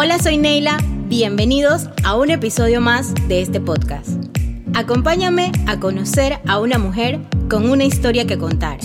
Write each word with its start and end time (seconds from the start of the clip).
Hola, 0.00 0.20
soy 0.20 0.38
Neila. 0.38 0.78
Bienvenidos 1.08 1.90
a 2.04 2.14
un 2.14 2.30
episodio 2.30 2.80
más 2.80 3.12
de 3.26 3.42
este 3.42 3.60
podcast. 3.60 4.10
Acompáñame 4.72 5.50
a 5.66 5.80
conocer 5.80 6.38
a 6.46 6.60
una 6.60 6.78
mujer 6.78 7.18
con 7.50 7.68
una 7.68 7.82
historia 7.82 8.24
que 8.24 8.38
contar. 8.38 8.78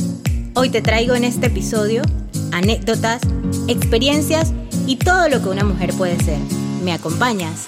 Hoy 0.56 0.72
te 0.72 0.82
traigo 0.82 1.14
en 1.14 1.24
este 1.24 1.46
episodio 1.46 2.02
anécdotas, 2.52 3.22
experiencias 3.68 4.56
y 4.88 4.96
todo 4.96 5.30
lo 5.30 5.40
que 5.44 5.50
una 5.50 5.64
mujer 5.64 5.94
puede 5.96 6.18
ser. 6.18 6.40
¿Me 6.84 6.94
acompañas? 6.94 7.68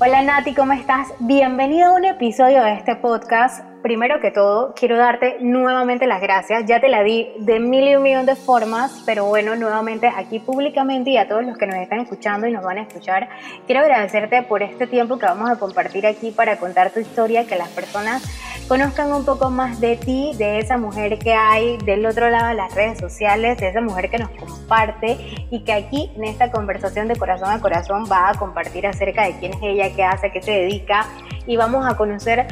Hola 0.00 0.22
Nati, 0.22 0.54
¿cómo 0.54 0.72
estás? 0.72 1.08
Bienvenido 1.18 1.90
a 1.90 1.92
un 1.96 2.06
episodio 2.06 2.62
de 2.64 2.72
este 2.76 2.96
podcast 2.96 3.69
primero 3.82 4.20
que 4.20 4.30
todo, 4.30 4.74
quiero 4.74 4.96
darte 4.96 5.38
nuevamente 5.40 6.06
las 6.06 6.20
gracias. 6.20 6.66
Ya 6.66 6.80
te 6.80 6.88
la 6.88 7.02
di 7.02 7.28
de 7.38 7.60
mil 7.60 7.88
y 7.88 7.96
un 7.96 8.02
millón 8.02 8.26
de 8.26 8.36
formas, 8.36 9.02
pero 9.06 9.24
bueno, 9.24 9.56
nuevamente 9.56 10.08
aquí 10.08 10.38
públicamente 10.38 11.10
y 11.10 11.16
a 11.16 11.28
todos 11.28 11.44
los 11.44 11.56
que 11.56 11.66
nos 11.66 11.76
están 11.76 12.00
escuchando 12.00 12.46
y 12.46 12.52
nos 12.52 12.64
van 12.64 12.78
a 12.78 12.82
escuchar, 12.82 13.28
quiero 13.66 13.80
agradecerte 13.80 14.42
por 14.42 14.62
este 14.62 14.86
tiempo 14.86 15.18
que 15.18 15.26
vamos 15.26 15.50
a 15.50 15.56
compartir 15.56 16.06
aquí 16.06 16.30
para 16.30 16.58
contar 16.58 16.90
tu 16.90 17.00
historia, 17.00 17.46
que 17.46 17.56
las 17.56 17.68
personas 17.68 18.22
conozcan 18.68 19.12
un 19.12 19.24
poco 19.24 19.50
más 19.50 19.80
de 19.80 19.96
ti, 19.96 20.32
de 20.38 20.58
esa 20.58 20.78
mujer 20.78 21.18
que 21.18 21.32
hay 21.32 21.76
del 21.78 22.06
otro 22.06 22.30
lado 22.30 22.48
de 22.48 22.54
las 22.54 22.74
redes 22.74 22.98
sociales, 22.98 23.58
de 23.58 23.68
esa 23.68 23.80
mujer 23.80 24.10
que 24.10 24.18
nos 24.18 24.30
comparte 24.30 25.18
y 25.50 25.64
que 25.64 25.72
aquí 25.72 26.10
en 26.16 26.24
esta 26.24 26.50
conversación 26.50 27.08
de 27.08 27.16
corazón 27.16 27.50
a 27.50 27.60
corazón 27.60 28.04
va 28.10 28.30
a 28.30 28.34
compartir 28.34 28.86
acerca 28.86 29.24
de 29.24 29.38
quién 29.38 29.52
es 29.54 29.58
ella, 29.62 29.94
qué 29.94 30.04
hace, 30.04 30.30
qué 30.30 30.42
se 30.42 30.52
dedica 30.52 31.06
y 31.46 31.56
vamos 31.56 31.86
a 31.86 31.96
conocer 31.96 32.46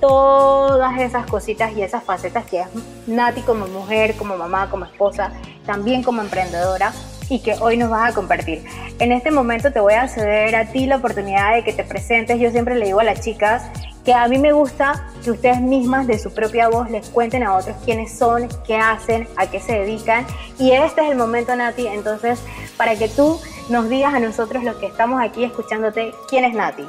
todas 0.00 0.98
esas 0.98 1.26
cositas 1.26 1.72
y 1.76 1.82
esas 1.82 2.02
facetas 2.02 2.44
que 2.46 2.60
es 2.60 2.66
Nati 3.06 3.42
como 3.42 3.66
mujer, 3.66 4.16
como 4.16 4.36
mamá, 4.36 4.70
como 4.70 4.84
esposa, 4.84 5.32
también 5.66 6.02
como 6.02 6.22
emprendedora 6.22 6.92
y 7.28 7.40
que 7.40 7.54
hoy 7.60 7.76
nos 7.76 7.90
vas 7.90 8.10
a 8.10 8.14
compartir. 8.14 8.64
En 8.98 9.12
este 9.12 9.30
momento 9.30 9.72
te 9.72 9.80
voy 9.80 9.94
a 9.94 10.08
ceder 10.08 10.56
a 10.56 10.72
ti 10.72 10.86
la 10.86 10.96
oportunidad 10.96 11.54
de 11.54 11.64
que 11.64 11.72
te 11.72 11.84
presentes. 11.84 12.40
Yo 12.40 12.50
siempre 12.50 12.74
le 12.74 12.86
digo 12.86 13.00
a 13.00 13.04
las 13.04 13.20
chicas 13.20 13.62
que 14.04 14.12
a 14.12 14.26
mí 14.28 14.38
me 14.38 14.52
gusta 14.52 15.06
que 15.22 15.30
ustedes 15.30 15.60
mismas 15.60 16.06
de 16.06 16.18
su 16.18 16.32
propia 16.32 16.68
voz 16.68 16.90
les 16.90 17.08
cuenten 17.08 17.42
a 17.42 17.56
otros 17.56 17.76
quiénes 17.84 18.16
son, 18.16 18.48
qué 18.66 18.76
hacen, 18.76 19.28
a 19.36 19.46
qué 19.46 19.60
se 19.60 19.72
dedican. 19.72 20.26
Y 20.58 20.72
este 20.72 21.02
es 21.02 21.10
el 21.10 21.16
momento, 21.16 21.54
Nati, 21.54 21.86
entonces, 21.86 22.40
para 22.76 22.96
que 22.96 23.08
tú 23.08 23.40
nos 23.68 23.88
digas 23.88 24.14
a 24.14 24.18
nosotros 24.20 24.64
los 24.64 24.76
que 24.76 24.86
estamos 24.86 25.20
aquí 25.22 25.44
escuchándote, 25.44 26.12
quién 26.28 26.44
es 26.44 26.54
Nati. 26.54 26.84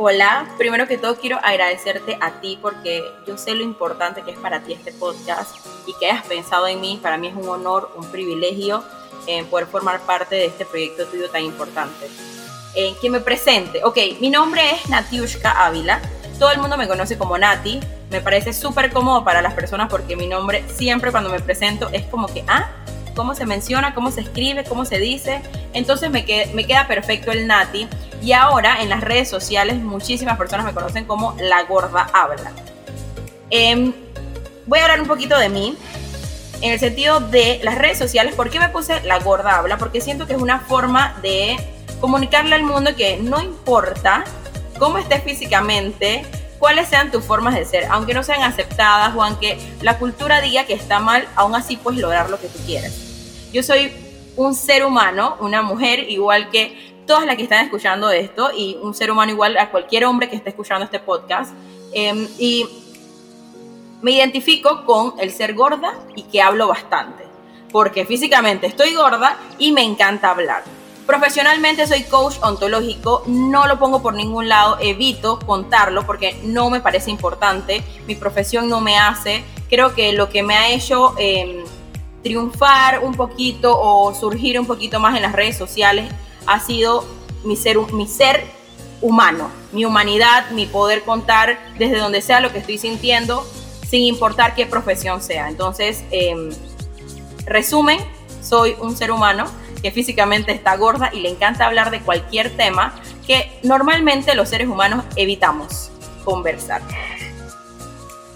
Hola, 0.00 0.48
primero 0.56 0.86
que 0.86 0.96
todo 0.96 1.16
quiero 1.16 1.40
agradecerte 1.42 2.18
a 2.20 2.40
ti 2.40 2.56
porque 2.62 3.02
yo 3.26 3.36
sé 3.36 3.56
lo 3.56 3.64
importante 3.64 4.22
que 4.22 4.30
es 4.30 4.38
para 4.38 4.62
ti 4.62 4.72
este 4.72 4.92
podcast 4.92 5.56
y 5.88 5.94
que 5.94 6.06
hayas 6.06 6.24
pensado 6.24 6.68
en 6.68 6.80
mí. 6.80 7.00
Para 7.02 7.16
mí 7.16 7.26
es 7.26 7.34
un 7.34 7.48
honor, 7.48 7.90
un 7.96 8.06
privilegio 8.06 8.84
eh, 9.26 9.42
poder 9.50 9.66
formar 9.66 9.98
parte 10.02 10.36
de 10.36 10.46
este 10.46 10.64
proyecto 10.64 11.04
tuyo 11.06 11.28
tan 11.30 11.42
importante. 11.42 12.08
Eh, 12.76 12.94
que 13.00 13.10
me 13.10 13.18
presente. 13.18 13.82
Ok, 13.82 13.96
mi 14.20 14.30
nombre 14.30 14.70
es 14.70 14.88
Natiushka 14.88 15.66
Ávila. 15.66 16.00
Todo 16.38 16.52
el 16.52 16.60
mundo 16.60 16.76
me 16.76 16.86
conoce 16.86 17.18
como 17.18 17.36
Nati. 17.36 17.80
Me 18.12 18.20
parece 18.20 18.52
súper 18.52 18.92
cómodo 18.92 19.24
para 19.24 19.42
las 19.42 19.54
personas 19.54 19.88
porque 19.90 20.14
mi 20.14 20.28
nombre 20.28 20.62
siempre 20.68 21.10
cuando 21.10 21.28
me 21.28 21.40
presento 21.40 21.88
es 21.90 22.04
como 22.04 22.28
que, 22.28 22.44
ah, 22.46 22.70
cómo 23.18 23.34
se 23.34 23.46
menciona, 23.46 23.94
cómo 23.94 24.12
se 24.12 24.20
escribe, 24.20 24.62
cómo 24.62 24.84
se 24.84 25.00
dice. 25.00 25.42
Entonces 25.72 26.08
me, 26.08 26.24
me 26.54 26.66
queda 26.68 26.86
perfecto 26.86 27.32
el 27.32 27.48
Nati. 27.48 27.88
Y 28.22 28.30
ahora 28.30 28.80
en 28.80 28.88
las 28.88 29.00
redes 29.00 29.28
sociales 29.28 29.76
muchísimas 29.78 30.38
personas 30.38 30.64
me 30.64 30.72
conocen 30.72 31.04
como 31.04 31.34
La 31.40 31.64
Gorda 31.64 32.08
Habla. 32.12 32.52
Em, 33.50 33.92
voy 34.66 34.78
a 34.78 34.82
hablar 34.84 35.00
un 35.00 35.08
poquito 35.08 35.36
de 35.36 35.48
mí 35.48 35.76
en 36.60 36.72
el 36.72 36.78
sentido 36.78 37.18
de 37.18 37.58
las 37.64 37.74
redes 37.74 37.98
sociales. 37.98 38.36
¿Por 38.36 38.50
qué 38.50 38.60
me 38.60 38.68
puse 38.68 39.00
La 39.02 39.18
Gorda 39.18 39.58
Habla? 39.58 39.78
Porque 39.78 40.00
siento 40.00 40.28
que 40.28 40.34
es 40.34 40.40
una 40.40 40.60
forma 40.60 41.16
de 41.20 41.56
comunicarle 42.00 42.54
al 42.54 42.62
mundo 42.62 42.94
que 42.94 43.16
no 43.16 43.42
importa 43.42 44.22
cómo 44.78 44.98
estés 44.98 45.24
físicamente, 45.24 46.24
cuáles 46.60 46.88
sean 46.88 47.10
tus 47.10 47.24
formas 47.24 47.56
de 47.56 47.64
ser, 47.64 47.86
aunque 47.90 48.14
no 48.14 48.22
sean 48.22 48.44
aceptadas 48.44 49.12
o 49.16 49.24
aunque 49.24 49.58
la 49.82 49.98
cultura 49.98 50.40
diga 50.40 50.66
que 50.66 50.74
está 50.74 51.00
mal, 51.00 51.26
aún 51.34 51.56
así 51.56 51.76
puedes 51.76 52.00
lograr 52.00 52.30
lo 52.30 52.38
que 52.38 52.46
tú 52.46 52.60
quieras. 52.64 53.07
Yo 53.52 53.62
soy 53.62 53.92
un 54.36 54.54
ser 54.54 54.84
humano, 54.84 55.36
una 55.40 55.62
mujer 55.62 56.10
igual 56.10 56.50
que 56.50 56.88
todas 57.06 57.24
las 57.24 57.36
que 57.36 57.42
están 57.42 57.64
escuchando 57.64 58.10
esto 58.10 58.50
y 58.54 58.76
un 58.82 58.94
ser 58.94 59.10
humano 59.10 59.32
igual 59.32 59.56
a 59.56 59.70
cualquier 59.70 60.04
hombre 60.04 60.28
que 60.28 60.36
esté 60.36 60.50
escuchando 60.50 60.84
este 60.84 61.00
podcast. 61.00 61.52
Em, 61.92 62.28
y 62.38 62.66
me 64.02 64.12
identifico 64.12 64.84
con 64.84 65.14
el 65.18 65.32
ser 65.32 65.54
gorda 65.54 65.94
y 66.14 66.24
que 66.24 66.42
hablo 66.42 66.68
bastante, 66.68 67.24
porque 67.72 68.04
físicamente 68.04 68.66
estoy 68.66 68.94
gorda 68.94 69.38
y 69.58 69.72
me 69.72 69.82
encanta 69.82 70.30
hablar. 70.30 70.62
Profesionalmente 71.06 71.86
soy 71.86 72.02
coach 72.02 72.34
ontológico, 72.42 73.22
no 73.26 73.66
lo 73.66 73.78
pongo 73.78 74.02
por 74.02 74.12
ningún 74.12 74.48
lado, 74.48 74.76
evito 74.78 75.38
contarlo 75.38 76.04
porque 76.04 76.38
no 76.44 76.68
me 76.68 76.80
parece 76.80 77.10
importante, 77.10 77.82
mi 78.06 78.14
profesión 78.14 78.68
no 78.68 78.82
me 78.82 78.98
hace, 78.98 79.42
creo 79.70 79.94
que 79.94 80.12
lo 80.12 80.28
que 80.28 80.42
me 80.42 80.54
ha 80.54 80.68
hecho... 80.70 81.14
Em, 81.16 81.64
triunfar 82.22 83.00
un 83.04 83.14
poquito 83.14 83.78
o 83.78 84.14
surgir 84.14 84.58
un 84.58 84.66
poquito 84.66 85.00
más 85.00 85.16
en 85.16 85.22
las 85.22 85.32
redes 85.32 85.56
sociales 85.56 86.12
ha 86.46 86.60
sido 86.60 87.04
mi 87.44 87.56
ser, 87.56 87.78
mi 87.92 88.06
ser 88.06 88.44
humano, 89.00 89.50
mi 89.72 89.84
humanidad, 89.84 90.50
mi 90.50 90.66
poder 90.66 91.02
contar 91.02 91.58
desde 91.78 91.98
donde 91.98 92.20
sea 92.20 92.40
lo 92.40 92.52
que 92.52 92.58
estoy 92.58 92.78
sintiendo, 92.78 93.46
sin 93.88 94.02
importar 94.02 94.54
qué 94.54 94.66
profesión 94.66 95.22
sea. 95.22 95.48
Entonces, 95.48 96.04
em, 96.10 96.50
resumen, 97.46 97.98
soy 98.42 98.74
un 98.80 98.96
ser 98.96 99.12
humano 99.12 99.46
que 99.82 99.90
físicamente 99.90 100.52
está 100.52 100.76
gorda 100.76 101.10
y 101.12 101.20
le 101.20 101.28
encanta 101.28 101.66
hablar 101.66 101.90
de 101.90 102.00
cualquier 102.00 102.56
tema 102.56 102.94
que 103.26 103.60
normalmente 103.62 104.34
los 104.34 104.48
seres 104.48 104.68
humanos 104.68 105.04
evitamos 105.16 105.90
conversar. 106.24 106.82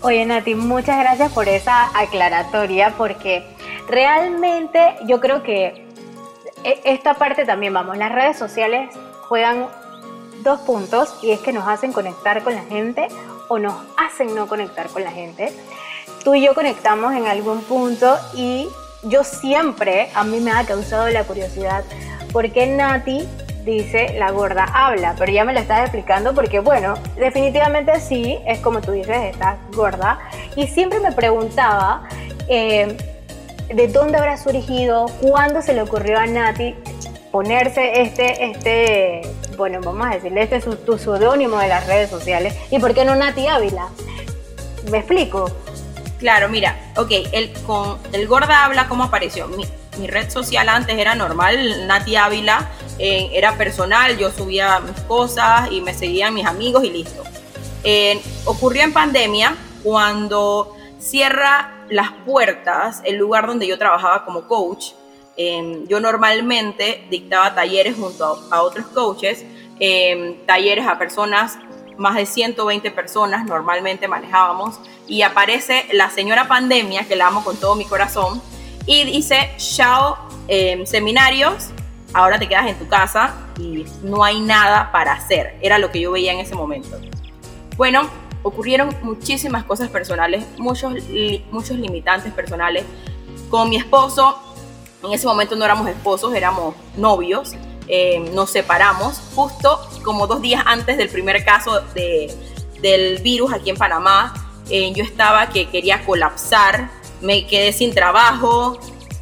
Oye 0.02 0.24
Nati, 0.26 0.54
muchas 0.54 0.98
gracias 0.98 1.32
por 1.32 1.48
esa 1.48 1.96
aclaratoria 1.98 2.94
porque 2.96 3.46
realmente 3.88 4.96
yo 5.06 5.20
creo 5.20 5.42
que 5.42 5.86
e, 6.64 6.80
esta 6.84 7.14
parte 7.14 7.44
también, 7.44 7.74
vamos, 7.74 7.96
las 7.96 8.12
redes 8.12 8.36
sociales 8.36 8.94
juegan 9.28 9.66
dos 10.42 10.60
puntos 10.60 11.18
y 11.22 11.30
es 11.30 11.40
que 11.40 11.52
nos 11.52 11.66
hacen 11.66 11.92
conectar 11.92 12.42
con 12.42 12.54
la 12.54 12.62
gente 12.62 13.08
o 13.48 13.58
nos 13.58 13.74
hacen 13.96 14.34
no 14.34 14.46
conectar 14.48 14.88
con 14.88 15.04
la 15.04 15.10
gente. 15.10 15.52
Tú 16.24 16.34
y 16.34 16.44
yo 16.44 16.54
conectamos 16.54 17.14
en 17.14 17.26
algún 17.26 17.62
punto 17.62 18.16
y 18.34 18.68
yo 19.04 19.24
siempre, 19.24 20.10
a 20.14 20.24
mí 20.24 20.40
me 20.40 20.52
ha 20.52 20.64
causado 20.64 21.08
la 21.08 21.24
curiosidad, 21.24 21.84
¿por 22.32 22.50
qué 22.52 22.66
Nati 22.66 23.28
dice 23.64 24.14
la 24.18 24.30
gorda 24.30 24.64
habla? 24.64 25.14
Pero 25.18 25.32
ya 25.32 25.44
me 25.44 25.52
lo 25.52 25.60
estás 25.60 25.80
explicando 25.80 26.34
porque, 26.34 26.60
bueno, 26.60 26.94
definitivamente 27.16 27.98
sí, 28.00 28.38
es 28.46 28.60
como 28.60 28.80
tú 28.80 28.92
dices, 28.92 29.16
estás 29.32 29.58
gorda. 29.72 30.20
Y 30.56 30.66
siempre 30.68 31.00
me 31.00 31.12
preguntaba, 31.12 32.08
eh, 32.48 32.96
de 33.74 33.88
dónde 33.88 34.18
habrá 34.18 34.36
surgido, 34.36 35.06
cuándo 35.20 35.62
se 35.62 35.72
le 35.72 35.82
ocurrió 35.82 36.18
a 36.18 36.26
Nati 36.26 36.74
ponerse 37.30 38.02
este, 38.02 38.44
este, 38.44 39.22
bueno, 39.56 39.80
vamos 39.82 40.06
a 40.06 40.14
decirle, 40.14 40.42
este 40.42 40.56
es 40.56 40.84
tu 40.84 40.98
seudónimo 40.98 41.58
de 41.58 41.68
las 41.68 41.86
redes 41.86 42.10
sociales. 42.10 42.54
¿Y 42.70 42.78
por 42.78 42.94
qué 42.94 43.04
no 43.04 43.14
Nati 43.14 43.46
Ávila? 43.46 43.88
¿Me 44.90 44.98
explico? 44.98 45.50
Claro, 46.18 46.48
mira, 46.48 46.78
ok, 46.96 47.10
el, 47.32 47.52
con 47.66 47.98
el 48.12 48.28
Gorda 48.28 48.64
Habla, 48.64 48.86
¿cómo 48.88 49.04
apareció? 49.04 49.48
Mi, 49.48 49.66
red 50.06 50.30
social 50.30 50.68
antes 50.68 50.96
era 50.96 51.14
normal, 51.14 51.86
Nati 51.86 52.16
Ávila, 52.16 52.70
eh, 52.98 53.30
era 53.32 53.56
personal, 53.56 54.16
yo 54.16 54.30
subía 54.30 54.80
mis 54.80 54.98
cosas 55.02 55.70
y 55.70 55.80
me 55.80 55.94
seguían 55.94 56.34
mis 56.34 56.46
amigos 56.46 56.84
y 56.84 56.90
listo. 56.90 57.22
Eh, 57.84 58.20
ocurrió 58.44 58.82
en 58.82 58.92
pandemia 58.92 59.56
cuando 59.82 60.76
cierra 60.98 61.81
las 61.92 62.10
puertas, 62.26 63.02
el 63.04 63.16
lugar 63.16 63.46
donde 63.46 63.66
yo 63.66 63.78
trabajaba 63.78 64.24
como 64.24 64.48
coach. 64.48 64.92
Em, 65.36 65.86
yo 65.86 66.00
normalmente 66.00 67.06
dictaba 67.10 67.54
talleres 67.54 67.96
junto 67.96 68.42
a, 68.50 68.62
otros 68.62 68.86
coaches, 68.86 69.44
em, 69.78 70.36
talleres 70.46 70.86
a 70.86 70.98
personas, 70.98 71.58
más 71.96 72.16
de 72.16 72.26
120 72.26 72.90
personas 72.90 73.44
normalmente 73.44 74.08
manejábamos, 74.08 74.80
y 75.06 75.22
aparece 75.22 75.86
la 75.92 76.10
señora 76.10 76.48
pandemia, 76.48 77.06
que 77.06 77.16
la 77.16 77.26
amo 77.26 77.44
con 77.44 77.56
todo 77.56 77.74
mi 77.76 77.84
corazón, 77.84 78.42
y 78.86 79.04
dice, 79.04 79.50
chao, 79.58 80.16
em, 80.48 80.86
seminarios, 80.86 81.70
ahora 82.14 82.38
te 82.38 82.48
quedas 82.48 82.66
en 82.66 82.78
tu 82.78 82.88
casa 82.88 83.34
y 83.58 83.84
no 84.02 84.24
hay 84.24 84.40
nada 84.40 84.90
para 84.92 85.12
hacer. 85.12 85.56
Era 85.60 85.78
lo 85.78 85.90
que 85.90 86.00
yo 86.00 86.12
veía 86.12 86.32
en 86.32 86.40
ese 86.40 86.54
momento. 86.54 86.98
Bueno, 87.76 88.08
ocurrieron 88.42 88.94
muchísimas 89.02 89.64
cosas 89.64 89.88
personales, 89.88 90.44
muchos, 90.58 90.94
muchos 91.50 91.76
limitantes 91.78 92.32
personales. 92.32 92.84
Con 93.48 93.68
mi 93.68 93.76
esposo, 93.76 94.38
en 95.02 95.12
ese 95.12 95.26
momento 95.26 95.56
no 95.56 95.64
éramos 95.64 95.88
esposos, 95.88 96.34
éramos 96.34 96.74
novios, 96.96 97.54
eh, 97.88 98.20
nos 98.32 98.50
separamos 98.50 99.20
justo 99.34 99.80
como 100.04 100.26
dos 100.26 100.40
días 100.40 100.62
antes 100.66 100.96
del 100.96 101.08
primer 101.08 101.44
caso 101.44 101.80
de, 101.94 102.32
del 102.80 103.18
virus 103.18 103.52
aquí 103.52 103.70
en 103.70 103.76
Panamá. 103.76 104.34
Eh, 104.70 104.92
yo 104.94 105.02
estaba 105.02 105.48
que 105.48 105.68
quería 105.68 106.04
colapsar, 106.04 106.88
me 107.20 107.46
quedé 107.46 107.72
sin 107.72 107.92
trabajo, 107.92 108.78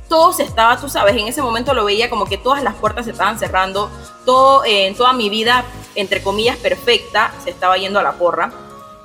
todo 0.08 0.32
se 0.32 0.42
estaba, 0.42 0.78
tú 0.78 0.88
sabes, 0.88 1.16
en 1.16 1.28
ese 1.28 1.40
momento 1.40 1.72
lo 1.72 1.84
veía 1.84 2.10
como 2.10 2.26
que 2.26 2.36
todas 2.36 2.62
las 2.62 2.74
puertas 2.74 3.06
se 3.06 3.12
estaban 3.12 3.38
cerrando, 3.38 3.90
todo, 4.26 4.64
eh, 4.64 4.88
en 4.88 4.94
toda 4.94 5.12
mi 5.12 5.30
vida, 5.30 5.64
entre 5.94 6.22
comillas, 6.22 6.56
perfecta, 6.56 7.32
se 7.44 7.50
estaba 7.50 7.78
yendo 7.78 8.00
a 8.00 8.02
la 8.02 8.12
porra. 8.12 8.52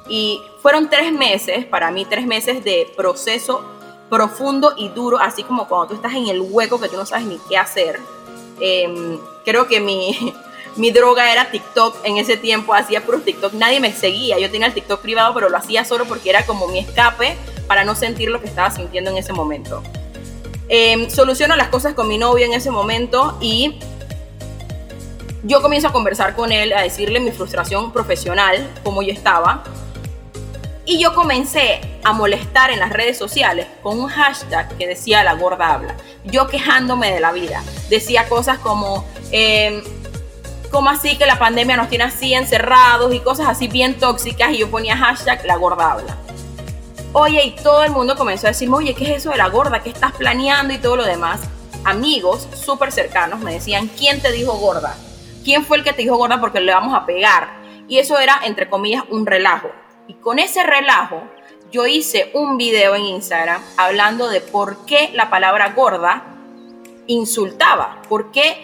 Y 0.08 0.42
fueron 0.62 0.90
tres 0.90 1.12
meses, 1.12 1.66
para 1.66 1.92
mí, 1.92 2.06
tres 2.06 2.26
meses 2.26 2.64
de 2.64 2.92
proceso 2.96 3.64
profundo 4.10 4.74
y 4.78 4.90
duro, 4.90 5.18
así 5.20 5.44
como 5.44 5.68
cuando 5.68 5.88
tú 5.88 5.96
estás 5.96 6.14
en 6.14 6.28
el 6.28 6.42
hueco 6.42 6.80
que 6.80 6.90
tú 6.90 6.96
no 6.96 7.06
sabes 7.06 7.26
ni 7.26 7.40
qué 7.50 7.58
hacer. 7.58 8.00
Em, 8.60 9.20
creo 9.44 9.68
que 9.68 9.80
mi, 9.80 10.34
mi 10.76 10.92
droga 10.92 11.32
era 11.32 11.50
TikTok 11.50 11.98
en 12.04 12.18
ese 12.18 12.38
tiempo, 12.38 12.74
hacía 12.74 13.04
puro 13.04 13.20
TikTok, 13.20 13.54
nadie 13.54 13.80
me 13.80 13.92
seguía, 13.92 14.38
yo 14.40 14.50
tenía 14.52 14.68
el 14.68 14.74
TikTok 14.74 15.02
privado, 15.02 15.34
pero 15.34 15.50
lo 15.50 15.58
hacía 15.58 15.84
solo 15.86 16.06
porque 16.06 16.30
era 16.30 16.46
como 16.46 16.68
mi 16.68 16.80
escape 16.80 17.36
para 17.68 17.84
no 17.84 17.96
sentir 17.96 18.30
lo 18.30 18.40
que 18.42 18.48
estaba 18.48 18.70
sintiendo 18.72 19.12
en 19.12 19.18
ese 19.18 19.34
momento. 19.34 19.82
Eh, 20.68 21.10
soluciono 21.10 21.56
las 21.56 21.70
cosas 21.70 21.94
con 21.94 22.08
mi 22.08 22.18
novio 22.18 22.46
en 22.46 22.54
ese 22.54 22.72
momento 22.72 23.38
y 23.40 23.80
yo 25.44 25.62
comienzo 25.62 25.90
a 25.90 25.92
conversar 25.92 26.36
con 26.36 26.52
él, 26.52 26.74
a 26.74 26.82
decirle 26.82 27.20
mi 27.20 27.32
frustración 27.32 27.92
profesional, 27.92 28.68
como 28.84 29.04
yo 29.04 29.14
estaba. 29.14 29.64
Y 30.88 31.00
yo 31.00 31.16
comencé 31.16 31.82
a 32.04 32.14
molestar 32.14 32.70
en 32.70 32.80
las 32.80 32.92
redes 32.92 33.18
sociales 33.18 33.66
con 33.82 34.00
un 34.00 34.08
hashtag 34.08 34.78
que 34.78 34.86
decía 34.86 35.24
la 35.24 35.34
gorda 35.34 35.74
habla. 35.74 35.96
Yo 36.26 36.48
quejándome 36.48 37.12
de 37.12 37.20
la 37.20 37.32
vida. 37.32 37.64
Decía 37.90 38.30
cosas 38.30 38.60
como, 38.60 39.04
eh, 39.32 39.84
¿cómo 40.72 40.92
así 40.92 41.18
que 41.18 41.26
la 41.26 41.40
pandemia 41.40 41.76
nos 41.76 41.90
tiene 41.90 42.04
así 42.04 42.36
encerrados 42.36 43.12
y 43.16 43.20
cosas 43.20 43.48
así 43.48 43.68
bien 43.68 43.98
tóxicas? 43.98 44.52
Y 44.52 44.60
yo 44.60 44.70
ponía 44.70 44.96
hashtag 44.96 45.44
la 45.46 45.56
gorda 45.56 45.94
habla. 45.94 46.18
Oye, 47.14 47.44
y 47.44 47.52
todo 47.56 47.84
el 47.84 47.92
mundo 47.92 48.16
comenzó 48.16 48.46
a 48.46 48.52
decirme, 48.52 48.76
oye, 48.76 48.94
¿qué 48.94 49.06
es 49.06 49.22
eso 49.22 49.32
de 49.32 49.38
la 49.38 49.48
gorda? 49.48 49.82
¿Qué 49.82 49.90
estás 49.90 50.12
planeando? 50.12 50.72
Y 50.72 50.78
todo 50.78 50.98
lo 50.98 51.06
demás. 51.06 51.40
Amigos 51.84 52.48
súper 52.54 52.92
cercanos 52.92 53.40
me 53.40 53.54
decían, 53.54 53.88
¿quién 53.88 54.22
te 54.22 54.32
dijo 54.32 54.54
gorda? 54.54 54.96
¿Quién 55.44 55.66
fue 55.66 55.78
el 55.78 55.84
que 55.84 55.94
te 55.94 56.04
dijo 56.04 56.18
gorda 56.18 56.40
porque 56.40 56.60
le 56.60 56.74
vamos 56.74 56.94
a 56.94 57.08
pegar? 57.08 57.50
Y 57.88 57.98
eso 57.98 58.20
era, 58.20 58.40
entre 58.44 58.70
comillas, 58.70 59.04
un 59.10 59.26
relajo. 59.26 59.70
Y 60.08 60.14
con 60.16 60.40
ese 60.40 60.64
relajo, 60.64 61.24
yo 61.72 61.88
hice 61.88 62.32
un 62.34 62.58
video 62.58 62.96
en 62.96 63.04
Instagram 63.04 63.62
hablando 63.78 64.30
de 64.30 64.42
por 64.42 64.86
qué 64.86 65.10
la 65.14 65.30
palabra 65.30 65.74
gorda 65.74 66.24
insultaba, 67.08 68.02
por 68.08 68.32
qué 68.32 68.58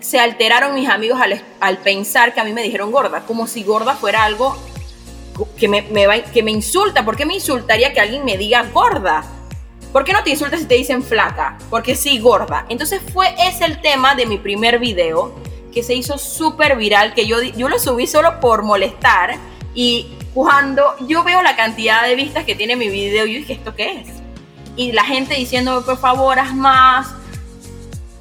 se 0.00 0.20
alteraron 0.20 0.74
mis 0.74 0.88
amigos 0.88 1.18
al, 1.60 1.78
pensar 1.78 2.34
que 2.34 2.40
a 2.40 2.44
mí 2.44 2.52
me 2.52 2.62
dijeron 2.62 2.92
gorda, 2.92 3.24
como 3.26 3.46
si 3.46 3.62
gorda 3.62 3.94
fuera 3.94 4.24
algo 4.24 4.56
que 5.58 5.66
me, 5.66 5.86
que 6.32 6.42
me 6.42 6.50
insulta. 6.50 7.04
¿Por 7.04 7.16
qué 7.16 7.24
me 7.24 7.34
insultaría 7.34 7.92
que 7.94 8.00
alguien 8.00 8.24
me 8.24 8.36
diga 8.36 8.64
gorda? 8.72 9.24
¿Por 9.92 10.04
qué 10.04 10.12
no 10.12 10.22
te 10.22 10.30
insultas 10.30 10.60
si 10.60 10.66
te 10.66 10.74
dicen 10.74 11.02
flaca? 11.02 11.56
Porque 11.70 11.94
sí, 11.94 12.18
gorda. 12.18 12.66
Entonces 12.68 13.00
fue 13.12 13.34
ese 13.38 13.64
el 13.64 13.80
tema 13.80 14.14
de 14.14 14.26
mi 14.26 14.38
primer 14.38 14.78
video 14.78 15.34
que 15.72 15.82
se 15.82 15.94
hizo 15.94 16.18
súper 16.18 16.76
viral, 16.76 17.14
que 17.14 17.26
yo, 17.26 17.40
yo 17.42 17.68
lo 17.68 17.78
subí 17.78 18.06
solo 18.06 18.40
por 18.40 18.62
molestar 18.62 19.38
y 19.74 20.06
cuando 20.34 20.96
yo 21.06 21.22
veo 21.22 21.42
la 21.42 21.56
cantidad 21.56 22.02
de 22.02 22.16
vistas 22.16 22.44
que 22.44 22.54
tiene 22.54 22.76
mi 22.76 22.88
video, 22.88 23.24
yo 23.24 23.38
dije, 23.38 23.54
¿esto 23.54 23.74
qué 23.74 24.00
es? 24.00 24.08
Y 24.76 24.92
la 24.92 25.04
gente 25.04 25.34
diciéndome, 25.34 25.82
por 25.82 25.96
favor, 25.96 26.38
haz 26.40 26.52
más, 26.54 27.14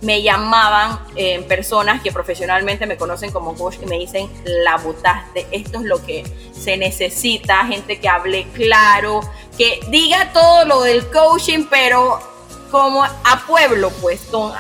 me 0.02 0.22
llamaban 0.22 1.00
eh, 1.16 1.42
personas 1.48 2.02
que 2.02 2.12
profesionalmente 2.12 2.86
me 2.86 2.98
conocen 2.98 3.32
como 3.32 3.56
coach 3.56 3.78
y 3.82 3.86
me 3.88 3.98
dicen, 3.98 4.30
la 4.46 4.78
botaste, 4.78 5.48
esto 5.52 5.80
es 5.80 5.86
lo 5.86 6.06
que 6.06 6.24
se 6.52 6.78
necesita, 6.78 7.66
gente 7.66 8.00
que 8.00 8.08
hable 8.08 8.46
claro, 8.54 9.22
que 9.58 9.80
diga 9.90 10.32
todo 10.34 10.66
lo 10.66 10.82
del 10.82 11.10
coaching, 11.10 11.66
pero 11.70 12.33
como 12.74 13.04
a 13.04 13.44
pueblo, 13.46 13.92
pues, 14.02 14.22
con, 14.32 14.52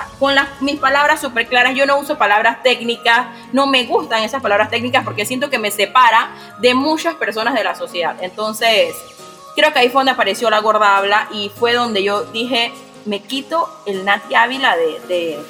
mis 0.61 0.79
palabras 0.79 1.19
súper 1.19 1.47
claras. 1.47 1.73
Yo 1.73 1.87
no 1.87 1.97
uso 1.97 2.15
palabras 2.15 2.61
técnicas, 2.61 3.25
no 3.53 3.65
me 3.65 3.85
gustan 3.85 4.21
esas 4.21 4.39
palabras 4.39 4.69
técnicas 4.69 5.03
porque 5.03 5.25
siento 5.25 5.49
que 5.49 5.57
me 5.57 5.71
separa 5.71 6.29
de 6.59 6.75
muchas 6.75 7.15
personas 7.15 7.55
de 7.55 7.63
la 7.63 7.73
sociedad. 7.73 8.15
Entonces, 8.21 8.93
creo 9.55 9.73
que 9.73 9.79
ahí 9.79 9.89
fue 9.89 10.01
donde 10.01 10.11
apareció 10.11 10.51
la 10.51 10.59
gorda 10.59 10.95
habla 10.95 11.27
y 11.31 11.49
fue 11.49 11.73
donde 11.73 12.03
yo 12.03 12.25
dije, 12.25 12.71
me 13.05 13.19
quito 13.23 13.67
el 13.87 14.05
Nati 14.05 14.35
Ávila 14.35 14.77
de, 14.77 15.43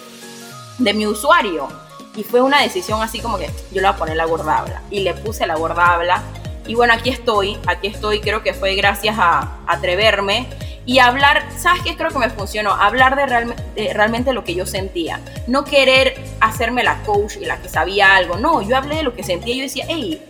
de, 0.77 0.93
mi 0.93 1.05
usuario. 1.05 1.67
Y 2.15 2.23
fue 2.23 2.39
una 2.39 2.61
decisión 2.61 3.01
así 3.01 3.19
como 3.19 3.37
que 3.37 3.47
yo 3.73 3.81
le 3.81 3.87
voy 3.87 3.95
a 3.95 3.97
poner 3.97 4.15
la 4.15 4.23
gordabla. 4.23 4.83
Y 4.89 5.01
le 5.01 5.13
puse 5.15 5.45
la 5.45 5.55
gordabla. 5.55 6.23
Y 6.65 6.75
bueno, 6.75 6.93
aquí 6.93 7.09
estoy, 7.09 7.57
aquí 7.67 7.87
estoy. 7.87 8.21
Creo 8.21 8.43
que 8.43 8.53
fue 8.53 8.75
gracias 8.75 9.15
a, 9.19 9.59
atreverme 9.67 10.47
y 10.85 10.99
hablar, 10.99 11.45
¿sabes 11.57 11.81
qué 11.83 11.95
creo 11.95 12.09
que 12.09 12.19
me 12.19 12.29
funcionó? 12.29 12.71
Hablar 12.71 13.15
de, 13.15 13.93
realmente 13.93 14.33
lo 14.33 14.43
que 14.43 14.53
yo 14.53 14.65
sentía. 14.65 15.19
No 15.47 15.63
querer 15.63 16.15
hacerme 16.39 16.83
la 16.83 17.03
coach 17.03 17.37
y 17.39 17.45
la 17.45 17.61
que 17.61 17.69
sabía 17.69 18.15
algo. 18.15 18.37
No, 18.37 18.61
yo 18.61 18.77
hablé 18.77 18.97
de 18.97 19.03
lo 19.03 19.13
que 19.13 19.23
sentía. 19.23 19.55
Yo 19.55 19.63
decía, 19.63 19.85
hey, 19.87 20.21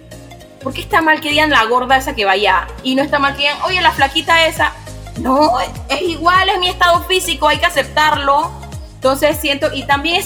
¿por 0.62 0.74
qué 0.74 0.82
está 0.82 1.02
mal 1.02 1.22
que 1.22 1.30
digan 1.30 1.50
la 1.50 1.64
gorda 1.66 1.98
esa 1.98 2.16
que 2.16 2.26
vaya? 2.26 2.68
Y 2.84 2.96
no 2.96 3.04
está 3.04 3.20
mal 3.20 3.34
que 3.36 3.44
digan, 3.44 3.62
oye, 3.64 3.82
la 3.82 3.92
flaquita 3.92 4.46
esa. 4.46 4.74
No, 5.20 5.60
es 5.60 6.02
igual, 6.02 6.50
es 6.50 6.60
mi 6.60 6.70
estado 6.70 7.04
físico, 7.04 7.48
hay 7.48 7.58
que 7.58 7.66
aceptarlo. 7.66 8.52
Entonces 8.96 9.38
siento, 9.38 9.70
y 9.74 9.84
también 9.84 10.24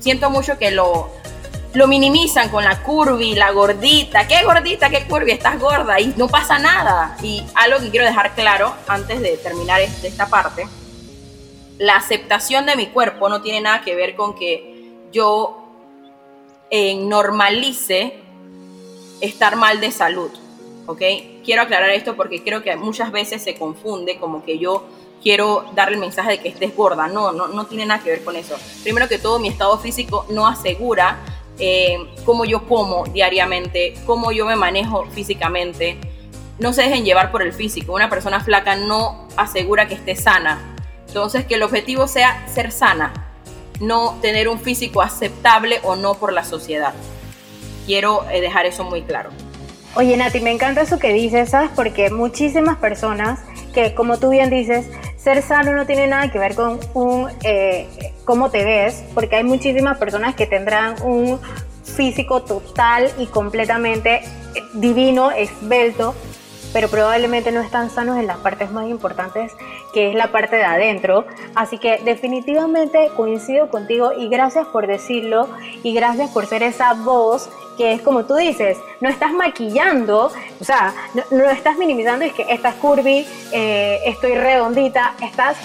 siento 0.00 0.30
mucho 0.30 0.58
que 0.58 0.70
lo, 0.70 1.10
lo 1.74 1.86
minimizan 1.86 2.48
con 2.48 2.64
la 2.64 2.82
curvy, 2.82 3.34
la 3.34 3.50
gordita. 3.50 4.26
¿Qué 4.26 4.42
gordita? 4.44 4.90
¿Qué 4.90 5.06
curvy? 5.06 5.32
Estás 5.32 5.60
gorda 5.60 6.00
y 6.00 6.14
no 6.16 6.28
pasa 6.28 6.58
nada. 6.58 7.16
Y 7.22 7.44
algo 7.54 7.78
que 7.80 7.90
quiero 7.90 8.06
dejar 8.06 8.34
claro 8.34 8.74
antes 8.86 9.20
de 9.20 9.36
terminar 9.36 9.80
esta 9.80 10.28
parte, 10.28 10.66
la 11.78 11.96
aceptación 11.96 12.66
de 12.66 12.76
mi 12.76 12.86
cuerpo 12.86 13.28
no 13.28 13.42
tiene 13.42 13.60
nada 13.60 13.82
que 13.82 13.94
ver 13.94 14.16
con 14.16 14.34
que 14.34 14.92
yo 15.12 15.68
eh, 16.70 16.94
normalice 16.96 18.14
estar 19.20 19.56
mal 19.56 19.80
de 19.80 19.92
salud. 19.92 20.30
¿ok? 20.86 21.02
Quiero 21.44 21.62
aclarar 21.62 21.90
esto 21.90 22.16
porque 22.16 22.42
creo 22.42 22.62
que 22.62 22.74
muchas 22.76 23.12
veces 23.12 23.42
se 23.42 23.54
confunde 23.56 24.18
como 24.18 24.42
que 24.42 24.58
yo 24.58 24.86
quiero 25.22 25.66
darle 25.74 25.96
el 25.96 26.00
mensaje 26.00 26.30
de 26.32 26.40
que 26.40 26.48
estés 26.48 26.74
gorda. 26.74 27.08
No, 27.08 27.32
no, 27.32 27.46
no 27.48 27.66
tiene 27.66 27.84
nada 27.84 28.02
que 28.02 28.10
ver 28.10 28.24
con 28.24 28.36
eso. 28.36 28.56
Primero 28.82 29.06
que 29.06 29.18
todo, 29.18 29.38
mi 29.38 29.48
estado 29.48 29.78
físico 29.78 30.24
no 30.30 30.46
asegura 30.46 31.18
eh, 31.58 31.98
cómo 32.24 32.44
yo 32.44 32.66
como 32.66 33.04
diariamente, 33.06 33.94
cómo 34.06 34.32
yo 34.32 34.46
me 34.46 34.56
manejo 34.56 35.06
físicamente. 35.06 35.98
No 36.58 36.72
se 36.72 36.82
dejen 36.82 37.04
llevar 37.04 37.30
por 37.30 37.42
el 37.42 37.52
físico. 37.52 37.94
Una 37.94 38.10
persona 38.10 38.40
flaca 38.40 38.76
no 38.76 39.28
asegura 39.36 39.86
que 39.86 39.94
esté 39.94 40.16
sana. 40.16 40.76
Entonces, 41.06 41.46
que 41.46 41.54
el 41.54 41.62
objetivo 41.62 42.06
sea 42.06 42.46
ser 42.48 42.70
sana, 42.70 43.12
no 43.80 44.18
tener 44.20 44.48
un 44.48 44.58
físico 44.60 45.00
aceptable 45.00 45.80
o 45.84 45.96
no 45.96 46.14
por 46.14 46.32
la 46.32 46.44
sociedad. 46.44 46.94
Quiero 47.86 48.28
eh, 48.30 48.40
dejar 48.40 48.66
eso 48.66 48.84
muy 48.84 49.02
claro. 49.02 49.30
Oye, 49.98 50.16
Nati, 50.16 50.40
me 50.40 50.52
encanta 50.52 50.82
eso 50.82 51.00
que 51.00 51.12
dices, 51.12 51.50
¿sabes? 51.50 51.70
Porque 51.74 52.08
muchísimas 52.08 52.76
personas 52.76 53.40
que, 53.74 53.96
como 53.96 54.20
tú 54.20 54.30
bien 54.30 54.48
dices, 54.48 54.86
ser 55.16 55.42
sano 55.42 55.72
no 55.72 55.86
tiene 55.86 56.06
nada 56.06 56.30
que 56.30 56.38
ver 56.38 56.54
con 56.54 56.78
un 56.94 57.28
eh, 57.42 57.88
cómo 58.24 58.48
te 58.48 58.64
ves, 58.64 59.02
porque 59.12 59.34
hay 59.34 59.42
muchísimas 59.42 59.98
personas 59.98 60.36
que 60.36 60.46
tendrán 60.46 60.94
un 61.02 61.40
físico 61.82 62.42
total 62.42 63.10
y 63.18 63.26
completamente 63.26 64.20
divino, 64.74 65.32
esbelto, 65.32 66.14
pero 66.72 66.88
probablemente 66.88 67.50
no 67.50 67.60
están 67.60 67.90
sanos 67.90 68.18
en 68.18 68.28
las 68.28 68.36
partes 68.36 68.70
más 68.70 68.88
importantes, 68.88 69.50
que 69.92 70.10
es 70.10 70.14
la 70.14 70.30
parte 70.30 70.54
de 70.54 70.64
adentro. 70.64 71.24
Así 71.56 71.76
que 71.78 71.98
definitivamente 72.04 73.10
coincido 73.16 73.68
contigo 73.68 74.12
y 74.16 74.28
gracias 74.28 74.68
por 74.68 74.86
decirlo 74.86 75.48
y 75.82 75.92
gracias 75.92 76.30
por 76.30 76.46
ser 76.46 76.62
esa 76.62 76.94
voz 76.94 77.50
que 77.78 77.92
es 77.92 78.02
como 78.02 78.26
tú 78.26 78.34
dices, 78.34 78.76
no 79.00 79.08
estás 79.08 79.32
maquillando, 79.32 80.32
o 80.60 80.64
sea, 80.64 80.92
no, 81.30 81.44
estás 81.48 81.78
minimizando, 81.78 82.24
es 82.24 82.34
que 82.34 82.44
estás 82.50 82.74
curvy, 82.74 83.24
eh, 83.52 84.00
estoy 84.04 84.34
redondita, 84.34 85.14
estás, 85.22 85.56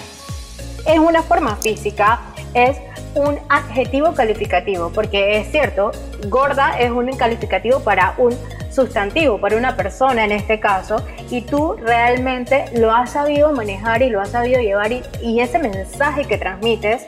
es 0.86 0.98
una 0.98 1.22
forma 1.22 1.56
física, 1.56 2.20
es 2.54 2.78
un 3.16 3.38
adjetivo 3.48 4.14
calificativo, 4.14 4.90
porque 4.90 5.38
es 5.38 5.50
cierto, 5.50 5.90
gorda 6.28 6.78
es 6.78 6.90
un 6.90 7.14
calificativo 7.16 7.80
para 7.80 8.14
un 8.16 8.32
sustantivo, 8.70 9.38
para 9.38 9.56
una 9.56 9.76
persona 9.76 10.24
en 10.24 10.32
este 10.32 10.60
caso, 10.60 11.04
y 11.30 11.42
tú 11.42 11.74
realmente 11.74 12.64
lo 12.76 12.92
has 12.92 13.10
sabido 13.10 13.52
manejar 13.52 14.02
y 14.02 14.10
lo 14.10 14.20
has 14.20 14.30
sabido 14.30 14.60
llevar 14.60 14.92
y, 14.92 15.02
y 15.20 15.40
ese 15.40 15.58
mensaje 15.58 16.24
que 16.24 16.38
transmites 16.38 17.06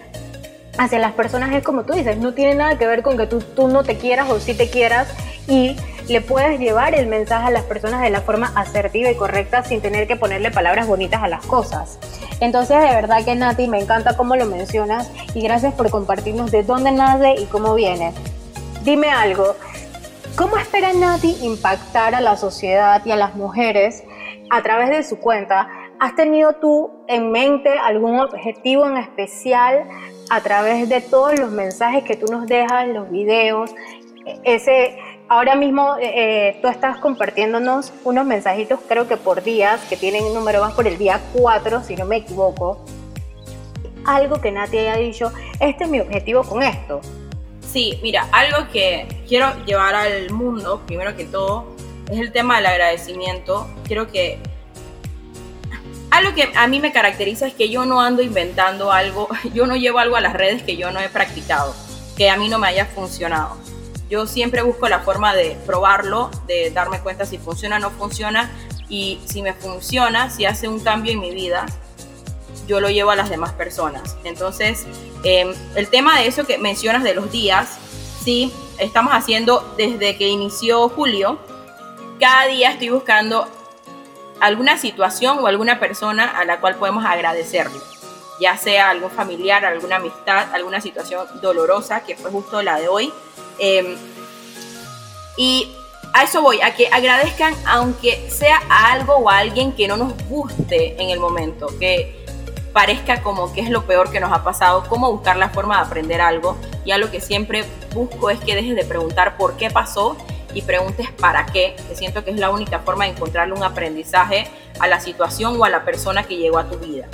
hacia 0.79 0.99
las 0.99 1.13
personas 1.13 1.53
es 1.55 1.63
como 1.63 1.85
tú 1.85 1.95
dices, 1.95 2.19
no 2.19 2.35
tiene 2.35 2.55
nada 2.55 2.79
que 2.79 2.87
ver 2.87 3.03
con 3.03 3.17
que 3.17 3.27
tú, 3.27 3.41
tú 3.41 3.69
no 3.69 3.85
te 3.85 3.97
quieras 3.97 4.31
o 4.31 4.41
sí 4.41 4.55
te 4.55 4.71
quieras 4.71 5.09
y 5.49 5.77
le 6.09 6.21
puedes 6.21 6.61
llevar 6.61 6.95
el 6.95 7.07
mensaje 7.07 7.49
a 7.49 7.51
las 7.51 7.65
personas 7.65 8.03
de 8.03 8.11
la 8.11 8.21
forma 8.21 8.53
asertiva 8.55 9.11
y 9.11 9.17
correcta 9.17 9.65
sin 9.65 9.81
tener 9.81 10.07
que 10.07 10.17
ponerle 10.17 10.51
palabras 10.51 10.87
bonitas 10.87 11.23
a 11.23 11.29
las 11.29 11.45
cosas. 11.47 11.99
Entonces, 12.41 12.79
de 12.79 12.95
verdad 12.95 13.25
que 13.25 13.35
Nati, 13.35 13.67
me 13.67 13.81
encanta 13.81 14.17
cómo 14.17 14.37
lo 14.37 14.47
mencionas 14.47 15.11
y 15.35 15.43
gracias 15.43 15.75
por 15.75 15.91
compartirnos 15.91 16.51
de 16.51 16.63
dónde 16.63 16.93
nace 16.93 17.35
y 17.41 17.47
cómo 17.47 17.75
viene. 17.75 18.13
Dime 18.83 19.11
algo, 19.11 19.57
¿cómo 20.37 20.57
espera 20.59 20.93
Nati 20.93 21.37
impactar 21.43 22.15
a 22.15 22.21
la 22.21 22.37
sociedad 22.37 23.05
y 23.05 23.11
a 23.11 23.17
las 23.17 23.35
mujeres 23.35 24.05
a 24.51 24.63
través 24.63 24.91
de 24.91 25.03
su 25.03 25.19
cuenta 25.19 25.69
¿has 25.99 26.15
tenido 26.15 26.55
tú 26.55 26.91
en 27.09 27.31
mente 27.31 27.71
algún 27.71 28.21
objetivo 28.21 28.87
en 28.87 28.99
especial 28.99 29.85
a 30.31 30.41
través 30.41 30.89
de 30.89 31.01
todos 31.01 31.39
los 31.39 31.51
mensajes 31.51 32.05
que 32.05 32.17
tú 32.17 32.27
nos 32.31 32.47
dejas, 32.47 32.89
los 32.89 33.11
videos? 33.11 33.71
Ese, 34.45 34.99
ahora 35.29 35.55
mismo 35.55 35.97
eh, 35.97 36.13
eh, 36.49 36.59
tú 36.61 36.69
estás 36.69 36.99
compartiéndonos 36.99 37.93
unos 38.05 38.27
mensajitos, 38.27 38.81
creo 38.89 39.07
que 39.07 39.17
por 39.17 39.43
días, 39.43 39.81
que 39.89 39.97
tienen 39.97 40.35
número 40.35 40.61
más 40.61 40.75
por 40.75 40.87
el 40.87 40.99
día 40.99 41.21
4, 41.33 41.83
si 41.85 41.97
no 41.97 42.07
me 42.07 42.17
equivoco. 42.17 42.85
Algo 44.05 44.41
que 44.41 44.53
Nati 44.53 44.79
haya 44.79 44.97
dicho, 44.97 45.33
este 45.61 45.85
es 45.85 45.91
mi 45.91 46.01
objetivo 46.01 46.43
con 46.43 46.63
esto. 46.63 47.01
Sí, 47.61 47.99
mira, 48.03 48.29
algo 48.33 48.71
que 48.73 49.07
quiero 49.29 49.53
llevar 49.65 49.95
al 49.95 50.31
mundo, 50.31 50.83
primero 50.87 51.17
que 51.17 51.25
todo, 51.25 51.67
es 52.11 52.19
el 52.21 52.33
tema 52.33 52.57
del 52.57 52.67
agradecimiento. 52.67 53.67
Quiero 53.87 54.07
que... 54.07 54.39
Algo 56.17 56.35
que 56.35 56.51
a 56.55 56.67
mí 56.67 56.81
me 56.81 56.93
caracteriza 56.93 57.47
es 57.47 57.53
que 57.53 57.69
yo 57.69 57.85
no 57.85 58.01
ando 58.01 58.23
inventando 58.23 58.91
algo, 58.91 59.29
yo 59.53 59.67
no 59.67 59.77
llevo 59.77 59.99
algo 59.99 60.17
a 60.17 60.23
las 60.23 60.33
redes 60.33 60.63
que 60.63 60.79
yo 60.79 60.91
no 60.91 60.99
he 60.99 61.11
practicado, 61.11 61.77
que 62.17 62.31
a 62.31 62.39
mí 62.39 62.49
no 62.49 62.59
me 62.59 62.69
haya 62.69 62.87
funcionado. 62.87 63.59
Yo 64.09 64.27
siempre 64.27 64.63
busco 64.63 64.89
la 64.89 65.01
forma 65.01 65.35
de 65.35 65.59
probarlo, 65.67 66.31
de 66.47 66.71
darme 66.71 67.01
cuenta 67.01 67.27
si 67.27 67.37
funciona 67.37 67.77
o 67.77 67.81
no 67.81 67.91
funciona 67.91 68.51
y 68.89 69.21
si 69.27 69.43
me 69.43 69.53
funciona, 69.53 70.31
si 70.31 70.47
hace 70.47 70.69
un 70.69 70.81
cambio 70.81 71.13
en 71.13 71.21
mi 71.21 71.33
vida, 71.33 71.67
yo 72.67 72.81
lo 72.81 72.89
llevo 72.89 73.11
a 73.11 73.17
las 73.17 73.29
demás 73.29 73.53
personas. 73.53 74.17
Entonces, 74.25 74.87
em, 75.23 75.53
el 75.75 75.89
tema 75.89 76.19
de 76.19 76.29
eso 76.29 76.47
que 76.47 76.57
mencionas 76.57 77.03
de 77.03 77.15
los 77.15 77.31
días, 77.31 77.77
sí, 78.25 78.51
estamos 78.79 79.13
haciendo 79.13 79.75
desde 79.77 80.17
que 80.17 80.29
inició 80.29 80.89
julio, 80.89 81.39
cada 82.19 82.47
día 82.47 82.71
estoy 82.71 82.89
buscando 82.89 83.47
alguna 84.41 84.79
situación 84.79 85.39
o 85.39 85.47
alguna 85.47 85.79
persona 85.81 86.39
a 86.39 86.45
la 86.45 86.61
cual 86.61 86.77
podemos 86.77 87.05
agradecerle, 87.05 87.79
ya 88.41 88.57
sea 88.57 88.91
algún 88.91 89.11
familiar, 89.11 89.65
alguna 89.65 89.97
amistad, 89.97 90.55
alguna 90.55 90.81
situación 90.81 91.27
dolorosa, 91.41 92.05
que 92.05 92.17
fue 92.17 92.31
justo 92.31 92.63
la 92.63 92.79
de 92.79 92.89
hoy. 92.89 93.13
Em, 93.59 93.97
y 95.37 95.73
a 96.13 96.25
eso 96.25 96.43
voy, 96.43 96.61
a 96.61 96.75
que 96.75 96.89
agradezcan 96.89 97.55
aunque 97.67 98.31
sea 98.31 98.63
a 98.69 98.93
algo 98.93 99.17
o 99.17 99.31
a 99.31 99.39
alguien 99.39 99.73
que 99.73 99.89
no 99.89 99.97
nos 99.97 100.13
guste 100.29 101.01
en 101.03 101.11
el 101.11 101.21
momento, 101.21 101.69
que 101.79 102.25
parezca 102.73 103.23
como 103.23 103.55
que 103.55 103.63
es 103.63 103.71
lo 103.71 103.87
peor 103.87 104.11
que 104.11 104.21
nos 104.21 104.31
ha 104.33 104.45
pasado, 104.45 104.85
cómo 104.89 105.11
buscar 105.11 105.37
la 105.37 105.49
forma 105.49 105.77
de 105.79 105.87
aprender 105.87 106.21
algo. 106.21 106.59
Y 106.85 106.91
algo 106.91 107.11
que 107.11 107.23
siempre 107.23 107.65
busco 107.95 108.29
es 108.29 108.39
que 108.41 108.55
dejes 108.55 108.77
de 108.77 108.85
preguntar 108.85 109.39
por 109.39 109.57
qué 109.57 109.71
pasó 109.71 110.17
y 110.57 110.63
preguntes 110.63 111.11
para 111.13 111.45
qué, 111.45 111.77
que 111.87 111.95
siento 111.95 112.25
que 112.25 112.31
es 112.31 112.39
la 112.39 112.49
única 112.49 112.79
forma 112.79 113.05
de 113.05 113.11
encontrarle 113.11 113.53
un 113.53 113.63
aprendizaje 113.63 114.49
a 114.79 114.87
la 114.87 115.01
situación 115.01 115.61
o 115.61 115.65
a 115.67 115.69
la 115.69 115.85
persona 115.85 116.23
que 116.23 116.39
llegó 116.39 116.59
a 116.59 116.67
tu 116.71 116.79
vida. 116.79 117.07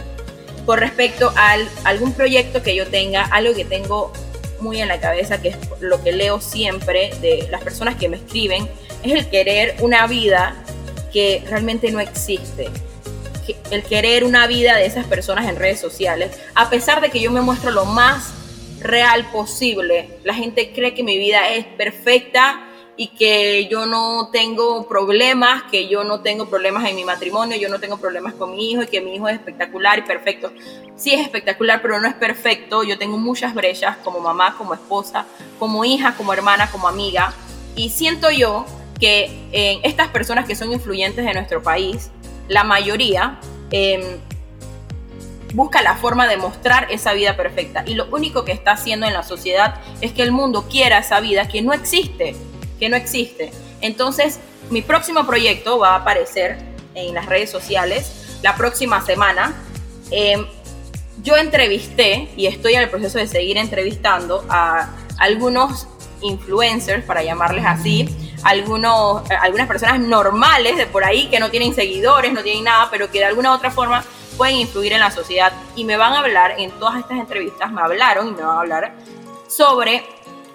Con 0.64 0.78
respecto 0.78 1.32
a 1.34 1.56
algún 1.82 2.12
proyecto 2.12 2.62
que 2.62 2.76
yo 2.76 2.86
tenga, 2.86 3.24
algo 3.24 3.52
que 3.52 3.64
tengo 3.64 4.12
muy 4.60 4.80
en 4.80 4.86
la 4.86 5.00
cabeza, 5.00 5.42
que 5.42 5.48
es 5.48 5.56
lo 5.80 6.00
que 6.04 6.12
leo 6.12 6.40
siempre 6.40 7.10
de 7.20 7.48
las 7.50 7.62
personas 7.62 7.96
que 7.96 8.08
me 8.08 8.16
escriben, 8.16 8.68
es 9.02 9.12
el 9.12 9.28
querer 9.28 9.74
una 9.80 10.06
vida 10.06 10.54
que 11.12 11.42
realmente 11.48 11.90
no 11.90 11.98
existe 11.98 12.70
el 13.72 13.82
querer 13.82 14.22
una 14.22 14.46
vida 14.46 14.76
de 14.76 14.86
esas 14.86 15.04
personas 15.04 15.48
en 15.48 15.56
redes 15.56 15.80
sociales, 15.80 16.30
a 16.54 16.70
pesar 16.70 17.00
de 17.00 17.10
que 17.10 17.20
yo 17.20 17.32
me 17.32 17.40
muestro 17.40 17.72
lo 17.72 17.86
más 17.86 18.32
real 18.80 19.26
posible, 19.32 20.10
la 20.22 20.32
gente 20.32 20.72
cree 20.72 20.94
que 20.94 21.02
mi 21.02 21.18
vida 21.18 21.48
es 21.48 21.64
perfecta 21.64 22.68
y 23.02 23.08
que 23.08 23.66
yo 23.66 23.84
no 23.84 24.28
tengo 24.30 24.86
problemas, 24.86 25.64
que 25.64 25.88
yo 25.88 26.04
no 26.04 26.20
tengo 26.20 26.48
problemas 26.48 26.88
en 26.88 26.94
mi 26.94 27.04
matrimonio, 27.04 27.56
yo 27.56 27.68
no 27.68 27.80
tengo 27.80 27.96
problemas 27.96 28.34
con 28.34 28.52
mi 28.52 28.70
hijo 28.70 28.84
y 28.84 28.86
que 28.86 29.00
mi 29.00 29.16
hijo 29.16 29.26
es 29.26 29.34
espectacular 29.34 29.98
y 29.98 30.02
perfecto. 30.02 30.52
Sí 30.94 31.12
es 31.12 31.20
espectacular, 31.20 31.82
pero 31.82 32.00
no 32.00 32.06
es 32.06 32.14
perfecto. 32.14 32.84
Yo 32.84 32.96
tengo 32.98 33.18
muchas 33.18 33.54
brechas 33.54 33.96
como 34.04 34.20
mamá, 34.20 34.54
como 34.56 34.72
esposa, 34.74 35.26
como 35.58 35.84
hija, 35.84 36.14
como 36.16 36.32
hermana, 36.32 36.70
como 36.70 36.86
amiga. 36.86 37.34
Y 37.74 37.90
siento 37.90 38.30
yo 38.30 38.66
que 39.00 39.48
en 39.50 39.80
estas 39.82 40.06
personas 40.06 40.46
que 40.46 40.54
son 40.54 40.72
influyentes 40.72 41.24
de 41.24 41.34
nuestro 41.34 41.60
país, 41.60 42.12
la 42.46 42.62
mayoría 42.62 43.40
em, 43.72 44.20
busca 45.54 45.82
la 45.82 45.96
forma 45.96 46.28
de 46.28 46.36
mostrar 46.36 46.86
esa 46.88 47.14
vida 47.14 47.36
perfecta. 47.36 47.82
Y 47.84 47.94
lo 47.94 48.06
único 48.12 48.44
que 48.44 48.52
está 48.52 48.70
haciendo 48.70 49.06
en 49.06 49.12
la 49.12 49.24
sociedad 49.24 49.80
es 50.00 50.12
que 50.12 50.22
el 50.22 50.30
mundo 50.30 50.68
quiera 50.70 50.98
esa 50.98 51.18
vida 51.18 51.48
que 51.48 51.62
no 51.62 51.72
existe, 51.72 52.36
que 52.82 52.88
no 52.88 52.96
existe. 52.96 53.52
Entonces, 53.80 54.40
mi 54.68 54.82
próximo 54.82 55.24
proyecto 55.24 55.78
va 55.78 55.90
a 55.90 55.96
aparecer 55.98 56.58
en 56.96 57.14
las 57.14 57.26
redes 57.26 57.48
sociales 57.48 58.40
la 58.42 58.56
próxima 58.56 59.06
semana. 59.06 59.54
Em, 60.10 60.44
yo 61.22 61.36
entrevisté 61.36 62.28
y 62.36 62.46
estoy 62.46 62.74
en 62.74 62.82
el 62.82 62.90
proceso 62.90 63.18
de 63.18 63.28
seguir 63.28 63.56
entrevistando 63.56 64.44
a 64.48 64.88
algunos 65.18 65.86
influencers, 66.22 67.04
para 67.04 67.22
llamarles 67.22 67.64
así, 67.64 68.08
algunos, 68.42 69.30
eh, 69.30 69.34
algunas 69.40 69.68
personas 69.68 70.00
normales 70.00 70.76
de 70.76 70.86
por 70.86 71.04
ahí 71.04 71.28
que 71.28 71.38
no 71.38 71.52
tienen 71.52 71.76
seguidores, 71.76 72.32
no 72.32 72.42
tienen 72.42 72.64
nada, 72.64 72.88
pero 72.90 73.12
que 73.12 73.20
de 73.20 73.26
alguna 73.26 73.52
u 73.52 73.54
otra 73.54 73.70
forma 73.70 74.04
pueden 74.36 74.56
influir 74.56 74.92
en 74.92 74.98
la 74.98 75.12
sociedad 75.12 75.52
y 75.76 75.84
me 75.84 75.96
van 75.96 76.14
a 76.14 76.18
hablar 76.18 76.56
en 76.58 76.72
todas 76.80 76.98
estas 76.98 77.18
entrevistas, 77.18 77.70
me 77.70 77.80
hablaron 77.80 78.26
y 78.26 78.32
me 78.32 78.42
van 78.42 78.56
a 78.56 78.60
hablar 78.60 78.92
sobre 79.46 80.04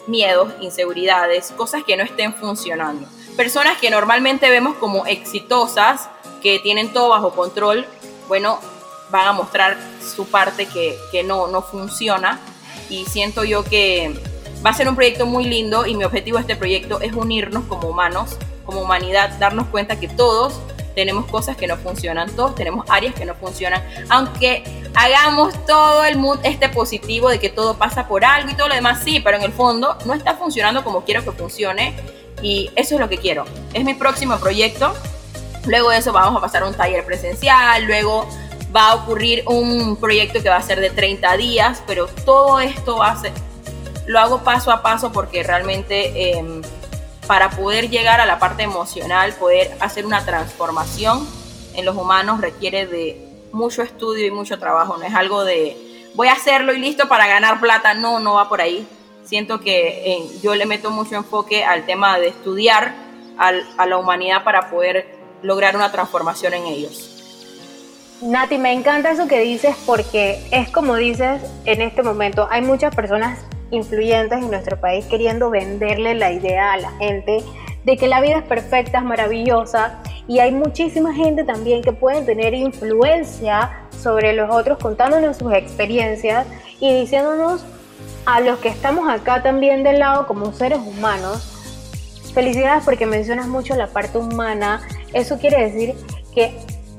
miedos, 0.08 0.52
inseguridades, 0.62 1.52
cosas 1.52 1.84
que 1.84 1.98
no 1.98 2.04
estén 2.04 2.34
funcionando. 2.34 3.08
Personas 3.36 3.78
que 3.78 3.90
normalmente 3.90 4.50
vemos 4.50 4.76
como 4.76 5.06
exitosas, 5.06 6.10
que 6.42 6.60
tienen 6.60 6.94
todo 6.94 7.10
bajo 7.10 7.32
control, 7.32 7.86
bueno, 8.28 8.60
van 9.10 9.28
a 9.28 9.34
mostrar 9.34 9.78
su 10.02 10.26
parte 10.28 10.66
que, 10.66 10.98
que 11.12 11.24
no, 11.24 11.48
no 11.48 11.62
funciona 11.62 12.40
y 12.90 13.06
siento 13.06 13.44
yo 13.44 13.64
que 13.64 14.14
Va 14.66 14.72
a 14.72 14.74
ser 14.74 14.90
un 14.90 14.96
proyecto 14.96 15.26
muy 15.26 15.46
lindo 15.46 15.86
y 15.86 15.96
mi 15.96 16.04
objetivo 16.04 16.38
de 16.38 16.42
este 16.42 16.56
proyecto 16.56 17.00
es 17.00 17.14
unirnos 17.14 17.66
como 17.66 17.88
humanos, 17.90 18.38
como 18.66 18.82
humanidad, 18.82 19.38
darnos 19.40 19.68
cuenta 19.68 20.00
que 20.00 20.08
todos 20.08 20.60
tenemos 20.96 21.26
cosas 21.28 21.56
que 21.56 21.68
no 21.68 21.78
funcionan, 21.78 22.36
todos 22.36 22.56
tenemos 22.56 22.86
áreas 22.90 23.14
que 23.14 23.24
no 23.24 23.36
funcionan, 23.36 23.84
aunque 24.10 24.64
hagamos 24.96 25.54
todo 25.66 26.06
el 26.06 26.18
mood 26.18 26.40
este 26.44 26.70
positivo 26.70 27.30
de 27.30 27.40
que 27.40 27.50
todo 27.50 27.78
pasa 27.78 28.08
por 28.08 28.26
algo 28.26 28.50
y 28.50 28.56
todo 28.56 28.68
lo 28.68 28.76
demás, 28.76 29.02
sí, 29.04 29.20
pero 29.20 29.38
en 29.38 29.44
el 29.44 29.52
fondo 29.52 29.98
no 30.06 30.14
está 30.14 30.36
funcionando 30.36 30.84
como 30.84 31.04
quiero 31.04 31.24
que 31.24 31.32
funcione 31.32 31.96
y 32.42 32.70
eso 32.76 32.96
es 32.96 33.02
lo 33.02 33.10
que 33.10 33.18
quiero. 33.18 33.46
Es 33.74 33.84
mi 33.84 33.94
próximo 33.94 34.38
proyecto. 34.38 34.94
Luego 35.66 35.90
de 35.90 35.98
eso 35.98 36.14
vamos 36.14 36.38
a 36.38 36.42
pasar 36.42 36.64
a 36.64 36.68
un 36.68 36.74
taller 36.74 37.06
presencial, 37.06 37.84
luego 37.86 38.28
va 38.76 38.92
a 38.92 38.96
ocurrir 38.96 39.44
un 39.48 39.98
proyecto 39.98 40.42
que 40.42 40.50
va 40.50 40.58
a 40.58 40.62
ser 40.62 40.80
de 40.80 40.90
30 40.90 41.36
días, 41.38 41.84
pero 41.86 42.08
todo 42.08 42.60
esto 42.60 42.98
va 42.98 43.12
a 43.12 43.20
ser, 43.20 43.32
lo 44.06 44.20
hago 44.20 44.44
paso 44.44 44.72
a 44.72 44.82
paso 44.82 45.12
porque 45.12 45.44
realmente 45.44 46.38
em, 46.38 46.62
para 47.28 47.50
poder 47.50 47.90
llegar 47.90 48.22
a 48.22 48.26
la 48.26 48.40
parte 48.40 48.64
emocional, 48.64 49.34
poder 49.34 49.76
hacer 49.80 50.06
una 50.06 50.24
transformación 50.24 51.28
en 51.76 51.86
los 51.86 51.96
humanos 51.96 52.40
requiere 52.40 52.88
de 52.88 53.27
mucho 53.58 53.82
estudio 53.82 54.26
y 54.28 54.32
mucho 54.32 54.58
trabajo. 54.60 54.98
No 54.98 55.04
es 55.04 55.14
algo 55.14 55.44
de 55.44 55.76
voy 56.16 56.28
a 56.28 56.34
hacerlo 56.34 56.74
y 56.74 56.80
listo 56.80 57.10
para 57.10 57.28
ganar 57.28 57.60
plata. 57.60 57.94
No, 57.94 58.20
no 58.20 58.36
va 58.36 58.48
por 58.48 58.62
ahí. 58.62 58.88
Siento 59.26 59.60
que 59.60 60.22
yo 60.42 60.56
le 60.56 60.66
meto 60.66 60.90
mucho 60.92 61.16
enfoque 61.16 61.66
al 61.66 61.86
tema 61.86 62.18
de 62.18 62.30
estudiar 62.30 62.94
a 63.38 63.86
la 63.86 63.98
humanidad 63.98 64.44
para 64.44 64.70
poder 64.70 65.18
lograr 65.44 65.76
una 65.76 65.92
transformación 65.92 66.54
en 66.54 66.66
ellos. 66.66 67.14
Nati, 68.22 68.58
me 68.58 68.74
encanta 68.74 69.12
eso 69.12 69.28
que 69.28 69.40
dices 69.42 69.76
porque 69.86 70.42
es 70.52 70.70
como 70.72 70.96
dices 70.96 71.42
en 71.66 71.82
este 71.82 72.02
momento, 72.02 72.48
hay 72.50 72.62
muchas 72.64 72.96
personas 72.96 73.38
influyentes 73.70 74.40
en 74.40 74.50
nuestro 74.50 74.80
país 74.80 75.06
queriendo 75.06 75.52
venderle 75.52 76.16
la 76.16 76.32
idea 76.32 76.74
a 76.74 76.78
la 76.78 76.92
gente 76.94 77.44
de 77.88 77.96
que 77.96 78.08
la 78.08 78.20
vida 78.20 78.40
es 78.40 78.44
perfecta, 78.44 78.98
es 78.98 79.04
maravillosa 79.06 80.00
y 80.28 80.40
hay 80.40 80.52
muchísima 80.52 81.14
gente 81.14 81.46
también 81.46 81.82
que 81.82 81.94
puede 81.94 82.22
tener 82.22 82.54
influencia 82.54 83.88
sobre 83.98 84.34
los 84.34 84.54
otros 84.54 84.78
contándonos 84.78 85.38
sus 85.38 85.54
experiencias 85.54 86.46
y 86.82 87.00
diciéndonos 87.00 87.64
a 88.26 88.42
los 88.42 88.60
que 88.60 88.68
estamos 88.68 89.10
acá 89.10 89.42
también 89.42 89.84
del 89.84 90.00
lado 90.00 90.28
como 90.28 90.52
seres 90.52 90.80
humanos, 90.80 92.30
felicidades 92.34 92.84
porque 92.84 93.06
mencionas 93.06 93.48
mucho 93.48 93.74
la 93.78 93.88
parte 93.88 94.18
humana, 94.18 94.82
eso 95.14 95.40
quiere 95.40 95.72
decir 95.72 95.96
que 96.36 96.58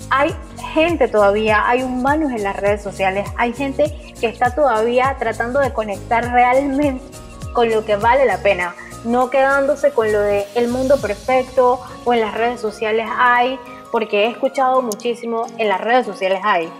hay 0.08 0.34
gente 0.72 1.06
todavía, 1.06 1.68
hay 1.68 1.82
humanos 1.82 2.32
en 2.32 2.42
las 2.42 2.56
redes 2.56 2.82
sociales, 2.82 3.28
hay 3.36 3.52
gente 3.52 3.94
que 4.18 4.26
está 4.26 4.54
todavía 4.54 5.14
tratando 5.18 5.60
de 5.60 5.70
conectar 5.70 6.32
realmente 6.32 7.04
con 7.52 7.68
lo 7.68 7.84
que 7.84 7.96
vale 7.96 8.24
la 8.24 8.38
pena, 8.38 8.74
no 9.04 9.30
quedándose 9.30 9.92
con 9.92 10.12
lo 10.12 10.20
de 10.20 10.46
el 10.54 10.68
mundo 10.68 11.00
perfecto 11.00 11.80
o 12.04 12.12
en 12.12 12.20
las 12.20 12.34
redes 12.34 12.60
sociales 12.60 13.06
hay, 13.16 13.58
porque 13.90 14.24
he 14.24 14.28
escuchado 14.28 14.82
muchísimo 14.82 15.46
en 15.58 15.68
las 15.68 15.80
redes 15.80 16.06
sociales 16.06 16.40
hay. 16.44 16.70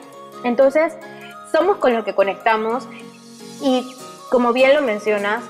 Entonces, 0.44 0.92
somos 1.52 1.78
con 1.78 1.94
lo 1.94 2.04
que 2.04 2.14
conectamos 2.14 2.84
y 3.62 3.87
como 4.30 4.52
bien 4.52 4.75
lo 4.75 4.82
mencionas, 4.82 5.42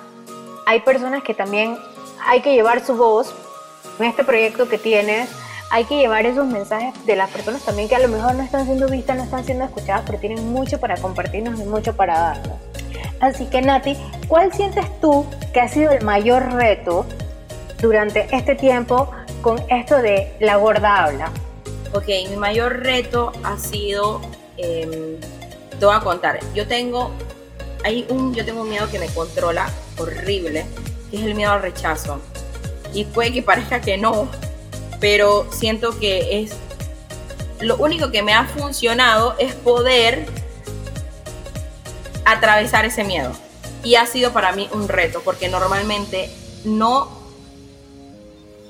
hay 0.66 0.80
personas 0.80 1.22
que 1.22 1.34
también 1.34 1.78
hay 2.24 2.40
que 2.40 2.54
llevar 2.54 2.84
su 2.84 2.94
voz 2.94 3.34
en 3.98 4.04
este 4.06 4.24
proyecto 4.24 4.68
que 4.68 4.78
tienes 4.78 5.28
hay 5.70 5.84
que 5.84 5.96
llevar 5.96 6.24
esos 6.24 6.46
mensajes 6.46 6.94
de 7.04 7.16
las 7.16 7.30
personas 7.30 7.62
también 7.62 7.88
que 7.88 7.96
a 7.96 7.98
lo 7.98 8.08
mejor 8.08 8.34
no 8.34 8.42
están 8.42 8.64
siendo 8.64 8.88
vistas, 8.88 9.16
no 9.16 9.24
están 9.24 9.44
siendo 9.44 9.64
escuchadas, 9.64 10.02
pero 10.06 10.18
tienen 10.18 10.50
mucho 10.50 10.80
para 10.80 10.96
compartirnos 10.96 11.60
y 11.60 11.64
mucho 11.64 11.94
para 11.94 12.18
darnos. 12.18 12.67
Así 13.20 13.46
que 13.46 13.62
Nati, 13.62 13.96
¿cuál 14.28 14.52
sientes 14.52 14.86
tú 15.00 15.26
que 15.52 15.60
ha 15.60 15.68
sido 15.68 15.90
el 15.90 16.04
mayor 16.04 16.52
reto 16.52 17.04
durante 17.80 18.28
este 18.34 18.54
tiempo 18.54 19.10
con 19.42 19.60
esto 19.68 19.96
de 19.96 20.32
la 20.40 20.56
gorda 20.56 21.04
habla? 21.04 21.30
Ok, 21.92 22.06
mi 22.28 22.36
mayor 22.36 22.80
reto 22.80 23.32
ha 23.42 23.58
sido, 23.58 24.20
eh, 24.56 25.18
te 25.78 25.84
voy 25.84 25.96
a 25.96 26.00
contar, 26.00 26.38
yo 26.54 26.68
tengo, 26.68 27.10
hay 27.84 28.06
un, 28.08 28.34
yo 28.34 28.44
tengo 28.44 28.62
un 28.62 28.68
miedo 28.68 28.88
que 28.90 28.98
me 28.98 29.08
controla 29.08 29.68
horrible, 29.98 30.64
que 31.10 31.16
es 31.16 31.22
el 31.22 31.34
miedo 31.34 31.52
al 31.52 31.62
rechazo. 31.62 32.20
Y 32.92 33.04
puede 33.04 33.32
que 33.32 33.42
parezca 33.42 33.80
que 33.80 33.98
no, 33.98 34.28
pero 35.00 35.46
siento 35.50 35.98
que 35.98 36.42
es 36.42 36.52
lo 37.60 37.76
único 37.76 38.10
que 38.10 38.22
me 38.22 38.32
ha 38.34 38.44
funcionado 38.44 39.34
es 39.38 39.54
poder 39.54 40.26
atravesar 42.32 42.84
ese 42.84 43.04
miedo. 43.04 43.32
Y 43.84 43.94
ha 43.94 44.06
sido 44.06 44.32
para 44.32 44.52
mí 44.52 44.68
un 44.72 44.88
reto, 44.88 45.22
porque 45.24 45.48
normalmente 45.48 46.30
no, 46.64 47.08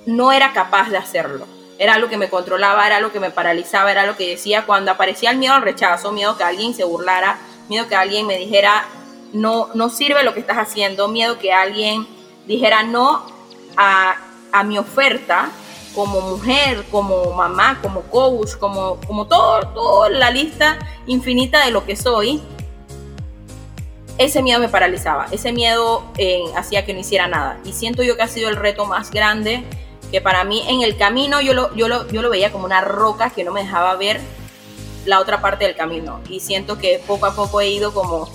no 0.07 0.33
era 0.33 0.53
capaz 0.53 0.91
de 0.91 0.99
hacerlo. 0.99 1.47
Era 1.79 1.95
algo 1.95 2.09
que 2.09 2.17
me 2.17 2.29
controlaba, 2.29 2.87
era 2.87 2.97
algo 2.97 3.13
que 3.13 3.21
me 3.21 3.31
paralizaba, 3.31 3.91
era 3.91 4.05
lo 4.05 4.17
que 4.17 4.29
decía 4.29 4.67
cuando 4.67 4.91
aparecía 4.91 5.31
el 5.31 5.39
miedo 5.39 5.55
al 5.55 5.63
rechazo, 5.63 6.13
miedo 6.13 6.37
que 6.37 6.45
alguien 6.45 6.75
se 6.75 6.85
burlara, 6.85 7.39
miedo 7.69 7.87
que 7.89 7.95
alguien 7.95 8.27
me 8.27 8.37
dijera, 8.37 8.85
no, 9.33 9.69
no 9.75 9.89
sirve 9.89 10.25
lo 10.25 10.35
que 10.35 10.41
estás 10.41 10.59
haciendo, 10.59 11.09
miedo 11.09 11.39
que 11.39 11.53
alguien 11.53 12.07
dijera 12.47 12.83
no 12.83 13.25
a, 13.77 14.17
a 14.53 14.65
mi 14.65 14.79
oferta 14.79 15.51
como 15.95 16.21
mujer, 16.21 16.85
como 16.91 17.33
mamá, 17.33 17.81
como 17.81 18.03
coach, 18.03 18.57
como, 18.59 18.99
como 19.07 19.27
todo, 19.27 19.67
toda 19.69 20.11
la 20.11 20.31
lista 20.31 20.79
infinita 21.07 21.65
de 21.65 21.71
lo 21.71 21.85
que 21.85 21.97
soy 21.97 22.43
ese 24.19 24.43
miedo 24.43 24.59
me 24.59 24.69
paralizaba, 24.69 25.29
ese 25.31 25.53
miedo 25.53 26.05
eh, 26.19 26.43
hacía 26.57 26.85
que 26.85 26.93
no 26.93 27.01
hiciera 27.01 27.29
nada. 27.29 27.59
Y 27.65 27.73
siento 27.73 28.03
yo 28.03 28.17
que 28.17 28.23
ha 28.23 28.29
sido 28.29 28.49
el 28.49 28.57
reto 28.57 28.85
más 28.85 29.11
grande, 29.11 29.65
que 30.11 30.21
para 30.21 30.45
mí 30.45 30.65
en 30.69 30.83
el 30.83 30.97
camino 30.97 31.41
yo 31.41 31.55
lo, 31.55 31.75
yo 31.75 31.89
lo, 31.89 32.09
yo 32.09 32.21
lo 32.21 32.29
veía 32.29 32.51
como 32.51 32.65
una 32.65 32.81
roca 32.81 33.31
que 33.31 33.45
no 33.45 33.53
me 33.53 33.63
dejaba 33.63 33.95
ver 33.97 34.21
la 35.07 35.21
otra 35.21 35.41
parte 35.41 35.65
del 35.65 35.77
camino. 35.77 36.21
Y 36.29 36.41
siento 36.41 36.79
que 36.79 37.01
poco 37.07 37.27
a 37.27 37.35
poco 37.35 37.61
he 37.61 37.69
ido 37.69 37.95
como 37.95 38.29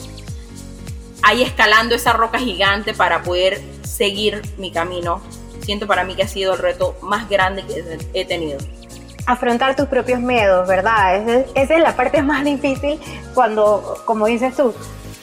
ahí 1.22 1.44
escalando 1.44 1.96
esa 1.96 2.14
roca 2.14 2.40
gigante 2.40 2.94
para 2.94 3.22
poder 3.22 3.62
seguir 3.84 4.42
mi 4.58 4.72
camino. 4.72 5.22
Siento 5.62 5.86
para 5.86 6.04
mí 6.06 6.16
que 6.16 6.24
ha 6.24 6.28
sido 6.28 6.54
el 6.54 6.60
reto 6.60 6.96
más 7.02 7.30
grande 7.30 7.64
que 7.64 7.98
he 8.14 8.26
tenido 8.26 8.58
afrontar 9.26 9.74
tus 9.74 9.88
propios 9.88 10.20
miedos, 10.20 10.68
¿verdad? 10.68 11.16
esa 11.56 11.76
es 11.76 11.82
la 11.82 11.96
parte 11.96 12.22
más 12.22 12.44
difícil 12.44 13.00
cuando, 13.34 14.02
como 14.06 14.26
dices 14.26 14.54
tú, 14.54 14.74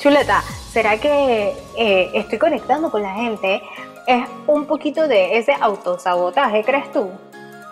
Chuleta, 0.00 0.42
¿será 0.72 0.98
que 0.98 1.54
eh, 1.76 2.10
estoy 2.14 2.38
conectando 2.38 2.90
con 2.90 3.02
la 3.02 3.12
gente? 3.12 3.62
Es 4.06 4.24
un 4.46 4.64
poquito 4.64 5.06
de 5.06 5.36
ese 5.36 5.52
autosabotaje, 5.60 6.64
¿crees 6.64 6.90
tú? 6.90 7.10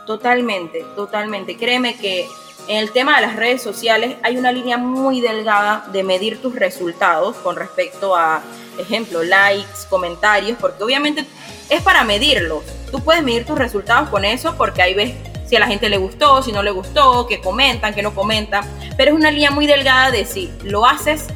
Totalmente, 0.07 0.85
totalmente. 0.95 1.57
Créeme 1.57 1.97
que 1.97 2.29
en 2.69 2.77
el 2.77 2.93
tema 2.93 3.17
de 3.17 3.27
las 3.27 3.35
redes 3.35 3.63
sociales 3.63 4.17
hay 4.23 4.37
una 4.37 4.53
línea 4.53 4.77
muy 4.77 5.23
delgada 5.23 5.87
de 5.91 6.05
medir 6.05 6.43
tus 6.43 6.55
resultados 6.55 7.35
con 7.37 7.57
respecto 7.57 8.15
a, 8.15 8.43
ejemplo, 8.79 9.23
likes, 9.23 9.87
comentarios, 9.89 10.59
porque 10.61 10.85
obviamente 10.85 11.25
es 11.71 11.81
para 11.81 12.05
medirlo. 12.05 12.63
Tú 12.91 13.01
puedes 13.01 13.23
medir 13.23 13.47
tus 13.47 13.59
resultados 13.59 14.11
con 14.11 14.27
eso 14.27 14.55
porque 14.59 14.83
ahí 14.83 14.93
ves 14.93 15.15
si 15.47 15.57
a 15.57 15.61
la 15.61 15.67
gente 15.67 15.89
le 15.89 15.97
gustó, 15.97 16.43
si 16.43 16.53
no 16.53 16.63
le 16.63 16.73
gustó, 16.73 17.27
que 17.27 17.41
comentan, 17.41 17.95
que 17.95 18.03
no 18.03 18.15
comentan, 18.15 18.67
pero 18.99 19.13
es 19.13 19.17
una 19.17 19.31
línea 19.31 19.51
muy 19.51 19.67
delgada 19.67 20.11
de 20.11 20.27
si 20.27 20.53
lo 20.63 20.85
haces 20.85 21.29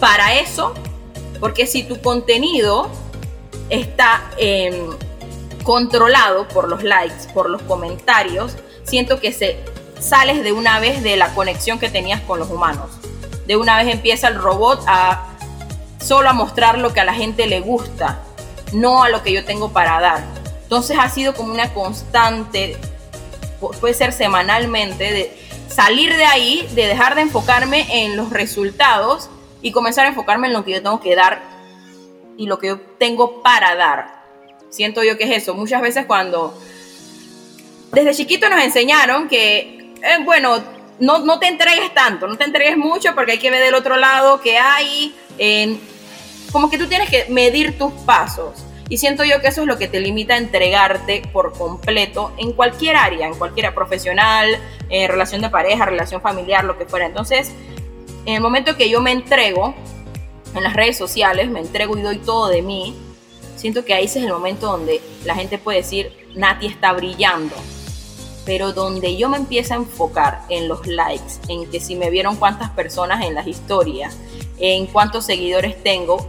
para 0.00 0.34
eso, 0.38 0.74
porque 1.40 1.66
si 1.66 1.82
tu 1.82 2.00
contenido 2.00 2.90
está 3.70 4.30
em, 4.38 4.90
controlado 5.62 6.46
por 6.48 6.68
los 6.68 6.82
likes, 6.82 7.32
por 7.32 7.50
los 7.50 7.62
comentarios, 7.62 8.56
siento 8.84 9.20
que 9.20 9.32
se 9.32 9.58
sales 9.98 10.42
de 10.42 10.52
una 10.52 10.78
vez 10.78 11.02
de 11.02 11.16
la 11.16 11.34
conexión 11.34 11.78
que 11.78 11.88
tenías 11.88 12.20
con 12.22 12.38
los 12.38 12.50
humanos. 12.50 12.90
De 13.46 13.56
una 13.56 13.76
vez 13.78 13.92
empieza 13.92 14.28
el 14.28 14.36
robot 14.36 14.84
a 14.86 15.28
solo 16.00 16.28
a 16.28 16.32
mostrar 16.32 16.78
lo 16.78 16.92
que 16.92 17.00
a 17.00 17.04
la 17.04 17.14
gente 17.14 17.46
le 17.46 17.60
gusta, 17.60 18.20
no 18.72 19.02
a 19.02 19.08
lo 19.08 19.22
que 19.22 19.32
yo 19.32 19.44
tengo 19.44 19.72
para 19.72 20.00
dar. 20.00 20.24
Entonces 20.62 20.96
ha 21.00 21.08
sido 21.08 21.34
como 21.34 21.52
una 21.52 21.72
constante, 21.72 22.76
puede 23.80 23.94
ser 23.94 24.12
semanalmente, 24.12 25.12
de 25.12 25.46
salir 25.68 26.14
de 26.16 26.24
ahí, 26.24 26.68
de 26.74 26.86
dejar 26.86 27.14
de 27.14 27.22
enfocarme 27.22 28.04
en 28.04 28.16
los 28.16 28.30
resultados 28.30 29.30
y 29.66 29.72
comenzar 29.72 30.06
a 30.06 30.10
enfocarme 30.10 30.46
en 30.46 30.52
lo 30.52 30.64
que 30.64 30.70
yo 30.70 30.80
tengo 30.80 31.00
que 31.00 31.16
dar 31.16 31.42
y 32.36 32.46
lo 32.46 32.60
que 32.60 32.68
yo 32.68 32.80
tengo 33.00 33.42
para 33.42 33.74
dar. 33.74 34.22
Siento 34.70 35.02
yo 35.02 35.18
que 35.18 35.24
es 35.24 35.42
eso. 35.42 35.54
Muchas 35.54 35.82
veces 35.82 36.06
cuando 36.06 36.56
desde 37.90 38.14
chiquito 38.14 38.48
nos 38.48 38.62
enseñaron 38.62 39.26
que, 39.26 39.92
eh, 40.04 40.18
bueno, 40.24 40.62
no, 41.00 41.18
no, 41.18 41.40
te 41.40 41.48
entregues 41.48 41.92
tanto, 41.94 42.28
no 42.28 42.36
te 42.36 42.44
entregues 42.44 42.76
mucho 42.76 43.12
porque 43.16 43.32
hay 43.32 43.38
que 43.38 43.50
ver 43.50 43.60
del 43.60 43.74
otro 43.74 43.96
lado 43.96 44.40
que 44.40 44.56
hay. 44.56 45.12
como 46.52 46.70
que 46.70 46.78
tú 46.78 46.86
tienes 46.86 47.10
que 47.10 47.26
medir 47.28 47.76
tus 47.76 47.92
pasos. 48.04 48.64
Y 48.88 48.98
siento 48.98 49.24
yo 49.24 49.40
que 49.40 49.48
eso 49.48 49.62
es 49.62 49.66
lo 49.66 49.78
que 49.78 49.88
te 49.88 49.98
limita 49.98 50.34
a 50.34 50.36
entregarte 50.36 51.22
por 51.32 51.54
completo 51.54 52.32
en 52.38 52.52
cualquier 52.52 52.94
área, 52.94 53.26
en 53.26 53.34
cualquier 53.34 53.74
profesional, 53.74 54.46
en 54.90 55.08
relación 55.10 55.42
de 55.42 55.50
pareja, 55.50 55.86
relación 55.86 56.22
familiar, 56.22 56.62
lo 56.62 56.78
que 56.78 56.86
fuera. 56.86 57.06
Entonces, 57.06 57.52
en 58.26 58.34
el 58.34 58.40
momento 58.40 58.76
que 58.76 58.90
yo 58.90 59.00
me 59.00 59.12
entrego 59.12 59.74
en 60.54 60.62
las 60.62 60.74
redes 60.74 60.98
sociales, 60.98 61.48
me 61.48 61.60
entrego 61.60 61.96
y 61.96 62.02
doy 62.02 62.18
todo 62.18 62.48
de 62.48 62.60
mí, 62.60 62.96
siento 63.56 63.84
que 63.84 63.94
ahí 63.94 64.06
es 64.06 64.16
el 64.16 64.28
momento 64.28 64.66
donde 64.66 65.00
la 65.24 65.36
gente 65.36 65.58
puede 65.58 65.78
decir, 65.78 66.12
Nati 66.34 66.66
está 66.66 66.92
brillando. 66.92 67.54
Pero 68.44 68.72
donde 68.72 69.16
yo 69.16 69.28
me 69.28 69.36
empiezo 69.36 69.74
a 69.74 69.76
enfocar 69.78 70.42
en 70.48 70.68
los 70.68 70.86
likes, 70.86 71.34
en 71.48 71.68
que 71.70 71.80
si 71.80 71.96
me 71.96 72.10
vieron 72.10 72.36
cuántas 72.36 72.70
personas 72.70 73.24
en 73.24 73.34
las 73.34 73.46
historias, 73.46 74.16
en 74.58 74.86
cuántos 74.86 75.24
seguidores 75.24 75.82
tengo, 75.82 76.28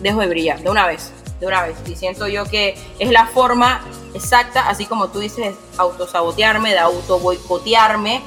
dejo 0.00 0.20
de 0.20 0.26
brillar 0.28 0.62
de 0.62 0.70
una 0.70 0.86
vez, 0.86 1.12
de 1.40 1.46
una 1.46 1.62
vez. 1.62 1.76
Y 1.86 1.96
siento 1.96 2.28
yo 2.28 2.44
que 2.44 2.74
es 2.98 3.10
la 3.10 3.26
forma 3.26 3.82
exacta, 4.14 4.68
así 4.68 4.86
como 4.86 5.08
tú 5.08 5.20
dices, 5.20 5.54
autosabotearme, 5.78 6.72
de 6.72 6.78
auto 6.78 7.18
boicotearme 7.18 8.22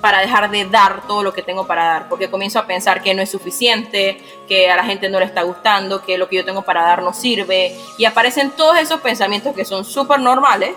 para 0.00 0.20
dejar 0.20 0.50
de 0.50 0.64
dar 0.64 1.06
todo 1.06 1.22
lo 1.22 1.32
que 1.32 1.42
tengo 1.42 1.66
para 1.66 1.84
dar, 1.84 2.08
porque 2.08 2.30
comienzo 2.30 2.58
a 2.58 2.66
pensar 2.66 3.02
que 3.02 3.14
no 3.14 3.22
es 3.22 3.30
suficiente, 3.30 4.20
que 4.48 4.70
a 4.70 4.76
la 4.76 4.84
gente 4.84 5.08
no 5.08 5.18
le 5.18 5.26
está 5.26 5.42
gustando, 5.42 6.02
que 6.02 6.18
lo 6.18 6.28
que 6.28 6.36
yo 6.36 6.44
tengo 6.44 6.62
para 6.62 6.82
dar 6.82 7.02
no 7.02 7.12
sirve, 7.12 7.76
y 7.98 8.04
aparecen 8.04 8.50
todos 8.50 8.78
esos 8.78 9.00
pensamientos 9.00 9.54
que 9.54 9.64
son 9.64 9.84
súper 9.84 10.20
normales, 10.20 10.70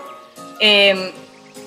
em, 0.60 1.10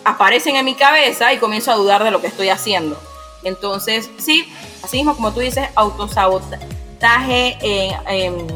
aparecen 0.06 0.56
en 0.56 0.66
mi 0.66 0.76
cabeza 0.76 1.34
y 1.34 1.38
comienzo 1.38 1.72
a 1.72 1.76
dudar 1.76 2.04
de 2.04 2.12
lo 2.12 2.22
que 2.22 2.28
estoy 2.28 2.50
haciendo. 2.50 2.98
Entonces, 3.44 4.10
sí, 4.18 4.52
así 4.84 4.98
mismo 4.98 5.16
como 5.16 5.34
tú 5.34 5.40
dices, 5.40 5.68
autosabotaje, 5.76 7.58
eh, 7.62 7.92
eh, 8.10 8.48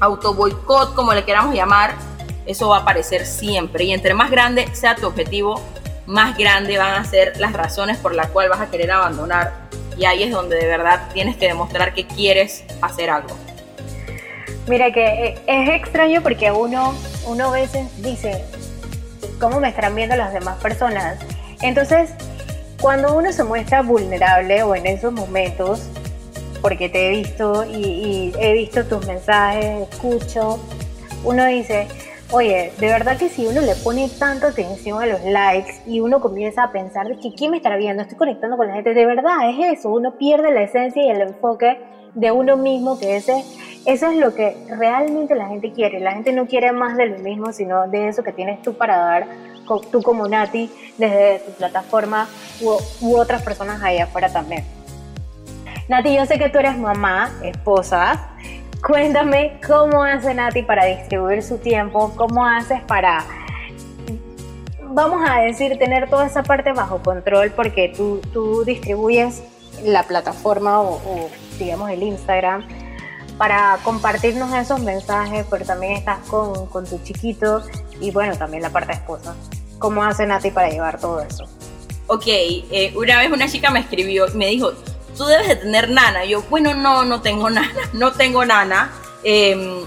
autoboicot, 0.00 0.94
como 0.94 1.12
le 1.12 1.24
queramos 1.24 1.54
llamar, 1.54 1.94
eso 2.46 2.68
va 2.68 2.78
a 2.78 2.80
aparecer 2.80 3.26
siempre. 3.26 3.84
Y 3.84 3.92
entre 3.92 4.14
más 4.14 4.30
grande 4.30 4.68
sea 4.74 4.96
tu 4.96 5.06
objetivo, 5.06 5.60
más 6.10 6.36
grande 6.36 6.76
van 6.76 6.94
a 6.94 7.04
ser 7.04 7.38
las 7.38 7.52
razones 7.52 7.96
por 7.96 8.14
las 8.14 8.28
cuales 8.30 8.50
vas 8.50 8.60
a 8.60 8.70
querer 8.70 8.90
abandonar. 8.90 9.52
Y 9.96 10.04
ahí 10.06 10.24
es 10.24 10.32
donde 10.32 10.56
de 10.56 10.66
verdad 10.66 11.08
tienes 11.14 11.36
que 11.36 11.46
demostrar 11.46 11.94
que 11.94 12.06
quieres 12.06 12.64
hacer 12.82 13.10
algo. 13.10 13.36
Mira 14.66 14.92
que 14.92 15.04
eh, 15.04 15.38
es 15.46 15.68
extraño 15.70 16.20
porque 16.22 16.50
uno, 16.50 16.94
uno 17.26 17.48
a 17.48 17.52
veces 17.52 17.86
dice, 18.02 18.44
¿cómo 19.38 19.60
me 19.60 19.68
estarán 19.68 19.94
viendo 19.94 20.16
las 20.16 20.32
demás 20.32 20.60
personas? 20.60 21.16
Entonces, 21.62 22.10
cuando 22.80 23.14
uno 23.14 23.32
se 23.32 23.44
muestra 23.44 23.82
vulnerable 23.82 24.64
o 24.64 24.74
en 24.74 24.86
esos 24.86 25.12
momentos, 25.12 25.82
porque 26.60 26.88
te 26.88 27.06
he 27.06 27.10
visto 27.10 27.64
y, 27.64 27.84
y 27.84 28.32
he 28.40 28.52
visto 28.54 28.84
tus 28.84 29.06
mensajes, 29.06 29.88
escucho, 29.88 30.58
uno 31.22 31.46
dice, 31.46 31.86
Oye, 32.32 32.72
de 32.78 32.86
verdad 32.86 33.18
que 33.18 33.28
si 33.28 33.44
uno 33.44 33.60
le 33.60 33.74
pone 33.74 34.08
tanta 34.08 34.48
atención 34.48 35.02
a 35.02 35.06
los 35.06 35.20
likes 35.24 35.82
y 35.84 35.98
uno 35.98 36.20
comienza 36.20 36.62
a 36.62 36.70
pensar 36.70 37.08
de 37.08 37.18
que 37.18 37.34
quién 37.34 37.50
me 37.50 37.56
estará 37.56 37.76
viendo, 37.76 38.02
estoy 38.02 38.16
conectando 38.16 38.56
con 38.56 38.68
la 38.68 38.74
gente, 38.74 38.94
de 38.94 39.04
verdad 39.04 39.50
es 39.50 39.78
eso, 39.78 39.88
uno 39.88 40.16
pierde 40.16 40.52
la 40.52 40.62
esencia 40.62 41.02
y 41.02 41.10
el 41.10 41.22
enfoque 41.22 41.80
de 42.14 42.30
uno 42.30 42.56
mismo, 42.56 43.00
que 43.00 43.16
ese, 43.16 43.44
eso 43.84 44.12
es 44.12 44.16
lo 44.16 44.32
que 44.32 44.56
realmente 44.68 45.34
la 45.34 45.48
gente 45.48 45.72
quiere. 45.72 45.98
La 45.98 46.12
gente 46.12 46.32
no 46.32 46.46
quiere 46.46 46.70
más 46.70 46.96
de 46.96 47.06
lo 47.06 47.18
mismo, 47.18 47.52
sino 47.52 47.88
de 47.88 48.06
eso 48.06 48.22
que 48.22 48.32
tienes 48.32 48.62
tú 48.62 48.74
para 48.74 48.96
dar, 48.96 49.26
tú 49.90 50.00
como 50.00 50.28
Nati, 50.28 50.70
desde 50.98 51.40
tu 51.40 51.50
plataforma 51.52 52.28
u, 52.60 52.76
u 53.00 53.16
otras 53.16 53.42
personas 53.42 53.82
ahí 53.82 53.98
afuera 53.98 54.32
también. 54.32 54.64
Nati, 55.88 56.14
yo 56.14 56.24
sé 56.26 56.38
que 56.38 56.48
tú 56.48 56.58
eres 56.58 56.78
mamá, 56.78 57.32
esposa, 57.42 58.30
Cuéntame 58.86 59.60
cómo 59.66 60.02
hace 60.02 60.34
Nati 60.34 60.62
para 60.62 60.86
distribuir 60.86 61.42
su 61.42 61.58
tiempo, 61.58 62.12
cómo 62.16 62.46
haces 62.46 62.80
para 62.82 63.24
vamos 64.92 65.22
a 65.28 65.40
decir, 65.40 65.78
tener 65.78 66.08
toda 66.08 66.26
esa 66.26 66.42
parte 66.42 66.72
bajo 66.72 67.02
control 67.02 67.52
porque 67.52 67.92
tú, 67.96 68.20
tú 68.32 68.64
distribuyes 68.64 69.42
la 69.84 70.02
plataforma 70.02 70.80
o, 70.80 71.30
digamos 71.58 71.90
el 71.90 72.02
Instagram 72.02 72.66
para 73.38 73.78
compartirnos 73.82 74.52
esos 74.54 74.80
mensajes, 74.80 75.46
pero 75.48 75.64
también 75.64 75.92
estás 75.92 76.18
con, 76.28 76.66
con 76.66 76.86
tu 76.86 76.98
chiquito 77.02 77.62
y 78.00 78.10
bueno, 78.10 78.36
también 78.36 78.62
la 78.62 78.70
parte 78.70 78.92
esposa. 78.92 79.34
¿Cómo 79.78 80.02
hace 80.02 80.26
Nati 80.26 80.50
para 80.50 80.68
llevar 80.68 81.00
todo 81.00 81.20
eso? 81.20 81.44
Ok, 82.06 82.24
eh, 82.26 82.92
una 82.96 83.18
vez 83.18 83.30
una 83.30 83.48
chica 83.48 83.70
me 83.70 83.80
escribió 83.80 84.26
me 84.34 84.48
dijo, 84.48 84.72
tú 85.16 85.24
debes 85.24 85.48
de 85.48 85.56
tener 85.56 85.90
nana. 85.90 86.24
yo, 86.24 86.42
bueno, 86.42 86.74
no, 86.74 87.04
no 87.04 87.20
tengo 87.20 87.50
nana, 87.50 87.90
no 87.92 88.12
tengo 88.12 88.44
nana. 88.44 88.90
Em, 89.22 89.84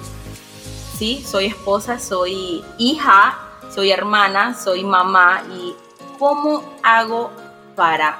sí, 0.98 1.26
soy 1.28 1.48
esposa, 1.48 2.00
soy 2.00 2.64
hija, 2.78 3.40
soy 3.74 3.92
hermana, 3.92 4.56
soy 4.56 4.84
mamá 4.84 5.44
y 5.56 5.76
¿cómo 6.20 6.64
hago 6.84 7.32
para 7.76 8.20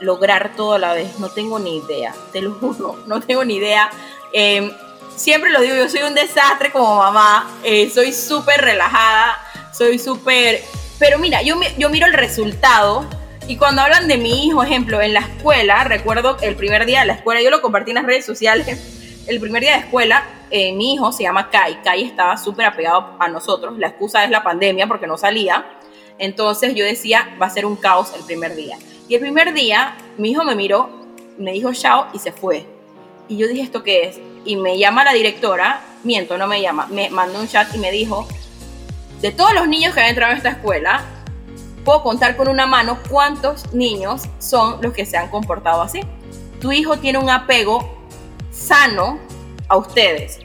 lograr 0.00 0.54
todo 0.56 0.74
a 0.74 0.78
la 0.78 0.92
vez? 0.94 1.18
No 1.18 1.30
tengo 1.30 1.58
ni 1.58 1.78
idea, 1.78 2.14
te 2.32 2.42
lo 2.42 2.52
juro, 2.60 2.98
no 3.06 3.20
tengo 3.20 3.44
ni 3.44 3.56
idea. 3.56 3.90
Em, 4.32 4.72
siempre 5.16 5.50
lo 5.50 5.60
digo, 5.60 5.74
yo 5.74 5.88
soy 5.88 6.02
un 6.02 6.14
desastre 6.14 6.70
como 6.72 6.96
mamá, 6.96 7.50
eh, 7.62 7.90
soy 7.90 8.12
súper 8.12 8.60
relajada, 8.60 9.38
soy 9.72 9.98
súper... 9.98 10.62
Pero 10.98 11.18
mira, 11.18 11.42
yo, 11.42 11.56
yo 11.78 11.90
miro 11.90 12.06
el 12.06 12.12
resultado 12.12 13.04
y 13.48 13.56
cuando 13.56 13.82
hablan 13.82 14.08
de 14.08 14.18
mi 14.18 14.46
hijo, 14.46 14.62
ejemplo, 14.62 15.00
en 15.00 15.14
la 15.14 15.20
escuela, 15.20 15.84
recuerdo 15.84 16.36
el 16.42 16.54
primer 16.56 16.86
día 16.86 17.00
de 17.00 17.06
la 17.06 17.12
escuela, 17.14 17.42
yo 17.42 17.50
lo 17.50 17.60
compartí 17.60 17.90
en 17.90 17.96
las 17.96 18.06
redes 18.06 18.24
sociales, 18.24 19.24
el 19.26 19.40
primer 19.40 19.62
día 19.62 19.72
de 19.72 19.78
escuela, 19.78 20.24
eh, 20.50 20.72
mi 20.72 20.94
hijo 20.94 21.12
se 21.12 21.24
llama 21.24 21.50
Kai, 21.50 21.80
Kai 21.82 22.04
estaba 22.04 22.36
súper 22.36 22.66
apegado 22.66 23.16
a 23.18 23.28
nosotros, 23.28 23.78
la 23.78 23.88
excusa 23.88 24.24
es 24.24 24.30
la 24.30 24.42
pandemia 24.42 24.86
porque 24.86 25.06
no 25.06 25.16
salía, 25.16 25.66
entonces 26.18 26.74
yo 26.74 26.84
decía, 26.84 27.36
va 27.40 27.46
a 27.46 27.50
ser 27.50 27.66
un 27.66 27.76
caos 27.76 28.12
el 28.16 28.24
primer 28.24 28.54
día. 28.54 28.78
Y 29.08 29.14
el 29.14 29.20
primer 29.20 29.52
día, 29.52 29.96
mi 30.18 30.30
hijo 30.30 30.44
me 30.44 30.54
miró, 30.54 30.90
me 31.38 31.52
dijo 31.52 31.72
chao 31.72 32.06
y 32.12 32.18
se 32.18 32.32
fue. 32.32 32.66
Y 33.28 33.36
yo 33.36 33.48
dije, 33.48 33.62
¿esto 33.62 33.82
qué 33.82 34.04
es? 34.04 34.20
Y 34.44 34.56
me 34.56 34.78
llama 34.78 35.04
la 35.04 35.12
directora, 35.12 35.80
miento, 36.04 36.38
no 36.38 36.46
me 36.46 36.60
llama, 36.60 36.86
me 36.90 37.10
mandó 37.10 37.40
un 37.40 37.48
chat 37.48 37.74
y 37.74 37.78
me 37.78 37.90
dijo, 37.90 38.26
de 39.20 39.30
todos 39.32 39.52
los 39.54 39.68
niños 39.68 39.94
que 39.94 40.00
han 40.00 40.08
entrado 40.08 40.32
en 40.32 40.38
esta 40.38 40.50
escuela, 40.50 41.04
puedo 41.84 42.02
contar 42.02 42.36
con 42.36 42.48
una 42.48 42.66
mano 42.66 42.98
cuántos 43.08 43.72
niños 43.72 44.22
son 44.38 44.80
los 44.80 44.92
que 44.92 45.06
se 45.06 45.16
han 45.16 45.28
comportado 45.28 45.82
así. 45.82 46.00
Tu 46.60 46.72
hijo 46.72 46.96
tiene 46.98 47.18
un 47.18 47.30
apego 47.30 47.98
sano 48.50 49.18
a 49.68 49.76
ustedes. 49.76 50.38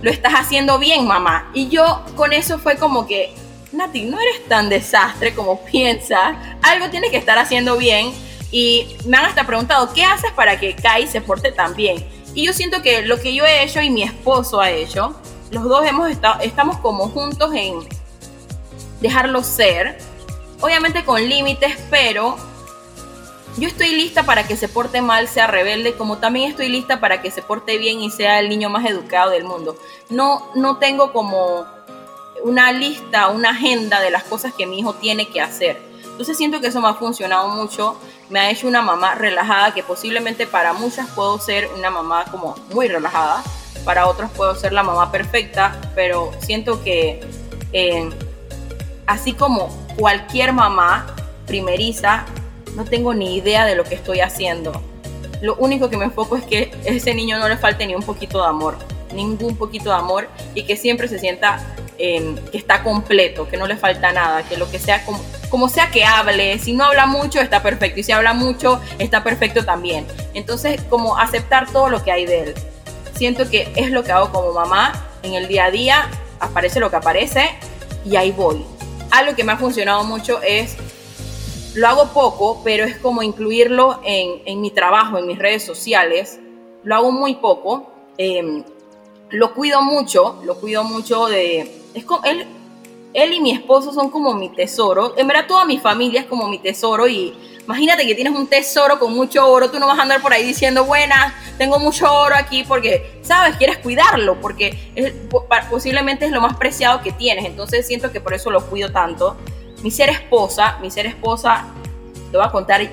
Lo 0.00 0.10
estás 0.10 0.34
haciendo 0.34 0.78
bien, 0.78 1.06
mamá. 1.06 1.50
Y 1.54 1.68
yo 1.68 2.02
con 2.14 2.32
eso 2.32 2.58
fue 2.58 2.76
como 2.76 3.06
que, 3.06 3.34
Nati, 3.72 4.04
no 4.04 4.20
eres 4.20 4.46
tan 4.48 4.68
desastre 4.68 5.34
como 5.34 5.60
piensas. 5.64 6.36
Algo 6.62 6.90
tienes 6.90 7.10
que 7.10 7.16
estar 7.16 7.38
haciendo 7.38 7.76
bien 7.76 8.12
y 8.50 8.96
me 9.06 9.16
han 9.16 9.24
hasta 9.24 9.44
preguntado, 9.44 9.92
¿qué 9.92 10.04
haces 10.04 10.30
para 10.32 10.60
que 10.60 10.76
Kai 10.76 11.08
se 11.08 11.20
porte 11.20 11.50
tan 11.50 11.74
bien? 11.74 12.06
Y 12.34 12.46
yo 12.46 12.52
siento 12.52 12.82
que 12.82 13.02
lo 13.02 13.18
que 13.18 13.34
yo 13.34 13.44
he 13.44 13.64
hecho 13.64 13.80
y 13.80 13.90
mi 13.90 14.02
esposo 14.02 14.60
ha 14.60 14.70
hecho, 14.70 15.14
los 15.50 15.64
dos 15.64 15.84
hemos 15.86 16.10
estado, 16.10 16.40
estamos 16.40 16.78
como 16.78 17.08
juntos 17.08 17.52
en 17.54 17.80
dejarlo 19.00 19.42
ser, 19.42 19.98
obviamente 20.64 21.04
con 21.04 21.28
límites, 21.28 21.76
pero 21.90 22.36
yo 23.58 23.68
estoy 23.68 23.90
lista 23.90 24.22
para 24.22 24.46
que 24.46 24.56
se 24.56 24.66
porte 24.66 25.02
mal, 25.02 25.28
sea 25.28 25.46
rebelde, 25.46 25.94
como 25.94 26.16
también 26.16 26.50
estoy 26.50 26.68
lista 26.68 27.00
para 27.00 27.20
que 27.20 27.30
se 27.30 27.42
porte 27.42 27.76
bien 27.76 28.00
y 28.00 28.10
sea 28.10 28.40
el 28.40 28.48
niño 28.48 28.70
más 28.70 28.86
educado 28.86 29.30
del 29.30 29.44
mundo. 29.44 29.76
No, 30.08 30.48
no 30.54 30.78
tengo 30.78 31.12
como 31.12 31.66
una 32.42 32.72
lista, 32.72 33.28
una 33.28 33.50
agenda 33.50 34.00
de 34.00 34.10
las 34.10 34.24
cosas 34.24 34.54
que 34.54 34.66
mi 34.66 34.78
hijo 34.78 34.94
tiene 34.94 35.28
que 35.28 35.42
hacer. 35.42 35.80
Entonces 36.02 36.36
siento 36.36 36.60
que 36.60 36.68
eso 36.68 36.80
me 36.80 36.88
ha 36.88 36.94
funcionado 36.94 37.48
mucho 37.48 37.98
me 38.30 38.40
ha 38.40 38.50
hecho 38.50 38.66
una 38.66 38.82
mamá 38.82 39.14
relajada 39.14 39.74
que 39.74 39.82
posiblemente 39.82 40.46
para 40.46 40.72
muchas 40.72 41.08
puedo 41.10 41.38
ser 41.38 41.68
una 41.76 41.90
mamá 41.90 42.24
como 42.30 42.54
muy 42.72 42.88
relajada, 42.88 43.42
para 43.84 44.06
otros 44.06 44.30
puedo 44.30 44.54
ser 44.54 44.72
la 44.72 44.82
mamá 44.82 45.12
perfecta, 45.12 45.78
pero 45.94 46.32
siento 46.40 46.82
que 46.82 47.20
eh, 47.72 48.08
así 49.06 49.32
como 49.32 49.68
cualquier 49.96 50.52
mamá 50.52 51.14
primeriza, 51.46 52.24
no 52.74 52.84
tengo 52.84 53.14
ni 53.14 53.36
idea 53.36 53.64
de 53.66 53.74
lo 53.74 53.84
que 53.84 53.94
estoy 53.94 54.20
haciendo. 54.20 54.72
Lo 55.40 55.56
único 55.56 55.90
que 55.90 55.96
me 55.96 56.06
enfoco 56.06 56.36
es 56.36 56.44
que 56.44 56.70
ese 56.84 57.14
niño 57.14 57.38
no 57.38 57.48
le 57.48 57.56
falte 57.56 57.86
ni 57.86 57.94
un 57.94 58.02
poquito 58.02 58.40
de 58.40 58.48
amor, 58.48 58.76
ningún 59.12 59.56
poquito 59.56 59.90
de 59.90 59.96
amor 59.96 60.28
y 60.54 60.62
que 60.64 60.76
siempre 60.76 61.06
se 61.08 61.18
sienta 61.18 61.58
eh, 61.98 62.34
que 62.50 62.58
está 62.58 62.82
completo, 62.82 63.48
que 63.48 63.56
no 63.56 63.66
le 63.66 63.76
falta 63.76 64.12
nada, 64.12 64.42
que 64.42 64.56
lo 64.56 64.70
que 64.70 64.78
sea 64.78 65.04
como 65.50 65.68
sea 65.68 65.90
que 65.90 66.04
hable, 66.04 66.58
si 66.58 66.72
no 66.72 66.84
habla 66.84 67.06
mucho 67.06 67.40
está 67.40 67.62
perfecto 67.62 68.00
y 68.00 68.02
si 68.02 68.10
habla 68.10 68.32
mucho 68.32 68.80
está 68.98 69.22
perfecto 69.22 69.64
también. 69.64 70.04
Entonces, 70.34 70.80
como 70.90 71.16
aceptar 71.16 71.70
todo 71.70 71.90
lo 71.90 72.02
que 72.02 72.10
hay 72.10 72.26
de 72.26 72.40
él. 72.40 72.54
Siento 73.14 73.48
que 73.48 73.72
es 73.76 73.92
lo 73.92 74.02
que 74.02 74.10
hago 74.10 74.32
como 74.32 74.52
mamá 74.52 74.92
en 75.22 75.34
el 75.34 75.46
día 75.46 75.66
a 75.66 75.70
día, 75.70 76.08
aparece 76.40 76.80
lo 76.80 76.90
que 76.90 76.96
aparece 76.96 77.50
y 78.04 78.16
ahí 78.16 78.32
voy. 78.32 78.64
Algo 79.14 79.36
que 79.36 79.44
me 79.44 79.52
ha 79.52 79.56
funcionado 79.56 80.02
mucho 80.02 80.42
es, 80.42 80.76
lo 81.76 81.86
hago 81.86 82.08
poco, 82.08 82.62
pero 82.64 82.84
es 82.84 82.98
como 82.98 83.22
incluirlo 83.22 84.00
en, 84.02 84.60
mi 84.60 84.72
trabajo, 84.72 85.18
en 85.18 85.28
mis 85.28 85.38
redes 85.38 85.64
sociales. 85.64 86.40
Lo 86.82 86.96
hago 86.96 87.12
muy 87.12 87.36
poco. 87.36 87.92
Em, 88.18 88.64
lo 89.30 89.54
cuido 89.54 89.82
mucho, 89.82 90.40
lo 90.42 90.56
cuido 90.56 90.82
mucho 90.82 91.26
de... 91.26 91.80
Es 91.94 92.04
como, 92.04 92.24
él, 92.24 92.44
él 93.12 93.32
y 93.32 93.40
mi 93.40 93.52
esposo 93.52 93.92
son 93.92 94.10
como 94.10 94.34
mi 94.34 94.48
tesoro. 94.48 95.14
En 95.16 95.28
verdad, 95.28 95.46
toda 95.46 95.64
mi 95.64 95.78
familia 95.78 96.22
es 96.22 96.26
como 96.26 96.48
mi 96.48 96.58
tesoro. 96.58 97.06
Y 97.06 97.34
imagínate 97.64 98.06
que 98.06 98.14
tienes 98.14 98.34
un 98.34 98.46
tesoro 98.46 98.98
con 98.98 99.14
mucho 99.14 99.46
oro. 99.48 99.70
Tú 99.70 99.78
no 99.78 99.86
vas 99.86 99.98
a 99.98 100.02
andar 100.02 100.20
por 100.20 100.32
ahí 100.32 100.44
diciendo, 100.44 100.84
buenas, 100.84 101.32
tengo 101.58 101.78
mucho 101.78 102.12
oro 102.12 102.34
aquí, 102.34 102.64
porque, 102.64 103.20
¿sabes? 103.22 103.56
Quieres 103.56 103.78
cuidarlo, 103.78 104.40
porque 104.40 104.92
posiblemente 105.70 106.26
es 106.26 106.32
lo 106.32 106.40
más 106.40 106.56
preciado 106.56 107.02
que 107.02 107.12
tienes. 107.12 107.44
Entonces, 107.44 107.86
siento 107.86 108.12
que 108.12 108.20
por 108.20 108.34
eso 108.34 108.50
lo 108.50 108.66
cuido 108.66 108.92
tanto. 108.92 109.36
Mi 109.82 109.90
ser 109.90 110.08
esposa, 110.10 110.78
mi 110.80 110.90
ser 110.90 111.06
esposa, 111.06 111.66
te 112.30 112.36
voy 112.36 112.46
a 112.46 112.50
contar 112.50 112.88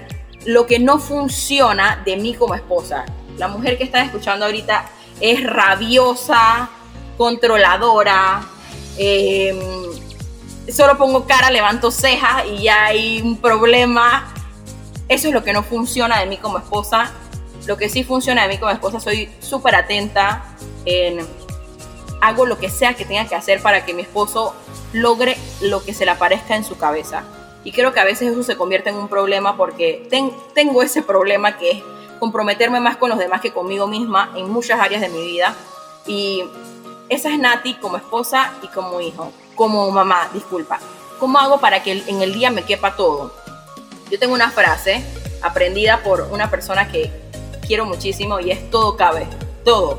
lo 0.46 0.66
que 0.66 0.80
no 0.80 1.00
funciona 1.00 2.02
de 2.06 2.18
mí 2.18 2.34
como 2.34 2.56
esposa. 2.56 3.06
La 3.38 3.48
mujer 3.48 3.78
que 3.78 3.84
estás 3.84 4.06
escuchando 4.06 4.46
ahorita 4.46 4.86
es 5.20 5.44
rabiosa, 5.44 6.70
controladora. 7.18 8.42
Eh, 8.98 9.58
solo 10.72 10.98
pongo 10.98 11.26
cara, 11.26 11.50
levanto 11.50 11.92
cejas 11.92 12.44
y 12.46 12.64
ya 12.64 12.86
hay 12.86 13.22
un 13.22 13.38
problema. 13.38 14.34
Eso 15.12 15.28
es 15.28 15.34
lo 15.34 15.44
que 15.44 15.52
no 15.52 15.62
funciona 15.62 16.22
de 16.22 16.26
mí 16.26 16.38
como 16.38 16.58
esposa. 16.58 17.12
Lo 17.68 17.76
que 17.76 17.90
sí 17.90 18.06
funciona 18.06 18.44
de 18.44 18.48
mí 18.48 18.58
como 18.58 18.72
esposa, 18.72 19.02
soy 19.02 19.30
súper 19.42 19.76
atenta 19.76 20.56
en 20.86 21.20
hago 22.22 22.46
lo 22.46 22.58
que 22.58 22.70
sea 22.70 22.94
que 22.94 23.04
tenga 23.04 23.28
que 23.28 23.36
hacer 23.36 23.62
para 23.62 23.84
que 23.84 23.94
mi 23.94 24.04
esposo 24.04 24.56
logre 24.94 25.38
lo 25.60 25.84
que 25.84 25.94
se 25.94 26.06
le 26.06 26.12
aparezca 26.12 26.56
en 26.56 26.64
su 26.64 26.78
cabeza. 26.78 27.24
Y 27.66 27.74
creo 27.74 27.92
que 27.92 28.00
a 28.00 28.06
veces 28.06 28.32
eso 28.32 28.42
se 28.42 28.56
convierte 28.56 28.90
en 28.90 28.96
un 28.96 29.10
problema 29.10 29.58
porque 29.58 30.08
tengo 30.54 30.82
ese 30.82 31.02
problema 31.02 31.58
que 31.58 31.72
es 31.72 31.84
comprometerme 32.22 32.80
más 32.80 32.96
con 32.96 33.10
los 33.10 33.20
demás 33.20 33.42
que 33.42 33.52
conmigo 33.52 33.88
misma 33.88 34.32
en 34.38 34.50
muchas 34.50 34.80
áreas 34.80 35.02
de 35.02 35.10
mi 35.10 35.24
vida. 35.24 35.54
Y 36.08 36.46
esa 37.10 37.30
es 37.34 37.38
Nati 37.38 37.74
como 37.74 37.98
esposa 37.98 38.54
y 38.62 38.68
como 38.68 39.02
hijo 39.02 39.34
como 39.56 39.92
mamá, 39.92 40.30
disculpa, 40.34 40.80
¿cómo 41.20 41.38
hago 41.38 41.60
para 41.60 41.84
que 41.84 42.02
en 42.08 42.22
el 42.22 42.34
día 42.34 42.50
me 42.50 42.64
quepa 42.64 42.96
todo? 42.96 43.41
Yo 44.12 44.20
tengo 44.20 44.34
una 44.34 44.52
frase 44.52 45.02
aprendida 45.42 46.04
por 46.04 46.22
una 46.32 46.50
persona 46.52 46.90
que 46.90 47.10
quiero 47.66 47.86
muchísimo 47.86 48.40
y 48.40 48.52
es 48.52 48.70
todo 48.70 48.98
cabe, 48.98 49.26
todo, 49.64 49.98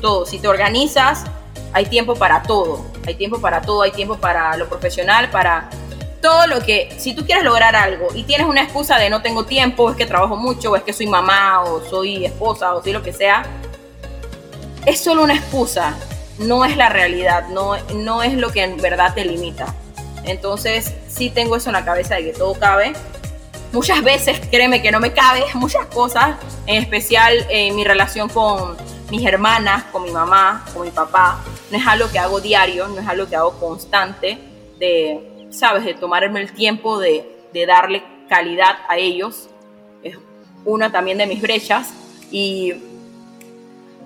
todo. 0.00 0.24
Si 0.24 0.38
te 0.38 0.46
organizas, 0.46 1.24
hay 1.72 1.86
tiempo 1.86 2.14
para 2.14 2.42
todo, 2.42 2.86
hay 3.06 3.16
tiempo 3.16 3.40
para 3.40 3.60
todo, 3.60 3.82
hay 3.82 3.90
tiempo 3.90 4.16
para 4.16 4.56
lo 4.56 4.68
profesional, 4.68 5.28
para 5.30 5.68
todo 6.22 6.46
lo 6.46 6.60
que, 6.60 6.94
si 6.98 7.14
tú 7.14 7.26
quieres 7.26 7.44
lograr 7.44 7.74
algo 7.74 8.08
y 8.14 8.22
tienes 8.22 8.46
una 8.46 8.62
excusa 8.62 8.96
de 8.96 9.10
no 9.10 9.22
tengo 9.22 9.44
tiempo, 9.44 9.90
es 9.90 9.96
que 9.96 10.06
trabajo 10.06 10.36
mucho, 10.36 10.76
es 10.76 10.82
que 10.84 10.92
soy 10.92 11.06
mamá, 11.06 11.64
o 11.64 11.84
soy 11.84 12.24
esposa, 12.24 12.74
o 12.74 12.82
soy 12.82 12.92
lo 12.92 13.02
que 13.02 13.12
sea, 13.12 13.44
es 14.86 15.00
solo 15.00 15.24
una 15.24 15.34
excusa 15.34 15.96
no 16.38 16.64
es 16.64 16.76
la 16.76 16.88
realidad, 16.88 17.48
no, 17.48 17.76
no 17.94 18.22
es 18.22 18.34
lo 18.34 18.50
que 18.50 18.62
en 18.62 18.76
verdad 18.76 19.14
te 19.14 19.24
limita. 19.24 19.74
Entonces, 20.24 20.94
sí 21.08 21.30
tengo 21.30 21.56
eso 21.56 21.70
en 21.70 21.74
la 21.74 21.84
cabeza 21.84 22.14
de 22.14 22.24
que 22.24 22.32
todo 22.32 22.54
cabe. 22.54 22.92
Muchas 23.72 24.02
veces, 24.02 24.40
créeme 24.50 24.80
que 24.82 24.90
no 24.90 25.00
me 25.00 25.12
cabe 25.12 25.44
muchas 25.54 25.86
cosas, 25.86 26.36
en 26.66 26.82
especial 26.82 27.46
en 27.50 27.76
mi 27.76 27.84
relación 27.84 28.28
con 28.28 28.76
mis 29.10 29.24
hermanas, 29.26 29.84
con 29.84 30.02
mi 30.02 30.10
mamá, 30.10 30.64
con 30.72 30.84
mi 30.84 30.90
papá. 30.90 31.42
No 31.70 31.78
es 31.78 31.86
algo 31.86 32.10
que 32.10 32.18
hago 32.18 32.40
diario, 32.40 32.88
no 32.88 33.00
es 33.00 33.08
algo 33.08 33.28
que 33.28 33.36
hago 33.36 33.58
constante, 33.58 34.38
de, 34.78 35.48
¿sabes?, 35.50 35.84
de 35.84 35.94
tomarme 35.94 36.40
el 36.40 36.52
tiempo 36.52 36.98
de, 36.98 37.46
de 37.52 37.66
darle 37.66 38.02
calidad 38.28 38.78
a 38.88 38.96
ellos. 38.96 39.48
Es 40.02 40.16
una 40.64 40.92
también 40.92 41.18
de 41.18 41.26
mis 41.26 41.40
brechas. 41.40 41.92
Y 42.30 42.74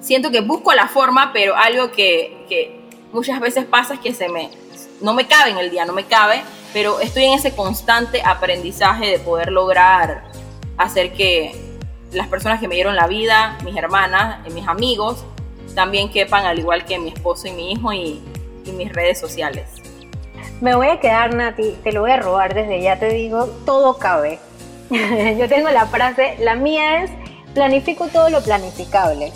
siento 0.00 0.30
que 0.30 0.40
busco 0.40 0.72
la 0.74 0.88
forma, 0.88 1.32
pero 1.32 1.56
algo 1.56 1.90
que, 1.92 2.80
muchas 3.12 3.40
veces 3.40 3.64
pasa 3.64 3.94
es 3.94 4.00
que 4.00 4.14
se 4.14 4.28
me, 4.28 4.50
no 5.00 5.14
me 5.14 5.26
cabe 5.26 5.50
en 5.50 5.58
el 5.58 5.70
día, 5.70 5.84
no 5.84 5.92
me 5.92 6.04
cabe. 6.04 6.42
Pero 6.72 7.00
estoy 7.00 7.24
en 7.24 7.34
ese 7.34 7.54
constante 7.54 8.22
aprendizaje 8.24 9.06
de 9.06 9.18
poder 9.18 9.52
lograr 9.52 10.24
hacer 10.76 11.12
que 11.12 11.54
las 12.12 12.28
personas 12.28 12.60
que 12.60 12.68
me 12.68 12.74
dieron 12.74 12.96
la 12.96 13.06
vida, 13.06 13.58
mis 13.64 13.76
hermanas, 13.76 14.46
mis 14.52 14.66
amigos, 14.66 15.24
también 15.74 16.10
quepan 16.10 16.44
al 16.44 16.58
igual 16.58 16.84
que 16.84 16.98
mi 16.98 17.08
esposo 17.08 17.48
y 17.48 17.52
mi 17.52 17.72
hijo 17.72 17.92
y, 17.92 18.22
y 18.64 18.72
mis 18.72 18.92
redes 18.92 19.18
sociales. 19.18 19.66
Me 20.60 20.74
voy 20.74 20.88
a 20.88 21.00
quedar, 21.00 21.34
Nati, 21.34 21.76
te 21.82 21.92
lo 21.92 22.02
voy 22.02 22.12
a 22.12 22.18
robar 22.18 22.54
desde 22.54 22.80
ya, 22.82 22.98
te 22.98 23.08
digo, 23.08 23.46
todo 23.64 23.98
cabe. 23.98 24.38
Yo 24.90 25.48
tengo 25.48 25.70
la 25.70 25.86
frase, 25.86 26.36
la 26.38 26.54
mía 26.54 27.02
es, 27.02 27.10
planifico 27.54 28.08
todo 28.08 28.30
lo 28.30 28.42
planificable, 28.42 29.32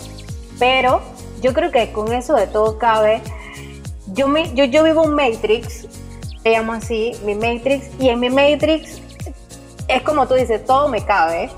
pero 0.59 1.01
yo 1.41 1.53
creo 1.53 1.71
que 1.71 1.91
con 1.91 2.13
eso 2.13 2.35
de 2.35 2.47
todo 2.47 2.77
cabe, 2.77 3.21
yo, 4.13 4.27
me, 4.27 4.53
yo, 4.55 4.65
yo 4.65 4.83
vivo 4.83 5.03
un 5.03 5.13
Matrix, 5.13 5.87
se 6.47 6.53
llama 6.53 6.77
así, 6.77 7.11
mi 7.25 7.35
Matrix, 7.35 7.89
y 7.99 8.07
en 8.07 8.21
mi 8.21 8.29
Matrix 8.29 9.01
es 9.89 10.01
como 10.03 10.27
tú 10.29 10.35
dices, 10.35 10.65
todo 10.65 10.87
me 10.87 11.03
cabe, 11.03 11.49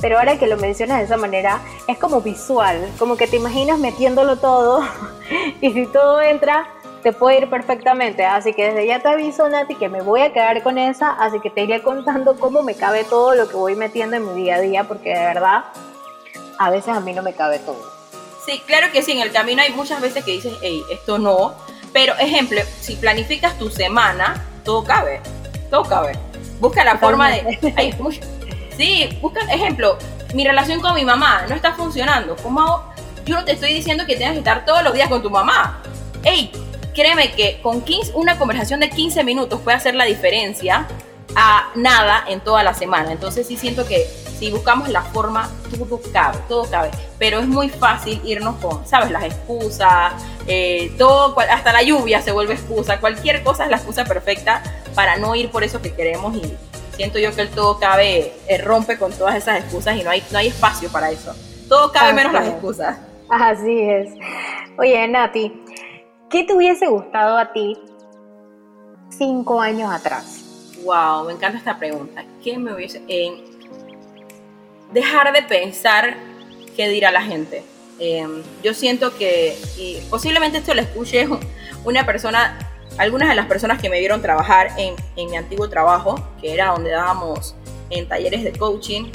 pero 0.00 0.18
ahora 0.18 0.38
que 0.38 0.46
lo 0.46 0.56
mencionas 0.56 0.98
de 0.98 1.04
esa 1.06 1.16
manera, 1.16 1.60
es 1.88 1.98
como 1.98 2.20
visual, 2.20 2.88
como 2.96 3.16
que 3.16 3.26
te 3.26 3.38
imaginas 3.38 3.80
metiéndolo 3.80 4.36
todo, 4.36 4.84
y 5.60 5.72
si 5.72 5.84
todo 5.86 6.22
entra, 6.22 6.68
te 7.02 7.12
puede 7.12 7.38
ir 7.38 7.50
perfectamente. 7.50 8.24
Así 8.24 8.52
que 8.52 8.66
desde 8.66 8.86
ya 8.86 9.00
te 9.00 9.08
aviso, 9.08 9.48
Nati, 9.48 9.74
que 9.74 9.88
me 9.88 10.00
voy 10.00 10.20
a 10.20 10.32
quedar 10.32 10.62
con 10.62 10.78
esa, 10.78 11.10
así 11.10 11.40
que 11.40 11.50
te 11.50 11.62
iré 11.62 11.82
contando 11.82 12.36
cómo 12.38 12.62
me 12.62 12.76
cabe 12.76 13.02
todo 13.02 13.34
lo 13.34 13.48
que 13.48 13.56
voy 13.56 13.74
metiendo 13.74 14.16
en 14.16 14.28
mi 14.28 14.42
día 14.42 14.56
a 14.56 14.60
día, 14.60 14.84
porque 14.84 15.08
de 15.08 15.24
verdad, 15.24 15.64
a 16.56 16.70
veces 16.70 16.94
a 16.94 17.00
mí 17.00 17.12
no 17.12 17.22
me 17.22 17.32
cabe 17.32 17.58
todo. 17.58 17.82
Sí, 18.46 18.62
claro 18.64 18.92
que 18.92 19.02
sí, 19.02 19.10
en 19.10 19.22
el 19.22 19.32
camino 19.32 19.60
hay 19.60 19.72
muchas 19.72 20.00
veces 20.00 20.24
que 20.24 20.32
dices, 20.32 20.54
hey, 20.62 20.84
esto 20.88 21.18
no. 21.18 21.54
Pero, 21.92 22.16
ejemplo, 22.18 22.60
si 22.80 22.96
planificas 22.96 23.58
tu 23.58 23.70
semana, 23.70 24.44
todo 24.64 24.84
cabe, 24.84 25.20
todo 25.70 25.84
cabe. 25.84 26.12
Busca 26.60 26.84
la 26.84 26.98
forma 26.98 27.30
de... 27.30 27.58
Sí, 28.76 29.18
busca, 29.20 29.40
ejemplo, 29.52 29.98
mi 30.32 30.44
relación 30.44 30.80
con 30.80 30.94
mi 30.94 31.04
mamá 31.04 31.44
no 31.48 31.54
está 31.54 31.74
funcionando. 31.74 32.36
¿Cómo 32.36 32.60
hago? 32.60 32.84
Yo 33.26 33.36
no 33.36 33.44
te 33.44 33.52
estoy 33.52 33.74
diciendo 33.74 34.06
que 34.06 34.16
tengas 34.16 34.32
que 34.32 34.38
estar 34.38 34.64
todos 34.64 34.82
los 34.82 34.94
días 34.94 35.08
con 35.08 35.22
tu 35.22 35.30
mamá. 35.30 35.82
Hey, 36.22 36.50
créeme 36.94 37.32
que 37.32 37.60
con 37.62 37.82
15, 37.82 38.12
una 38.14 38.38
conversación 38.38 38.80
de 38.80 38.90
15 38.90 39.22
minutos 39.24 39.60
puede 39.60 39.76
hacer 39.76 39.94
la 39.94 40.04
diferencia 40.04 40.86
a 41.36 41.70
nada 41.74 42.24
en 42.28 42.40
toda 42.40 42.62
la 42.62 42.74
semana. 42.74 43.12
Entonces 43.12 43.46
sí 43.46 43.56
siento 43.56 43.86
que 43.86 44.06
si 44.38 44.50
buscamos 44.50 44.88
la 44.88 45.02
forma, 45.02 45.50
todo 45.70 46.00
cabe, 46.12 46.38
todo 46.48 46.64
cabe. 46.70 46.90
Pero 47.18 47.40
es 47.40 47.46
muy 47.46 47.68
fácil 47.68 48.20
irnos 48.24 48.56
con, 48.56 48.86
¿sabes? 48.86 49.10
Las 49.10 49.24
excusas, 49.24 50.14
eh, 50.46 50.92
todo, 50.96 51.38
hasta 51.38 51.72
la 51.72 51.82
lluvia 51.82 52.22
se 52.22 52.32
vuelve 52.32 52.54
excusa, 52.54 53.00
cualquier 53.00 53.42
cosa 53.42 53.64
es 53.64 53.70
la 53.70 53.76
excusa 53.76 54.04
perfecta 54.04 54.62
para 54.94 55.18
no 55.18 55.34
ir 55.34 55.50
por 55.50 55.62
eso 55.62 55.82
que 55.82 55.92
queremos 55.92 56.34
y 56.36 56.56
siento 56.96 57.18
yo 57.18 57.34
que 57.34 57.42
el 57.42 57.50
todo 57.50 57.78
cabe 57.78 58.32
eh, 58.48 58.58
rompe 58.58 58.98
con 58.98 59.12
todas 59.12 59.36
esas 59.36 59.60
excusas 59.60 59.96
y 59.96 60.02
no 60.02 60.10
hay, 60.10 60.22
no 60.32 60.38
hay 60.38 60.48
espacio 60.48 60.90
para 60.90 61.10
eso. 61.10 61.34
Todo 61.68 61.92
cabe 61.92 62.14
menos 62.14 62.32
las 62.32 62.48
excusas. 62.48 62.98
Así 63.28 63.80
es. 63.80 64.08
Oye, 64.78 65.06
Nati, 65.06 65.52
¿qué 66.30 66.44
te 66.44 66.54
hubiese 66.54 66.88
gustado 66.88 67.36
a 67.36 67.52
ti 67.52 67.78
cinco 69.10 69.60
años 69.60 69.92
atrás? 69.92 70.49
Wow, 70.82 71.26
me 71.26 71.32
encanta 71.32 71.58
esta 71.58 71.78
pregunta. 71.78 72.24
¿Qué 72.42 72.58
me 72.58 72.72
hubiese... 72.74 73.02
Eh, 73.08 73.44
dejar 74.92 75.32
de 75.32 75.42
pensar 75.42 76.16
qué 76.76 76.88
dirá 76.88 77.10
la 77.10 77.22
gente. 77.22 77.62
Em, 77.98 78.42
yo 78.62 78.74
siento 78.74 79.16
que, 79.16 79.56
posiblemente 80.08 80.58
esto 80.58 80.74
lo 80.74 80.80
escuche 80.80 81.28
una 81.84 82.06
persona, 82.06 82.58
algunas 82.98 83.28
de 83.28 83.34
las 83.34 83.46
personas 83.46 83.80
que 83.80 83.90
me 83.90 84.00
vieron 84.00 84.22
trabajar 84.22 84.72
en, 84.78 84.94
en 85.16 85.30
mi 85.30 85.36
antiguo 85.36 85.68
trabajo, 85.68 86.16
que 86.40 86.52
era 86.54 86.68
donde 86.68 86.90
dábamos 86.90 87.54
en 87.90 88.08
talleres 88.08 88.42
de 88.42 88.52
coaching, 88.52 89.10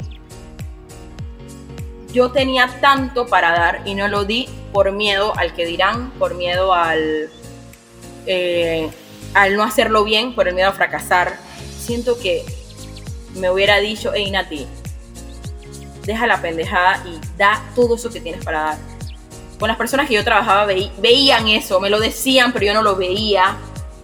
yo 2.12 2.30
tenía 2.30 2.78
tanto 2.80 3.26
para 3.26 3.50
dar 3.50 3.82
y 3.84 3.94
no 3.94 4.08
lo 4.08 4.24
di 4.24 4.48
por 4.72 4.90
miedo 4.92 5.34
al 5.36 5.52
que 5.52 5.66
dirán, 5.66 6.10
por 6.12 6.34
miedo 6.34 6.72
al, 6.72 7.28
eh, 8.26 8.88
al 9.34 9.56
no 9.56 9.62
hacerlo 9.62 10.02
bien, 10.04 10.34
por 10.34 10.48
el 10.48 10.54
miedo 10.54 10.70
a 10.70 10.72
fracasar. 10.72 11.45
Siento 11.86 12.18
que 12.18 12.44
me 13.36 13.48
hubiera 13.48 13.78
dicho, 13.78 14.10
hey 14.12 14.28
Nati, 14.32 14.66
deja 16.04 16.26
la 16.26 16.42
pendejada 16.42 17.04
y 17.06 17.20
da 17.38 17.62
todo 17.76 17.94
eso 17.94 18.10
que 18.10 18.20
tienes 18.20 18.44
para 18.44 18.60
dar. 18.60 18.78
Con 19.60 19.68
las 19.68 19.76
personas 19.76 20.08
que 20.08 20.14
yo 20.14 20.24
trabajaba 20.24 20.66
veían 20.66 21.46
eso, 21.46 21.78
me 21.78 21.88
lo 21.88 22.00
decían, 22.00 22.52
pero 22.52 22.66
yo 22.66 22.74
no 22.74 22.82
lo 22.82 22.96
veía. 22.96 23.56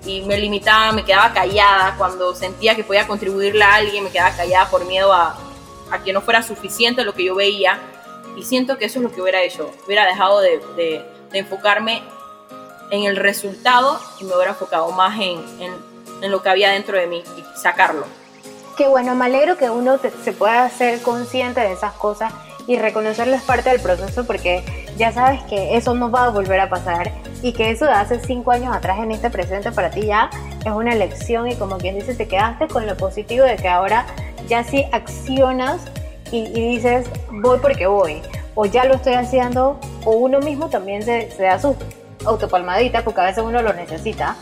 Y 0.04 0.20
me 0.22 0.38
limitaba, 0.38 0.92
me 0.92 1.04
quedaba 1.04 1.32
callada. 1.32 1.96
Cuando 1.98 2.34
sentía 2.36 2.76
que 2.76 2.84
podía 2.84 3.08
contribuirle 3.08 3.64
a 3.64 3.74
alguien, 3.74 4.04
me 4.04 4.10
quedaba 4.10 4.36
callada 4.36 4.70
por 4.70 4.84
miedo 4.84 5.12
a, 5.12 5.36
a 5.90 6.04
que 6.04 6.12
no 6.12 6.20
fuera 6.20 6.44
suficiente 6.44 7.04
lo 7.04 7.14
que 7.14 7.24
yo 7.24 7.34
veía. 7.34 7.80
Y 8.36 8.44
siento 8.44 8.78
que 8.78 8.84
eso 8.84 9.00
es 9.00 9.02
lo 9.02 9.12
que 9.12 9.20
hubiera 9.20 9.42
hecho, 9.42 9.70
hubiera 9.86 10.06
dejado 10.06 10.40
de, 10.40 10.60
de, 10.76 11.04
enfocarme 11.32 12.02
en 12.90 13.04
el 13.04 13.16
resultado 13.16 14.00
y 14.20 14.24
me 14.24 14.34
hubiera 14.34 14.52
enfocado 14.52 14.90
más 14.92 15.18
en, 15.18 15.38
en, 15.60 15.91
en 16.22 16.30
lo 16.30 16.42
que 16.42 16.48
había 16.48 16.70
dentro 16.70 16.96
de 16.96 17.06
mí 17.06 17.22
y 17.36 17.58
sacarlo. 17.60 18.06
Qué 18.76 18.88
bueno, 18.88 19.14
me 19.14 19.26
alegro 19.26 19.58
que 19.58 19.68
uno 19.68 19.98
se 19.98 20.32
pueda 20.32 20.68
ser 20.70 21.02
consciente 21.02 21.60
de 21.60 21.72
esas 21.72 21.92
cosas 21.92 22.32
y 22.66 22.78
reconocerlo 22.78 23.34
es 23.34 23.42
parte 23.42 23.70
del 23.70 23.80
proceso 23.80 24.24
porque 24.24 24.62
ya 24.96 25.12
sabes 25.12 25.42
que 25.44 25.76
eso 25.76 25.94
no 25.94 26.10
va 26.10 26.26
a 26.26 26.30
volver 26.30 26.60
a 26.60 26.68
pasar 26.68 27.12
y 27.42 27.52
que 27.52 27.70
eso 27.70 27.86
de 27.86 27.92
hace 27.92 28.20
cinco 28.20 28.52
años 28.52 28.74
atrás 28.74 28.98
en 29.00 29.10
este 29.10 29.30
presente 29.30 29.72
para 29.72 29.90
ti 29.90 30.06
ya 30.06 30.30
es 30.64 30.72
una 30.72 30.94
lección 30.94 31.48
y 31.48 31.56
como 31.56 31.78
quien 31.78 31.96
dice 31.96 32.14
te 32.14 32.28
quedaste 32.28 32.68
con 32.68 32.86
lo 32.86 32.96
positivo 32.96 33.44
de 33.44 33.56
que 33.56 33.68
ahora 33.68 34.06
ya 34.48 34.62
sí 34.64 34.86
accionas 34.92 35.80
y, 36.30 36.46
dices 36.48 37.06
voy 37.30 37.58
porque 37.60 37.86
voy 37.86 38.22
o 38.54 38.64
ya 38.64 38.84
lo 38.84 38.94
estoy 38.94 39.14
haciendo 39.14 39.78
o 40.04 40.12
uno 40.12 40.40
mismo 40.40 40.68
también 40.68 41.02
se, 41.02 41.30
se 41.30 41.42
da 41.42 41.58
su 41.58 41.76
autopalmadita 42.24 43.02
porque 43.02 43.20
a 43.20 43.24
veces 43.24 43.44
uno 43.44 43.60
lo 43.60 43.72
necesita 43.72 44.36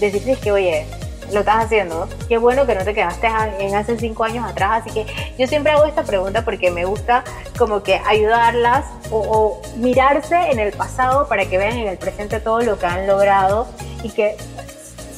decirte 0.00 0.36
que 0.36 0.52
oye 0.52 0.86
lo 1.32 1.40
estás 1.40 1.64
haciendo. 1.64 2.08
Qué 2.28 2.38
bueno 2.38 2.66
que 2.66 2.74
no 2.74 2.84
te 2.84 2.94
quedaste 2.94 3.28
en 3.58 3.74
hace 3.74 3.98
cinco 3.98 4.24
años 4.24 4.48
atrás. 4.48 4.82
Así 4.82 4.90
que 4.90 5.06
yo 5.38 5.46
siempre 5.46 5.72
hago 5.72 5.84
esta 5.84 6.04
pregunta 6.04 6.44
porque 6.44 6.70
me 6.70 6.84
gusta 6.84 7.24
como 7.58 7.82
que 7.82 8.00
ayudarlas 8.06 8.84
o, 9.10 9.60
mirarse 9.76 10.36
en 10.50 10.58
el 10.58 10.72
pasado 10.72 11.28
para 11.28 11.46
que 11.46 11.58
vean 11.58 11.78
en 11.78 11.88
el 11.88 11.98
presente 11.98 12.40
todo 12.40 12.60
lo 12.60 12.78
que 12.78 12.86
han 12.86 13.06
logrado 13.06 13.66
y 14.02 14.10
que 14.10 14.36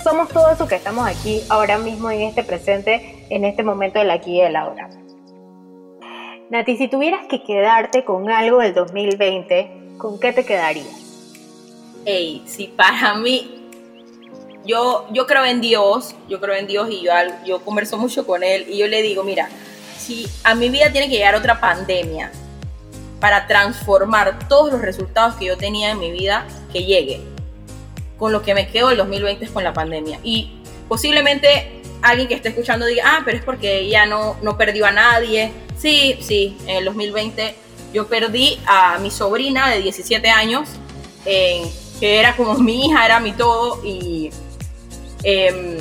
somos 0.03 0.29
todo 0.29 0.51
eso 0.51 0.67
que 0.67 0.77
estamos 0.77 1.07
aquí 1.07 1.43
ahora 1.49 1.79
mismo 1.79 2.11
en 2.11 2.23
este 2.23 2.43
presente, 2.43 3.27
en 3.29 3.45
este 3.45 3.63
momento 3.63 3.99
del 3.99 4.11
aquí 4.11 4.39
y 4.39 4.43
del 4.43 4.57
ahora. 4.57 4.89
Nati, 6.51 6.77
si 6.77 6.89
tuvieras 6.89 7.27
que 7.29 7.43
quedarte 7.43 8.05
con 8.05 8.29
algo 8.31 8.59
del 8.59 8.75
2020, 8.75 9.97
¿con 9.99 10.19
qué 10.19 10.33
te 10.33 10.45
quedarías? 10.45 11.01
Ey, 12.05 12.43
si 12.47 12.67
para 12.69 13.15
mí 13.15 13.60
yo, 14.65 15.07
yo 15.13 15.27
creo 15.27 15.45
en 15.45 15.61
Dios, 15.61 16.15
yo 16.29 16.41
creo 16.41 16.55
en 16.55 16.67
Dios 16.67 16.89
y 16.91 17.03
yo, 17.03 17.13
yo 17.45 17.65
converso 17.65 17.97
mucho 17.97 18.27
con 18.27 18.43
Él 18.43 18.67
y 18.69 18.79
yo 18.79 18.87
le 18.89 19.03
digo, 19.03 19.23
mira, 19.23 19.49
si 19.99 20.29
a 20.45 20.55
mi 20.55 20.69
vida 20.69 20.91
tiene 20.91 21.09
que 21.09 21.17
llegar 21.17 21.35
otra 21.35 21.61
pandemia 21.61 22.33
para 23.21 23.47
transformar 23.47 24.49
todos 24.49 24.73
los 24.73 24.81
resultados 24.81 25.35
que 25.37 25.47
yo 25.47 25.57
tenía 25.57 25.91
en 25.91 25.99
mi 25.99 26.11
vida, 26.11 26.47
que 26.73 26.85
llegue. 26.85 27.21
Con 28.19 28.33
lo 28.33 28.43
que 28.43 28.55
me 28.55 28.69
quedo 28.69 28.91
el 28.91 28.97
2020 28.97 29.45
es 29.45 29.51
con 29.51 29.63
la 29.63 29.73
pandemia. 29.73 30.19
Y 30.25 30.53
posiblemente 30.89 31.83
alguien 32.03 32.29
que 32.29 32.35
esté 32.35 32.49
escuchando 32.49 32.87
diga, 32.87 33.05
ah, 33.07 33.23
pero 33.25 33.37
es 33.37 33.45
porque 33.45 33.81
ella 33.81 34.07
no, 34.07 34.37
no 34.43 34.57
perdió 34.57 34.87
a 34.87 34.91
nadie. 34.91 35.53
Sí, 35.77 36.19
sí, 36.21 36.57
en 36.67 36.79
el 36.79 36.85
2020 36.87 37.55
yo 37.93 38.07
perdí 38.07 38.59
a 38.67 38.99
mi 38.99 39.11
sobrina 39.11 39.69
de 39.71 39.81
17 39.83 40.29
años, 40.31 40.69
que 41.25 41.71
era 42.01 42.37
como 42.37 42.55
mi 42.55 42.87
hija, 42.87 43.05
era 43.05 43.21
mi 43.21 43.33
todo, 43.33 43.85
y 43.85 44.31
Em, 45.23 45.79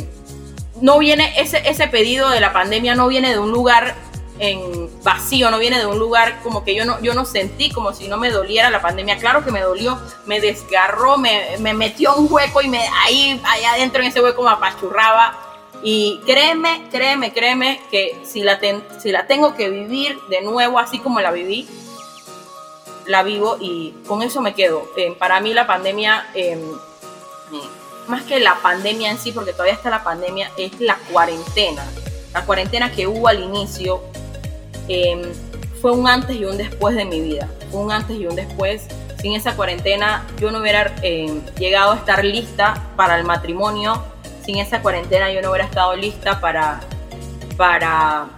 no 0.81 0.99
viene, 0.99 1.33
ese, 1.37 1.61
ese 1.69 1.87
pedido 1.87 2.29
de 2.29 2.39
la 2.39 2.53
pandemia 2.53 2.95
no 2.95 3.07
viene 3.07 3.31
de 3.31 3.39
un 3.39 3.51
lugar 3.51 3.95
en 4.39 4.89
vacío, 5.03 5.51
no 5.51 5.59
viene 5.59 5.79
de 5.79 5.85
un 5.85 5.99
lugar 5.99 6.39
como 6.41 6.63
que 6.63 6.73
yo 6.73 6.85
no, 6.85 6.99
yo 7.01 7.13
no 7.13 7.25
sentí 7.25 7.69
como 7.71 7.93
si 7.93 8.07
no 8.07 8.17
me 8.17 8.31
doliera 8.31 8.69
la 8.69 8.81
pandemia. 8.81 9.17
Claro 9.17 9.43
que 9.43 9.51
me 9.51 9.61
dolió, 9.61 9.99
me 10.25 10.39
desgarró, 10.39 11.17
me, 11.17 11.57
me 11.59 11.73
metió 11.73 12.15
un 12.15 12.31
hueco 12.31 12.61
y 12.61 12.69
me 12.69 12.81
ahí, 13.05 13.39
allá 13.45 13.73
adentro 13.73 14.01
en 14.01 14.07
ese 14.07 14.21
hueco 14.21 14.41
me 14.41 14.51
apachurraba. 14.51 15.37
Y 15.81 16.19
créeme, 16.25 16.87
créeme, 16.91 17.31
créeme 17.31 17.81
que 17.91 18.19
si 18.23 18.41
la, 18.41 18.59
si 19.01 19.11
la 19.11 19.27
tengo 19.27 19.55
que 19.55 19.69
vivir 19.69 20.17
de 20.29 20.41
nuevo 20.41 20.79
así 20.79 20.99
como 20.99 21.21
la 21.21 21.31
viví, 21.31 21.67
la 23.05 23.23
vivo 23.23 23.57
y 23.59 23.93
con 24.07 24.21
eso 24.21 24.41
me 24.41 24.53
quedo. 24.53 24.89
Eh, 24.97 25.15
para 25.17 25.39
mí 25.39 25.53
la 25.53 25.67
pandemia 25.67 26.29
eh, 26.33 26.61
más 28.09 28.23
que 28.23 28.39
la 28.39 28.55
pandemia 28.55 29.11
en 29.11 29.17
sí, 29.17 29.31
porque 29.31 29.53
todavía 29.53 29.73
está 29.73 29.89
la 29.89 30.03
pandemia, 30.03 30.51
es 30.57 30.79
la 30.81 30.95
cuarentena. 31.11 31.85
La 32.33 32.43
cuarentena 32.43 32.91
que 32.91 33.07
hubo 33.07 33.27
al 33.27 33.41
inicio 33.41 34.03
em, 34.87 35.21
fue 35.81 35.91
un 35.91 36.07
antes 36.07 36.35
y 36.35 36.43
un 36.43 36.57
después 36.57 36.95
de 36.95 37.05
mi 37.05 37.21
vida. 37.21 37.47
Un 37.71 37.91
antes 37.91 38.17
y 38.19 38.25
un 38.25 38.35
después. 38.35 38.87
Sin 39.21 39.33
esa 39.33 39.55
cuarentena 39.55 40.25
yo 40.39 40.51
no 40.51 40.59
hubiera 40.59 40.93
em, 41.03 41.45
llegado 41.55 41.91
a 41.91 41.95
estar 41.97 42.25
lista 42.25 42.83
para 42.95 43.17
el 43.17 43.25
matrimonio. 43.25 44.03
sin 44.45 44.57
esa 44.57 44.81
cuarentena 44.81 45.31
yo 45.31 45.43
no 45.43 45.51
hubiera 45.51 45.65
estado 45.65 45.95
lista 45.95 46.41
para, 46.41 46.79
para 47.55 48.29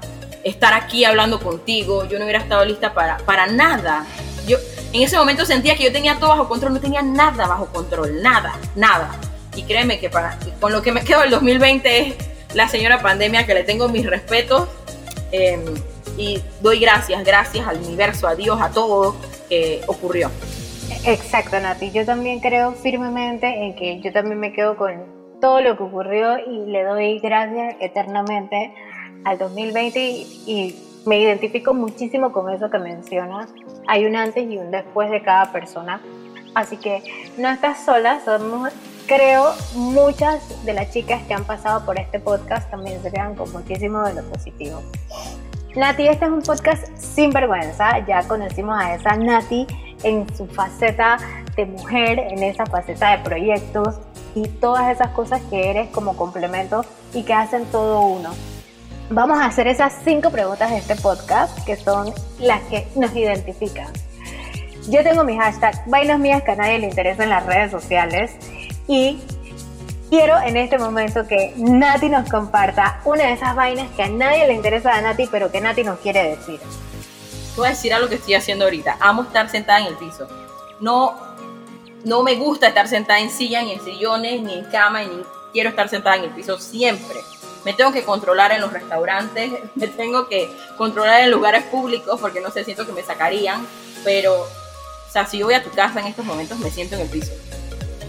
estar 0.43 0.73
aquí 0.73 1.05
hablando 1.05 1.39
contigo, 1.39 2.05
yo 2.05 2.17
no 2.17 2.25
hubiera 2.25 2.39
estado 2.39 2.65
lista 2.65 2.93
para, 2.93 3.17
para 3.19 3.47
nada. 3.47 4.05
Yo 4.45 4.57
en 4.91 5.03
ese 5.03 5.17
momento 5.17 5.45
sentía 5.45 5.77
que 5.77 5.85
yo 5.85 5.91
tenía 5.93 6.19
todo 6.19 6.31
bajo 6.31 6.49
control, 6.49 6.73
no 6.73 6.81
tenía 6.81 7.01
nada 7.01 7.47
bajo 7.47 7.67
control, 7.67 8.21
nada, 8.21 8.53
nada. 8.75 9.11
Y 9.55 9.63
créeme 9.63 9.99
que 9.99 10.09
para, 10.09 10.37
con 10.59 10.71
lo 10.71 10.81
que 10.81 10.91
me 10.91 11.01
quedo 11.05 11.23
el 11.23 11.31
2020 11.31 11.99
es 11.99 12.15
la 12.53 12.67
señora 12.67 13.01
pandemia 13.01 13.45
que 13.45 13.53
le 13.53 13.63
tengo 13.63 13.87
mis 13.87 14.05
respetos 14.05 14.67
em, 15.31 15.63
y 16.17 16.41
doy 16.61 16.79
gracias, 16.79 17.23
gracias 17.23 17.67
al 17.67 17.77
universo, 17.77 18.27
a 18.27 18.35
Dios, 18.35 18.61
a 18.61 18.69
todo 18.71 19.15
que 19.49 19.81
ocurrió. 19.87 20.29
Exacto, 21.05 21.59
Nati. 21.59 21.91
Yo 21.91 22.05
también 22.05 22.39
creo 22.39 22.73
firmemente 22.73 23.47
en 23.47 23.75
que 23.75 24.01
yo 24.01 24.11
también 24.11 24.39
me 24.39 24.53
quedo 24.53 24.75
con 24.75 25.21
todo 25.41 25.61
lo 25.61 25.75
que 25.75 25.83
ocurrió 25.83 26.37
y 26.37 26.69
le 26.71 26.83
doy 26.83 27.19
gracias 27.19 27.75
eternamente 27.79 28.73
al 29.25 29.37
2020 29.37 29.99
y, 29.99 30.87
me 31.03 31.19
identifico 31.19 31.73
muchísimo 31.73 32.31
con 32.31 32.53
eso 32.53 32.69
que 32.69 32.77
mencionas. 32.77 33.49
Hay 33.87 34.05
un 34.05 34.15
antes 34.15 34.47
y 34.47 34.59
un 34.59 34.69
después 34.69 35.09
de 35.09 35.23
cada 35.23 35.51
persona. 35.51 35.99
Así 36.53 36.77
que 36.77 37.01
no 37.39 37.49
estás 37.49 37.83
sola, 37.83 38.21
somos, 38.23 38.71
creo, 39.13 39.53
muchas 39.75 40.39
de 40.63 40.71
las 40.73 40.89
chicas 40.91 41.21
que 41.27 41.33
han 41.33 41.43
pasado 41.43 41.85
por 41.85 41.99
este 41.99 42.17
podcast 42.17 42.71
también 42.71 43.03
se 43.03 43.11
quedan 43.11 43.35
con 43.35 43.51
muchísimo 43.51 44.01
de 44.03 44.13
lo 44.13 44.23
positivo. 44.23 44.81
Nati, 45.75 46.07
este 46.07 46.25
es 46.25 46.31
un 46.31 46.41
podcast 46.41 46.87
sin 46.95 47.31
vergüenza. 47.31 48.05
Ya 48.07 48.25
conocimos 48.25 48.81
a 48.81 48.95
esa 48.95 49.17
Nati 49.17 49.67
en 50.03 50.25
su 50.37 50.47
faceta 50.47 51.17
de 51.57 51.65
mujer, 51.65 52.19
en 52.19 52.41
esa 52.41 52.65
faceta 52.65 53.17
de 53.17 53.23
proyectos 53.23 53.99
y 54.33 54.47
todas 54.47 54.95
esas 54.95 55.09
cosas 55.09 55.41
que 55.49 55.69
eres 55.69 55.89
como 55.89 56.15
complemento 56.15 56.85
y 57.13 57.23
que 57.23 57.33
hacen 57.33 57.65
todo 57.65 57.99
uno. 57.99 58.29
Vamos 59.09 59.39
a 59.39 59.45
hacer 59.45 59.67
esas 59.67 59.93
cinco 60.05 60.29
preguntas 60.29 60.69
de 60.69 60.77
este 60.77 60.95
podcast 60.95 61.65
que 61.65 61.75
son 61.75 62.13
las 62.39 62.61
que 62.63 62.87
nos 62.95 63.13
identifican. 63.13 63.87
Yo 64.89 65.03
tengo 65.03 65.25
mi 65.25 65.37
hashtag 65.37 65.83
vainas 65.87 66.17
mías 66.17 66.43
que 66.43 66.51
a 66.51 66.55
nadie 66.55 66.79
le 66.79 66.87
interesa 66.87 67.23
en 67.23 67.29
las 67.29 67.45
redes 67.45 67.71
sociales 67.71 68.31
y 68.91 69.19
quiero 70.09 70.39
en 70.39 70.57
este 70.57 70.77
momento 70.77 71.27
que 71.27 71.53
Nati 71.57 72.09
nos 72.09 72.29
comparta 72.29 73.01
una 73.05 73.23
de 73.25 73.33
esas 73.33 73.55
vainas 73.55 73.89
que 73.95 74.03
a 74.03 74.09
nadie 74.09 74.47
le 74.47 74.53
interesa 74.53 74.93
a 74.93 75.01
Nati 75.01 75.27
pero 75.27 75.51
que 75.51 75.61
Nati 75.61 75.83
nos 75.83 75.99
quiere 75.99 76.35
decir 76.35 76.59
voy 77.55 77.67
a 77.67 77.69
decir 77.71 77.93
algo 77.93 78.09
que 78.09 78.15
estoy 78.15 78.33
haciendo 78.33 78.65
ahorita. 78.65 78.97
Amo 78.99 79.23
estar 79.23 79.49
sentada 79.49 79.79
en 79.79 79.87
el 79.87 79.95
piso. 79.95 80.27
No, 80.79 81.15
no 82.03 82.23
me 82.23 82.35
gusta 82.35 82.67
estar 82.67 82.87
sentada 82.87 83.19
en 83.19 83.29
silla, 83.29 83.61
ni 83.61 83.73
en 83.73 83.83
sillones, 83.83 84.41
ni 84.41 84.53
en 84.53 84.65
cama, 84.65 85.03
ni 85.03 85.23
quiero 85.53 85.69
estar 85.69 85.89
sentada 85.89 86.17
en 86.17 86.23
el 86.25 86.29
piso 86.31 86.57
siempre. 86.59 87.19
Me 87.65 87.73
tengo 87.73 87.91
que 87.91 88.03
controlar 88.03 88.51
en 88.51 88.61
los 88.61 88.73
restaurantes, 88.73 89.51
me 89.75 89.87
tengo 89.87 90.27
que 90.27 90.49
controlar 90.77 91.21
en 91.21 91.31
lugares 91.31 91.63
públicos 91.65 92.19
porque 92.19 92.41
no 92.41 92.49
sé, 92.49 92.63
siento 92.63 92.85
que 92.85 92.93
me 92.93 93.03
sacarían. 93.03 93.65
Pero, 94.03 94.33
o 94.41 95.11
sea, 95.11 95.27
si 95.27 95.37
yo 95.37 95.45
voy 95.45 95.53
a 95.53 95.63
tu 95.63 95.69
casa 95.69 95.99
en 95.99 96.07
estos 96.07 96.25
momentos, 96.25 96.57
me 96.57 96.71
siento 96.71 96.95
en 96.95 97.01
el 97.01 97.09
piso. 97.09 97.31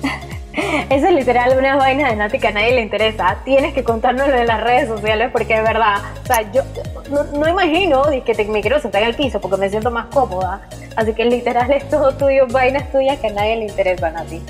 Eso 0.91 1.07
es 1.07 1.15
literal 1.15 1.57
una 1.59 1.77
vaina 1.77 2.11
de 2.11 2.17
Nati 2.17 2.39
que 2.39 2.49
a 2.49 2.53
nadie 2.53 2.73
le 2.73 2.83
interesa. 2.83 3.39
Tienes 3.45 3.73
que 3.73 3.85
contárnoslo 3.85 4.37
en 4.37 4.47
las 4.47 4.63
redes 4.63 4.89
sociales 4.89 5.31
porque 5.33 5.57
es 5.57 5.63
verdad. 5.63 5.97
O 6.23 6.27
sea, 6.27 6.51
yo 6.53 6.63
no, 7.11 7.49
imagino 7.49 8.03
que 8.25 8.35
te, 8.35 8.45
me 8.45 8.61
quiero 8.61 8.81
sentar 8.81 9.03
en 9.03 9.09
el 9.09 9.15
piso 9.15 9.41
porque 9.41 9.57
me 9.57 9.71
siento 9.71 9.91
más 9.91 10.07
cómoda. 10.07 10.69
Así 10.97 11.15
que 11.15 11.25
literal 11.25 11.71
es 11.73 11.89
todo 11.89 12.13
tuyo, 12.15 12.47
vainas 12.49 12.91
tuyas 12.93 13.19
que 13.19 13.29
a 13.29 13.33
nadie 13.33 13.57
le 13.57 13.65
interesan 13.65 14.17
a 14.17 14.25
ti. 14.25 14.43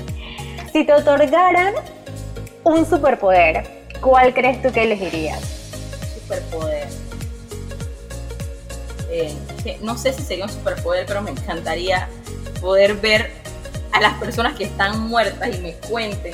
Si 0.73 0.83
te 0.83 0.93
otorgaran 0.93 1.75
un 2.63 2.85
superpoder, 2.85 3.63
¿cuál 4.01 4.33
crees 4.33 4.61
tú 4.61 4.71
que 4.71 4.83
elegirías? 4.83 5.39
Superpoder. 6.21 6.87
Eh, 9.09 9.33
no 9.81 9.97
sé 9.97 10.11
si 10.11 10.23
sería 10.23 10.45
un 10.45 10.51
superpoder, 10.51 11.05
pero 11.05 11.21
me 11.21 11.31
encantaría 11.31 12.09
poder 12.59 12.95
ver 12.95 13.42
a 13.93 14.01
las 14.01 14.13
personas 14.15 14.55
que 14.57 14.65
están 14.65 14.99
muertas 15.07 15.55
y 15.55 15.59
me 15.59 15.73
cuenten 15.73 16.33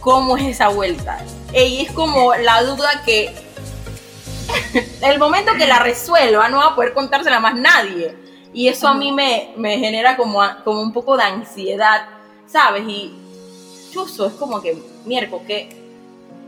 cómo 0.00 0.36
es 0.36 0.44
esa 0.44 0.68
vuelta. 0.68 1.18
Y 1.54 1.82
es 1.82 1.92
como 1.92 2.34
la 2.34 2.62
duda 2.64 3.02
que 3.04 3.34
el 5.02 5.18
momento 5.18 5.52
que 5.56 5.66
la 5.66 5.78
resuelva 5.78 6.48
no 6.48 6.58
va 6.58 6.66
a 6.66 6.74
poder 6.74 6.92
contársela 6.92 7.40
más 7.40 7.54
nadie. 7.54 8.16
Y 8.52 8.68
eso 8.68 8.86
a 8.86 8.94
mí 8.94 9.12
me, 9.12 9.52
me 9.56 9.78
genera 9.78 10.16
como, 10.16 10.42
como 10.64 10.82
un 10.82 10.92
poco 10.92 11.16
de 11.16 11.22
ansiedad, 11.22 12.06
¿sabes? 12.46 12.82
Y 12.86 13.14
chuso, 13.92 14.26
es 14.26 14.34
como 14.34 14.60
que, 14.60 14.76
miércoles, 15.06 15.46
¿qué? 15.46 15.82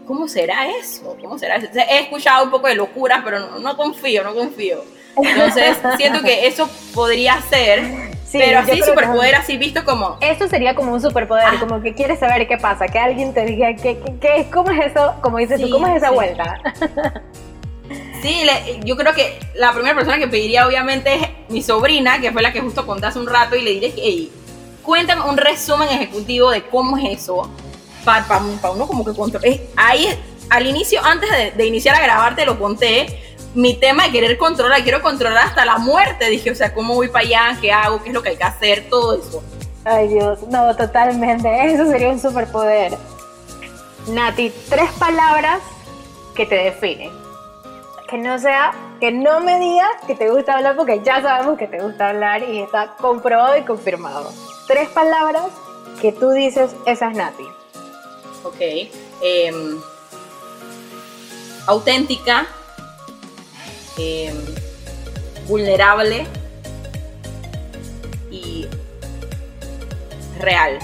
¿cómo 0.07 0.29
será 0.29 0.69
eso? 0.69 1.17
¿Cómo 1.21 1.39
será 1.39 1.57
eso? 1.57 1.69
he 1.73 2.01
escuchado 2.01 2.45
un 2.45 2.51
poco 2.51 2.67
de 2.67 2.75
locuras, 2.75 3.23
pero 3.25 3.41
no, 3.41 3.59
no 3.59 3.77
confío, 3.77 4.23
no 4.23 4.35
confío. 4.35 4.85
Entonces, 5.17 5.79
siento 5.97 6.23
que 6.23 6.47
eso 6.47 6.69
podría 6.93 7.41
ser 7.43 8.14
pero 8.39 8.59
así 8.61 8.83
superpoder, 8.83 9.35
así 9.35 9.57
visto 9.57 9.85
como... 9.85 10.19
Eso 10.21 10.49
sería 10.49 10.75
como 10.75 10.93
un 10.93 11.01
superpoder, 11.01 11.47
ah. 11.47 11.57
como 11.61 11.81
que 11.83 11.95
quieres 11.95 12.19
saber 12.19 12.47
qué 12.49 12.59
pasa, 12.59 12.87
que 12.87 12.99
alguien 12.99 13.33
te 13.33 13.45
diga, 13.45 13.75
¿qué, 13.77 13.99
qué, 14.21 14.47
cómo 14.53 14.71
es 14.71 14.93
eso? 14.93 15.15
Como 15.21 15.39
dices 15.39 15.61
tú, 15.61 15.71
¿cómo 15.71 15.87
es 15.89 15.97
esa 15.97 16.11
vuelta? 16.11 16.61
Sí, 18.23 18.47
yo 18.85 18.97
creo 18.97 19.13
que 19.13 19.39
la 19.55 19.73
primera 19.75 19.95
persona 19.95 20.19
que 20.19 20.27
pediría 20.27 20.67
obviamente 20.67 21.15
es 21.15 21.21
mi 21.51 21.63
sobrina, 21.63 22.21
que 22.23 22.33
fue 22.33 22.41
la 22.41 22.53
que 22.53 22.61
justo 22.63 22.87
conté 22.87 23.07
hace 23.07 23.19
un 23.19 23.27
rato, 23.27 23.55
y 23.55 23.61
le 23.61 23.73
diré, 23.73 23.93
hey, 23.97 24.33
cuéntame 24.83 25.23
un 25.29 25.37
resumen 25.37 25.91
ejecutivo 25.91 26.51
de 26.51 26.63
cómo 26.63 26.97
es 26.97 27.21
eso, 27.21 27.51
para, 28.03 28.25
uno 28.73 28.87
como 28.87 29.05
que 29.05 29.13
controle. 29.13 29.69
Ahí, 29.77 30.09
al 30.49 30.67
inicio, 30.67 31.05
antes 31.05 31.31
de, 31.31 31.51
de 31.51 31.67
iniciar 31.67 31.97
a 31.97 32.01
grabarte, 32.01 32.47
lo 32.47 32.59
conté, 32.59 33.34
mi 33.55 33.75
tema 33.75 34.05
de 34.05 34.13
querer 34.13 34.37
controlar, 34.37 34.83
quiero 34.83 35.01
controlar 35.01 35.47
hasta 35.47 35.65
la 35.65 35.79
muerte. 35.79 36.29
Dije, 36.29 36.51
o 36.51 36.55
sea, 36.55 36.75
¿cómo 36.75 36.95
voy 36.95 37.09
para 37.09 37.25
allá? 37.25 37.59
¿Qué 37.61 37.73
hago? 37.73 38.03
¿Qué 38.03 38.09
es 38.09 38.15
lo 38.15 38.23
que 38.23 38.31
hay 38.31 38.37
que 38.37 38.45
hacer? 38.45 38.89
Todo 38.91 39.15
eso. 39.15 39.43
Ay 39.85 40.09
Dios, 40.09 40.43
no, 40.49 40.75
totalmente. 40.77 41.49
Eso 41.75 41.87
sería 41.87 42.09
un 42.09 42.21
superpoder. 42.21 42.97
Nati, 44.09 44.53
tres 44.69 44.91
palabras 44.99 45.61
que 46.35 46.47
te 46.47 46.57
definen. 46.57 47.11
Que 48.09 48.19
no 48.19 48.39
sea, 48.39 48.73
que 49.01 49.13
no 49.13 49.41
me 49.41 49.59
digas 49.59 49.91
que 50.07 50.15
te 50.15 50.31
gusta 50.31 50.57
hablar 50.57 50.77
porque 50.77 51.01
ya 51.03 51.23
sabemos 51.23 51.59
que 51.59 51.67
te 51.67 51.81
gusta 51.81 52.11
hablar 52.11 52.43
y 52.43 52.61
está 52.61 52.97
comprobado 52.97 53.57
y 53.57 53.63
confirmado. 53.63 54.31
Tres 54.67 54.89
palabras 54.91 55.47
que 56.01 56.13
tú 56.13 56.31
dices, 56.31 56.75
esa 56.87 57.11
es 57.11 57.17
Nati. 57.17 57.47
Ok. 58.45 58.61
Em, 59.23 59.81
auténtica, 61.67 62.47
Em, 63.97 64.35
vulnerable 65.47 66.27
y 68.31 68.67
real. 70.41 70.79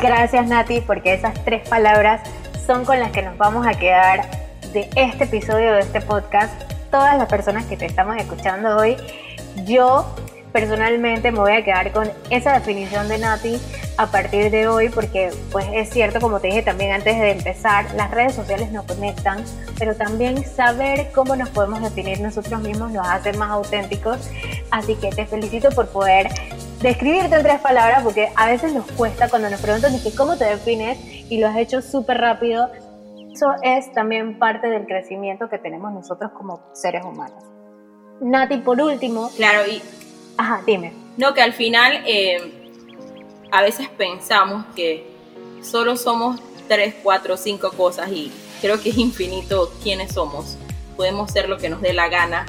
Gracias 0.00 0.46
Nati, 0.46 0.80
porque 0.80 1.14
esas 1.14 1.34
tres 1.44 1.68
palabras 1.68 2.20
son 2.66 2.84
con 2.84 3.00
las 3.00 3.10
que 3.10 3.22
nos 3.22 3.36
vamos 3.36 3.66
a 3.66 3.74
quedar 3.74 4.30
de 4.72 4.88
este 4.94 5.24
episodio 5.24 5.72
de 5.72 5.80
este 5.80 6.00
podcast. 6.00 6.52
Todas 6.90 7.18
las 7.18 7.28
personas 7.28 7.66
que 7.66 7.76
te 7.76 7.86
estamos 7.86 8.16
escuchando 8.16 8.76
hoy, 8.76 8.96
yo 9.64 10.14
personalmente 10.52 11.32
me 11.32 11.38
voy 11.38 11.52
a 11.52 11.64
quedar 11.64 11.92
con 11.92 12.10
esa 12.30 12.54
definición 12.54 13.08
de 13.08 13.18
Nati 13.18 13.58
a 13.96 14.06
partir 14.06 14.50
de 14.50 14.68
hoy 14.68 14.88
porque 14.88 15.30
pues 15.50 15.66
es 15.72 15.90
cierto 15.90 16.20
como 16.20 16.40
te 16.40 16.48
dije 16.48 16.62
también 16.62 16.92
antes 16.92 17.18
de 17.18 17.30
empezar 17.30 17.86
las 17.94 18.10
redes 18.10 18.34
sociales 18.34 18.70
nos 18.72 18.84
conectan 18.86 19.44
pero 19.78 19.96
también 19.96 20.44
saber 20.44 21.10
cómo 21.12 21.34
nos 21.34 21.48
podemos 21.50 21.80
definir 21.82 22.20
nosotros 22.20 22.60
mismos 22.62 22.92
nos 22.92 23.06
hace 23.06 23.32
más 23.32 23.50
auténticos. 23.50 24.30
Así 24.70 24.94
que 24.96 25.10
te 25.10 25.26
felicito 25.26 25.70
por 25.70 25.88
poder 25.88 26.28
describirte 26.80 27.34
en 27.34 27.42
tres 27.42 27.60
palabras 27.60 28.02
porque 28.02 28.28
a 28.36 28.46
veces 28.46 28.72
nos 28.72 28.90
cuesta 28.92 29.28
cuando 29.28 29.50
nos 29.50 29.60
preguntan 29.60 29.92
cómo 30.16 30.36
te 30.36 30.44
defines 30.44 30.98
y 31.30 31.38
lo 31.38 31.48
has 31.48 31.56
hecho 31.56 31.82
súper 31.82 32.18
rápido. 32.18 32.70
Eso 33.32 33.54
es 33.62 33.90
también 33.92 34.38
parte 34.38 34.68
del 34.68 34.86
crecimiento 34.86 35.48
que 35.48 35.58
tenemos 35.58 35.92
nosotros 35.92 36.30
como 36.32 36.60
seres 36.74 37.04
humanos. 37.04 37.42
Nati 38.20 38.58
por 38.58 38.80
último. 38.80 39.30
Claro 39.36 39.66
y 39.66 39.82
Ajá, 40.42 40.60
dime. 40.66 40.92
No, 41.16 41.34
que 41.34 41.40
al 41.40 41.52
final 41.52 42.02
eh, 42.04 42.52
a 43.52 43.62
veces 43.62 43.88
pensamos 43.88 44.64
que 44.74 45.06
solo 45.62 45.94
somos 45.96 46.40
tres, 46.66 46.96
cuatro, 47.00 47.36
cinco 47.36 47.70
cosas 47.70 48.10
y 48.10 48.32
creo 48.60 48.82
que 48.82 48.90
es 48.90 48.98
infinito 48.98 49.72
quiénes 49.84 50.14
somos. 50.14 50.56
Podemos 50.96 51.30
ser 51.30 51.48
lo 51.48 51.58
que 51.58 51.68
nos 51.68 51.80
dé 51.80 51.92
la 51.92 52.08
gana. 52.08 52.44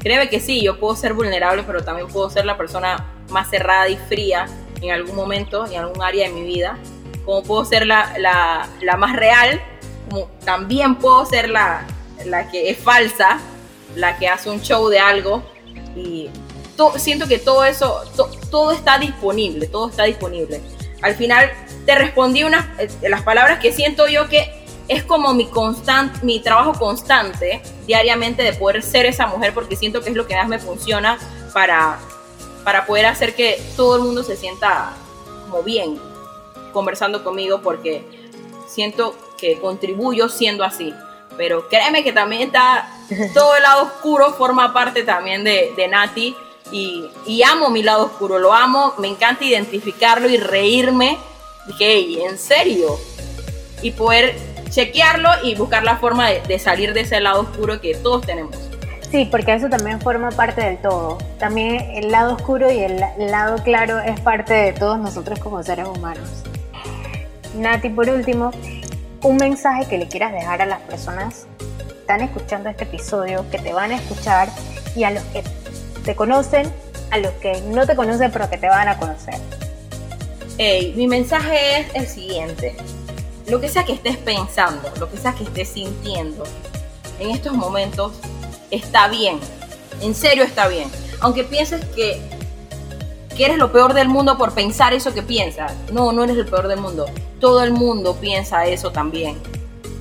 Créeme 0.00 0.30
que 0.30 0.40
sí, 0.40 0.62
yo 0.62 0.80
puedo 0.80 0.96
ser 0.96 1.12
vulnerable, 1.12 1.62
pero 1.66 1.84
también 1.84 2.08
puedo 2.08 2.30
ser 2.30 2.46
la 2.46 2.56
persona 2.56 3.04
más 3.28 3.50
cerrada 3.50 3.86
y 3.90 3.98
fría 3.98 4.46
en 4.80 4.92
algún 4.92 5.14
momento, 5.14 5.66
en 5.66 5.78
algún 5.78 6.02
área 6.02 6.28
de 6.28 6.32
mi 6.32 6.42
vida. 6.42 6.78
Como 7.26 7.42
puedo 7.42 7.66
ser 7.66 7.86
la, 7.86 8.14
la, 8.16 8.66
la 8.80 8.96
más 8.96 9.14
real, 9.14 9.60
como 10.08 10.30
también 10.42 10.94
puedo 10.94 11.26
ser 11.26 11.50
la, 11.50 11.86
la 12.24 12.50
que 12.50 12.70
es 12.70 12.78
falsa, 12.78 13.40
la 13.94 14.16
que 14.16 14.26
hace 14.26 14.48
un 14.48 14.62
show 14.62 14.88
de 14.88 15.00
algo. 15.00 15.42
Y 15.94 16.30
siento 16.96 17.26
que 17.26 17.38
todo 17.38 17.64
eso, 17.64 18.02
todo 18.50 18.72
está 18.72 18.98
disponible, 18.98 19.66
todo 19.66 19.88
está 19.88 20.04
disponible. 20.04 20.60
al 21.02 21.14
final 21.14 21.50
te 21.84 21.94
respondí 21.94 22.42
unas 22.42 22.66
eh, 22.78 22.88
las 23.08 23.22
palabras 23.22 23.60
que 23.60 23.72
siento 23.72 24.08
yo 24.08 24.28
que 24.28 24.50
es 24.88 25.02
como 25.04 25.34
mi 25.34 25.46
constante, 25.46 26.20
mi 26.22 26.40
trabajo 26.40 26.72
constante 26.74 27.60
diariamente 27.86 28.42
de 28.42 28.52
poder 28.52 28.82
ser 28.82 29.06
esa 29.06 29.26
mujer 29.26 29.52
porque 29.52 29.76
siento 29.76 30.00
que 30.00 30.10
es 30.10 30.16
lo 30.16 30.26
que 30.26 30.36
más 30.36 30.48
me 30.48 30.58
funciona 30.58 31.18
para, 31.52 31.98
para 32.64 32.86
poder 32.86 33.06
hacer 33.06 33.34
que 33.34 33.60
todo 33.76 33.96
el 33.96 34.02
mundo 34.02 34.22
se 34.22 34.36
sienta 34.36 34.92
como 35.44 35.62
bien 35.62 35.98
conversando 36.72 37.24
conmigo 37.24 37.62
porque 37.62 38.04
siento 38.68 39.16
que 39.38 39.58
contribuyo 39.58 40.28
siendo 40.28 40.64
así. 40.64 40.94
Pero 41.36 41.68
créeme 41.68 42.04
que 42.04 42.12
también 42.12 42.42
está 42.42 42.88
todo 43.34 43.56
el 43.56 43.62
lado 43.62 43.82
oscuro, 43.84 44.32
forma 44.34 44.72
parte 44.72 45.02
también 45.02 45.44
de, 45.44 45.72
de 45.76 45.88
Nati 45.88 46.36
y, 46.72 47.42
amo 47.42 47.70
mi 47.70 47.82
lado 47.82 48.06
oscuro, 48.06 48.38
lo 48.38 48.52
amo, 48.52 48.94
me 48.98 49.08
encanta 49.08 49.44
identificarlo 49.44 50.28
y 50.28 50.36
reírme. 50.36 51.18
Dije, 51.66 52.24
¿en 52.26 52.38
serio? 52.38 52.98
Y 53.82 53.92
poder 53.92 54.36
chequearlo 54.70 55.30
y 55.42 55.54
buscar 55.54 55.84
la 55.84 55.96
forma 55.96 56.28
de, 56.30 56.58
salir 56.58 56.92
de 56.92 57.00
ese 57.00 57.20
lado 57.20 57.42
oscuro 57.42 57.80
que 57.80 57.94
todos 57.94 58.26
tenemos. 58.26 58.56
Sí, 59.10 59.28
porque 59.30 59.54
eso 59.54 59.68
también 59.68 60.00
forma 60.00 60.30
parte 60.30 60.62
del 60.62 60.78
todo. 60.78 61.18
También 61.38 61.80
el 61.94 62.10
lado 62.10 62.34
oscuro 62.34 62.70
y 62.70 62.80
el 62.80 63.00
lado 63.18 63.62
claro 63.62 64.00
es 64.00 64.18
parte 64.20 64.52
de 64.52 64.72
todos 64.72 64.98
nosotros 64.98 65.38
como 65.38 65.62
seres 65.62 65.86
humanos. 65.86 66.42
Nati, 67.54 67.88
por 67.88 68.08
último, 68.10 68.50
un 69.22 69.36
mensaje 69.36 69.86
que 69.88 69.98
le 69.98 70.08
quieras 70.08 70.32
dejar 70.32 70.62
a 70.62 70.66
las 70.66 70.80
personas 70.82 71.46
que 71.78 71.94
están 71.94 72.20
escuchando 72.20 72.68
este 72.68 72.84
episodio, 72.84 73.44
que 73.50 73.58
te 73.58 73.72
van 73.72 73.92
a 73.92 73.96
escuchar 73.96 74.48
y 74.94 75.04
a 75.04 75.10
los 75.10 75.22
que 75.24 75.42
te 76.06 76.16
conocen, 76.16 76.72
a 77.10 77.18
los 77.18 77.32
que 77.34 77.60
no 77.60 77.86
te 77.86 77.94
conocen 77.94 78.32
pero 78.32 78.48
que 78.48 78.56
te 78.56 78.68
van 78.68 78.88
a 78.88 78.96
conocer. 78.96 79.34
Hey, 80.56 80.94
mi 80.96 81.06
mensaje 81.06 81.80
es 81.80 81.94
el 81.94 82.06
siguiente 82.06 82.74
lo 83.48 83.60
que 83.60 83.68
sea 83.68 83.84
que 83.84 83.92
estés 83.92 84.16
pensando, 84.16 84.90
lo 84.98 85.10
que 85.10 85.16
sea 85.16 85.32
que 85.32 85.44
estés 85.44 85.68
sintiendo 85.68 86.44
en 87.20 87.30
estos 87.30 87.52
momentos, 87.52 88.12
está 88.70 89.08
bien. 89.08 89.38
En 90.02 90.14
serio 90.14 90.44
está 90.44 90.68
bien. 90.68 90.90
Aunque 91.20 91.44
pienses 91.44 91.84
que, 91.94 92.20
eres 93.38 93.58
lo 93.58 93.70
peor 93.70 93.94
del 93.94 94.08
mundo 94.08 94.36
por 94.36 94.52
pensar 94.52 94.92
eso 94.92 95.14
que 95.14 95.22
piensas. 95.22 95.72
No, 95.92 96.12
no 96.12 96.24
eres 96.24 96.36
el 96.36 96.46
peor 96.46 96.68
del 96.68 96.80
mundo. 96.80 97.06
Todo 97.40 97.62
el 97.62 97.72
mundo 97.72 98.16
piensa 98.16 98.66
eso 98.66 98.90
también. 98.90 99.38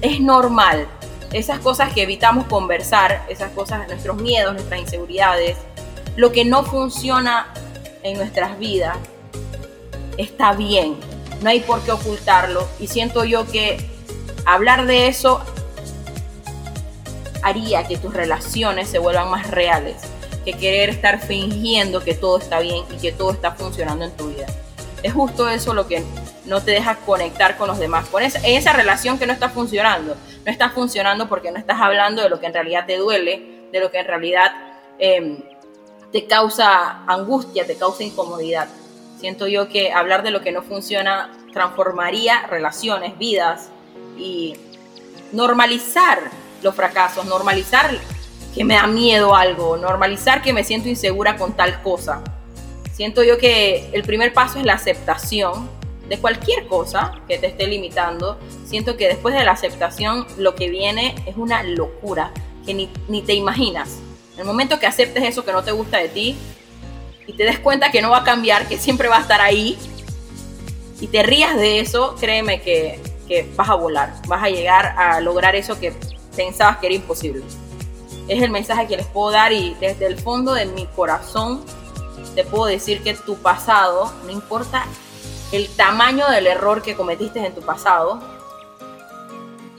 Es 0.02 0.20
normal. 0.20 0.88
Esas 1.32 1.60
cosas 1.60 1.94
que 1.94 2.04
evitamos 2.04 2.48
conversar, 2.48 3.26
esas 3.30 3.52
cosas, 3.52 3.88
nuestros 3.88 4.18
miedos, 4.18 4.54
nuestras 4.54 4.80
inseguridades, 4.80 5.58
lo 6.16 6.32
que 6.32 6.46
no 6.46 6.64
funciona 6.64 7.54
en 8.04 8.18
nuestras 8.18 8.58
vidas, 8.60 8.98
está 10.18 10.54
bien 10.54 10.96
no 11.42 11.50
hay 11.50 11.60
por 11.60 11.82
qué 11.84 11.92
ocultarlo 11.92 12.68
y 12.80 12.88
siento 12.88 13.24
yo 13.24 13.46
que 13.46 13.78
hablar 14.46 14.86
de 14.86 15.08
eso 15.08 15.42
haría 17.44 17.88
que 17.88 17.98
tus 17.98 18.14
relaciones 18.14 18.90
se 18.90 19.00
vuelvan 19.00 19.30
más 19.30 19.52
reales 19.52 19.98
que 20.44 20.54
querer 20.54 20.90
estar 20.90 21.22
fingiendo 21.22 22.04
que 22.04 22.14
todo 22.14 22.40
está 22.40 22.60
bien 22.60 22.84
y 22.92 22.98
que 22.98 23.12
todo 23.12 23.32
está 23.32 23.52
funcionando 23.52 24.06
en 24.06 24.12
tu 24.12 24.30
vida. 24.30 24.46
Es 25.02 25.14
justo 25.14 25.50
eso 25.50 25.74
lo 25.74 25.88
que 25.88 26.04
no 26.46 26.62
te 26.62 26.72
deja 26.72 26.96
conectar 26.98 27.58
con 27.58 27.68
los 27.68 27.80
demás, 27.80 28.08
con 28.08 28.24
esa, 28.24 28.74
relación 28.74 29.18
que 29.18 29.26
no 29.26 29.34
está 29.34 29.50
funcionando. 29.50 30.16
No 30.46 30.52
está 30.52 30.70
funcionando 30.70 31.28
porque 31.28 31.52
no 31.52 31.58
estás 31.58 31.80
hablando 31.80 32.22
de 32.22 32.30
lo 32.30 32.40
que 32.40 32.46
en 32.46 32.54
realidad 32.54 32.86
te 32.86 32.98
duele, 32.98 33.68
de 33.72 33.80
lo 33.80 33.90
que 33.92 34.00
en 34.00 34.06
realidad 34.06 34.52
em, 35.00 35.44
te 36.16 36.28
causa 36.28 37.04
angustia, 37.08 37.68
te 37.68 37.76
causa 37.76 38.02
incomodidad. 38.02 38.70
Siento 39.20 39.48
yo 39.48 39.68
que 39.68 39.92
hablar 39.92 40.24
de 40.24 40.32
lo 40.32 40.40
que 40.40 40.54
no 40.54 40.62
funciona 40.62 41.30
transformaría 41.52 42.48
relaciones, 42.48 43.18
vidas 43.18 43.68
y 44.18 44.54
normalizar 45.34 46.32
los 46.64 46.74
fracasos, 46.74 47.26
normalizar 47.26 48.00
que 48.54 48.64
me 48.64 48.76
da 48.76 48.88
miedo 48.88 49.36
algo, 49.36 49.76
normalizar 49.76 50.42
que 50.42 50.54
me 50.54 50.64
siento 50.64 50.88
insegura 50.88 51.36
con 51.36 51.52
tal 51.52 51.82
cosa. 51.82 52.24
Siento 52.94 53.22
yo 53.22 53.38
que 53.38 53.90
el 53.92 54.04
primer 54.04 54.32
paso 54.32 54.58
es 54.58 54.64
la 54.64 54.76
aceptación 54.76 55.70
de 56.08 56.18
cualquier 56.18 56.66
cosa 56.68 57.12
que 57.28 57.40
te 57.40 57.48
esté 57.48 57.68
limitando. 57.68 58.40
Siento 58.66 58.96
que 58.96 59.10
después 59.10 59.36
de 59.36 59.44
la 59.44 59.52
aceptación 59.52 60.26
lo 60.38 60.56
que 60.56 60.70
viene 60.70 61.14
es 61.26 61.36
una 61.36 61.62
locura 61.64 62.32
que 62.66 62.74
ni, 62.74 62.90
ni 63.10 63.22
te 63.22 63.34
imaginas. 63.34 64.00
El 64.38 64.46
momento 64.46 64.80
que 64.80 64.86
aceptes 64.86 65.24
eso 65.24 65.46
que 65.46 65.52
no 65.52 65.64
te 65.64 65.72
gusta 65.72 65.98
de 65.98 66.10
ti, 66.10 66.38
y 67.28 67.34
te 67.34 67.44
des 67.44 67.60
cuenta 67.60 67.92
que 67.92 68.02
no 68.02 68.12
va 68.12 68.20
a 68.20 68.24
cambiar, 68.24 68.68
que 68.68 68.78
siempre 68.78 69.08
va 69.08 69.18
a 69.18 69.22
estar 69.22 69.42
ahí, 69.42 69.78
y 71.00 71.08
te 71.08 71.24
rías 71.24 71.56
de 71.56 71.80
eso, 71.80 72.16
créeme 72.20 72.62
que, 72.62 73.00
que 73.28 73.50
vas 73.56 73.70
a 73.70 73.76
volar, 73.76 74.14
vas 74.28 74.44
a 74.44 74.50
llegar 74.50 74.96
a 74.98 75.20
lograr 75.22 75.56
eso 75.56 75.80
que 75.80 75.94
pensabas 76.36 76.78
que 76.78 76.88
era 76.88 76.96
imposible. 76.96 77.44
Es 78.28 78.42
el 78.42 78.50
mensaje 78.50 78.88
que 78.88 78.98
les 78.98 79.06
puedo 79.06 79.32
dar 79.32 79.54
y 79.54 79.76
desde 79.80 80.08
el 80.08 80.18
fondo 80.18 80.54
de 80.54 80.66
mi 80.66 80.86
corazón 80.88 81.64
te 82.34 82.44
puedo 82.44 82.66
decir 82.66 83.04
que 83.04 83.14
tu 83.14 83.36
pasado, 83.38 84.12
no 84.26 84.32
importa 84.32 84.86
el 85.52 85.70
tamaño 85.70 86.28
del 86.30 86.48
error 86.48 86.82
que 86.82 86.96
cometiste 86.96 87.46
en 87.46 87.54
tu 87.54 87.62
pasado, 87.62 88.20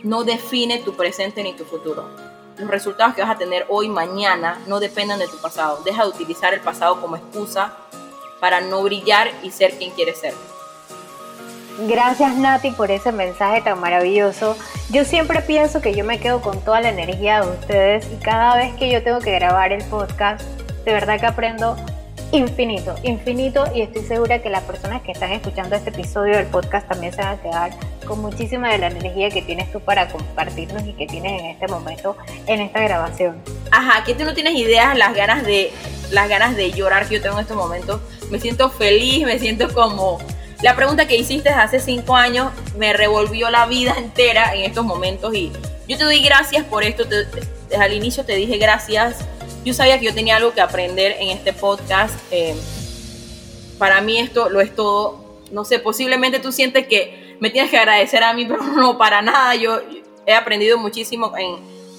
no 0.02 0.22
define 0.22 0.78
tu 0.78 0.94
presente 0.94 1.42
ni 1.42 1.54
tu 1.54 1.64
futuro 1.64 2.25
los 2.58 2.70
resultados 2.70 3.14
que 3.14 3.22
vas 3.22 3.30
a 3.30 3.38
tener 3.38 3.66
hoy, 3.68 3.88
mañana, 3.88 4.58
no 4.66 4.80
dependen 4.80 5.18
de 5.18 5.28
tu 5.28 5.38
pasado. 5.38 5.80
Deja 5.84 6.04
de 6.04 6.08
utilizar 6.08 6.54
el 6.54 6.60
pasado 6.60 7.00
como 7.00 7.16
excusa 7.16 7.72
para 8.40 8.60
no 8.60 8.82
brillar 8.82 9.30
y 9.42 9.50
ser 9.50 9.76
quien 9.78 9.90
quieres 9.92 10.18
ser. 10.18 10.34
Gracias 11.80 12.34
Nati 12.36 12.70
por 12.70 12.90
ese 12.90 13.12
mensaje 13.12 13.60
tan 13.60 13.78
maravilloso. 13.78 14.56
Yo 14.90 15.04
siempre 15.04 15.42
pienso 15.42 15.82
que 15.82 15.94
yo 15.94 16.04
me 16.04 16.18
quedo 16.18 16.40
con 16.40 16.60
toda 16.62 16.80
la 16.80 16.88
energía 16.88 17.42
de 17.42 17.50
ustedes 17.50 18.06
y 18.10 18.16
cada 18.16 18.56
vez 18.56 18.74
que 18.76 18.90
yo 18.90 19.02
tengo 19.02 19.20
que 19.20 19.32
grabar 19.32 19.72
el 19.72 19.84
podcast, 19.84 20.42
de 20.84 20.92
verdad 20.92 21.20
que 21.20 21.26
aprendo 21.26 21.76
infinito, 22.32 22.94
infinito 23.02 23.64
y 23.74 23.82
estoy 23.82 24.02
segura 24.02 24.40
que 24.42 24.50
las 24.50 24.62
personas 24.64 25.02
que 25.02 25.12
están 25.12 25.32
escuchando 25.32 25.76
este 25.76 25.90
episodio 25.90 26.36
del 26.36 26.46
podcast 26.46 26.88
también 26.88 27.12
se 27.12 27.22
van 27.22 27.38
a 27.38 27.42
quedar 27.42 27.70
con 28.06 28.20
muchísima 28.20 28.70
de 28.70 28.78
la 28.78 28.88
energía 28.88 29.30
que 29.30 29.42
tienes 29.42 29.70
tú 29.72 29.80
para 29.80 30.08
compartirnos 30.08 30.86
y 30.86 30.92
que 30.92 31.06
tienes 31.06 31.40
en 31.40 31.46
este 31.46 31.68
momento 31.68 32.16
en 32.46 32.60
esta 32.60 32.80
grabación. 32.80 33.36
Ajá, 33.70 34.04
que 34.04 34.14
tú 34.14 34.24
no 34.24 34.34
tienes 34.34 34.54
ideas 34.54 34.96
las 34.96 35.14
ganas 35.14 35.44
de 35.44 35.72
las 36.10 36.28
ganas 36.28 36.56
de 36.56 36.70
llorar 36.70 37.08
que 37.08 37.16
yo 37.16 37.22
tengo 37.22 37.36
en 37.36 37.42
estos 37.42 37.56
momentos. 37.56 38.00
Me 38.30 38.38
siento 38.38 38.70
feliz, 38.70 39.24
me 39.24 39.38
siento 39.38 39.72
como 39.72 40.18
la 40.62 40.74
pregunta 40.74 41.06
que 41.06 41.16
hiciste 41.16 41.50
hace 41.50 41.80
cinco 41.80 42.16
años 42.16 42.50
me 42.78 42.92
revolvió 42.92 43.50
la 43.50 43.66
vida 43.66 43.94
entera 43.98 44.54
en 44.54 44.64
estos 44.64 44.84
momentos 44.84 45.34
y 45.34 45.52
yo 45.86 45.98
te 45.98 46.04
doy 46.04 46.20
gracias 46.22 46.64
por 46.64 46.82
esto. 46.82 47.04
desde 47.04 47.76
al 47.78 47.92
inicio 47.92 48.24
te 48.24 48.34
dije 48.34 48.56
gracias 48.58 49.16
yo 49.66 49.74
sabía 49.74 49.98
que 49.98 50.06
yo 50.06 50.14
tenía 50.14 50.36
algo 50.36 50.54
que 50.54 50.60
aprender 50.60 51.16
en 51.18 51.30
este 51.30 51.52
podcast. 51.52 52.14
Eh, 52.30 52.54
para 53.78 54.00
mí 54.00 54.16
esto 54.16 54.48
lo 54.48 54.60
es 54.60 54.72
todo. 54.72 55.40
No 55.50 55.64
sé, 55.64 55.80
posiblemente 55.80 56.38
tú 56.38 56.52
sientes 56.52 56.86
que 56.86 57.36
me 57.40 57.50
tienes 57.50 57.72
que 57.72 57.76
agradecer 57.76 58.22
a 58.22 58.32
mí, 58.32 58.44
pero 58.48 58.62
no, 58.62 58.96
para 58.96 59.22
nada. 59.22 59.56
Yo 59.56 59.80
he 60.24 60.34
aprendido 60.34 60.78
muchísimo 60.78 61.32
en, 61.36 61.58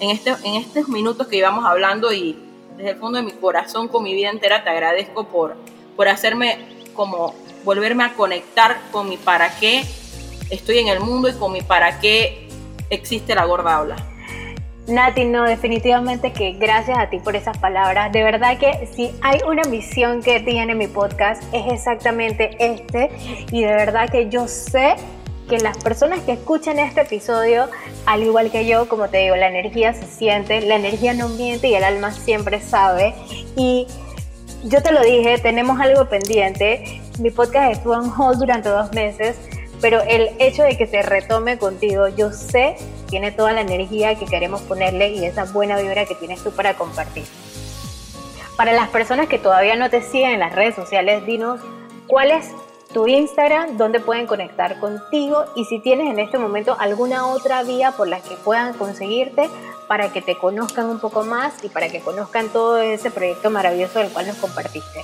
este, 0.09 0.34
en 0.45 0.55
estos 0.55 0.88
minutos 0.88 1.28
que 1.28 1.36
íbamos 1.36 1.65
hablando 1.65 2.13
y 2.13 2.38
desde 2.78 2.91
el 2.91 2.97
fondo 2.99 3.18
de 3.18 3.26
mi 3.26 3.34
corazón, 3.34 3.89
con 3.89 4.01
mi 4.01 4.13
vida 4.13 4.30
entera, 4.30 4.63
te 4.63 4.70
agradezco 4.70 5.28
por, 5.28 5.57
por 5.97 6.07
hacerme 6.07 6.59
como 6.93 7.36
volverme 7.65 8.05
a 8.05 8.13
conectar 8.13 8.80
con 8.91 9.09
mi 9.09 9.18
para 9.18 9.59
qué 9.59 9.84
estoy 10.49 10.78
en 10.78 10.88
el 10.88 11.01
mundo 11.01 11.28
y 11.28 11.34
con 11.34 11.51
mi 11.51 11.61
para 11.61 11.99
qué 11.99 12.47
existe 12.89 13.36
la 13.36 13.43
gorda 13.43 13.76
habla. 13.76 14.07
Nati, 14.88 15.25
no, 15.25 15.43
definitivamente 15.43 16.31
que 16.31 16.53
gracias 16.53 16.97
a 16.97 17.09
ti 17.09 17.19
por 17.19 17.35
esas 17.35 17.57
palabras. 17.57 18.09
De 18.13 18.23
verdad 18.23 18.57
que 18.57 18.88
si 18.88 19.11
hay 19.21 19.41
una 19.45 19.63
misión 19.63 20.23
que 20.23 20.39
tiene 20.39 20.75
mi 20.75 20.88
podcast 20.88 21.43
es 21.53 21.73
exactamente 21.73 22.55
este 22.57 23.11
y 23.51 23.63
de 23.63 23.73
verdad 23.73 24.09
que 24.09 24.29
yo 24.29 24.47
sé 24.47 24.95
que 25.49 25.59
las 25.59 25.77
personas 25.77 26.21
que 26.21 26.33
escuchan 26.33 26.79
este 26.79 27.01
episodio, 27.01 27.69
al 28.05 28.23
igual 28.23 28.49
que 28.49 28.65
yo, 28.65 28.88
como 28.88 29.09
te 29.09 29.17
digo, 29.17 29.35
la 29.35 29.49
energía 29.49 29.93
se 29.93 30.05
siente, 30.05 30.61
la 30.61 30.75
energía 30.75 31.13
no 31.13 31.27
miente 31.27 31.67
y 31.67 31.75
el 31.75 31.83
alma 31.83 32.11
siempre 32.11 32.61
sabe. 32.61 33.13
Y 33.57 33.88
yo 34.63 34.81
te 34.81 34.93
lo 34.93 35.01
dije, 35.03 35.38
tenemos 35.38 35.81
algo 35.81 36.07
pendiente. 36.07 37.01
Mi 37.19 37.29
podcast 37.29 37.73
estuvo 37.73 37.95
en 37.95 38.09
hold 38.09 38.39
durante 38.39 38.69
dos 38.69 38.93
meses, 38.93 39.38
pero 39.81 40.01
el 40.03 40.29
hecho 40.39 40.63
de 40.63 40.77
que 40.77 40.88
se 40.88 41.01
retome 41.01 41.57
contigo, 41.57 42.07
yo 42.07 42.31
sé 42.31 42.77
tiene 43.08 43.32
toda 43.32 43.53
la 43.53 43.62
energía 43.62 44.16
que 44.16 44.26
queremos 44.26 44.62
ponerle 44.62 45.10
y 45.10 45.26
esa 45.26 45.45
buena 45.45 45.78
vibra 45.78 46.05
que 46.05 46.16
tienes 46.16 46.43
tú 46.43 46.51
para 46.51 46.76
compartir. 46.76 47.26
Para 48.55 48.74
las 48.74 48.89
personas 48.89 49.28
que 49.28 49.39
todavía 49.39 49.76
no 49.76 49.89
te 49.89 50.01
siguen 50.01 50.32
en 50.32 50.39
las 50.39 50.53
redes 50.53 50.76
sociales, 50.76 51.26
dinos 51.26 51.60
cuál 52.08 52.32
es 52.32 52.51
tu 52.93 53.08
Instagram, 53.08 53.78
dónde 53.78 53.99
pueden 53.99 54.28
conectar 54.28 54.80
contigo 54.80 55.45
y 55.55 55.66
si 55.66 55.80
tienes 55.80 56.10
en 56.10 56.20
este 56.20 56.38
momento 56.38 56.76
alguna 56.80 57.28
otra 57.28 57.64
vía 57.64 57.91
por 57.91 58.08
la 58.08 58.20
que 58.20 58.36
puedan 58.36 58.74
conseguirte 58.74 59.49
para 59.88 60.12
que 60.12 60.22
te 60.22 60.38
conozcan 60.38 60.88
un 60.88 60.99
poco 60.99 61.24
más 61.24 61.64
y 61.64 61.70
para 61.70 61.89
que 61.89 62.01
conozcan 62.01 62.49
todo 62.49 62.80
ese 62.80 63.12
proyecto 63.12 63.49
maravilloso 63.49 63.99
del 63.99 64.10
cual 64.10 64.28
nos 64.28 64.38
compartiste. 64.38 65.03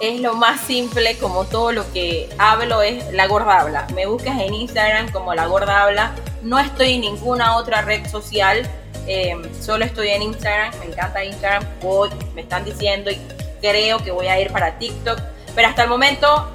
Es 0.00 0.20
lo 0.20 0.34
más 0.34 0.60
simple, 0.60 1.16
como 1.18 1.44
todo 1.44 1.72
lo 1.72 1.90
que 1.92 2.28
hablo 2.38 2.82
es 2.82 3.12
la 3.12 3.26
gorda 3.26 3.60
habla. 3.60 3.86
Me 3.94 4.06
buscas 4.06 4.40
en 4.40 4.54
Instagram 4.54 5.10
como 5.12 5.34
la 5.34 5.46
gorda 5.46 5.82
habla. 5.82 6.14
No 6.42 6.58
estoy 6.58 6.94
en 6.94 7.02
ninguna 7.02 7.56
otra 7.56 7.82
red 7.82 8.06
social, 8.08 8.68
em, 9.06 9.42
solo 9.60 9.84
estoy 9.84 10.08
en 10.08 10.22
Instagram. 10.22 10.78
Me 10.80 10.86
encanta 10.86 11.24
Instagram. 11.24 11.64
Hoy 11.82 12.10
me 12.34 12.42
están 12.42 12.64
diciendo 12.64 13.10
y 13.10 13.18
creo 13.60 13.98
que 13.98 14.10
voy 14.10 14.26
a 14.26 14.40
ir 14.40 14.50
para 14.50 14.78
TikTok. 14.78 15.18
Pero 15.54 15.68
hasta 15.68 15.84
el 15.84 15.88
momento, 15.88 16.50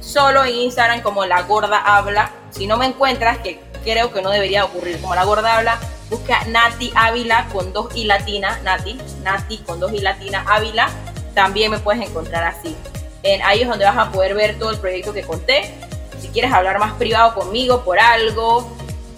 solo 0.00 0.44
en 0.44 0.54
Instagram 0.54 1.02
como 1.02 1.26
la 1.26 1.42
gorda 1.42 1.78
habla. 1.78 2.30
Si 2.50 2.66
no 2.66 2.76
me 2.76 2.86
encuentras, 2.86 3.38
que 3.38 3.60
creo 3.84 4.12
que 4.12 4.22
no 4.22 4.30
debería 4.30 4.64
ocurrir 4.64 5.00
como 5.00 5.14
la 5.14 5.24
gorda 5.24 5.58
habla, 5.58 5.78
busca 6.08 6.44
Nati 6.46 6.92
Ávila 6.94 7.48
con 7.52 7.72
dos 7.72 7.94
y 7.94 8.04
latina, 8.04 8.58
Nati, 8.62 8.98
Nati 9.22 9.58
con 9.58 9.80
dos 9.80 9.92
y 9.92 9.98
latina 9.98 10.44
Ávila 10.48 10.88
también 11.36 11.70
me 11.70 11.78
puedes 11.78 12.02
encontrar 12.02 12.44
así. 12.44 12.74
En, 13.22 13.42
ahí 13.42 13.60
es 13.60 13.68
donde 13.68 13.84
vas 13.84 13.96
a 13.96 14.10
poder 14.10 14.34
ver 14.34 14.58
todo 14.58 14.70
el 14.70 14.78
proyecto 14.78 15.12
que 15.12 15.22
conté. 15.22 15.74
Si 16.18 16.28
quieres 16.28 16.50
hablar 16.50 16.78
más 16.78 16.94
privado 16.94 17.34
conmigo 17.34 17.84
por 17.84 18.00
algo, 18.00 18.66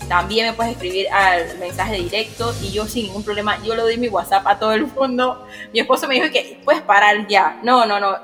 también 0.09 0.49
me 0.49 0.53
puedes 0.53 0.73
escribir 0.73 1.09
al 1.11 1.57
mensaje 1.59 1.95
directo 1.95 2.53
y 2.61 2.73
yo 2.73 2.87
sin 2.87 3.07
ningún 3.07 3.23
problema, 3.23 3.63
yo 3.63 3.77
le 3.77 3.83
doy 3.83 3.99
mi 3.99 4.09
WhatsApp 4.09 4.45
a 4.49 4.59
todo 4.59 4.73
el 4.73 4.87
mundo. 4.87 5.47
Mi 5.73 5.79
esposo 5.79 6.09
me 6.09 6.15
dijo 6.17 6.27
que 6.33 6.61
puedes 6.65 6.83
parar 6.83 7.29
ya. 7.29 7.61
No, 7.63 7.87
no, 7.87 8.01
no. 8.01 8.17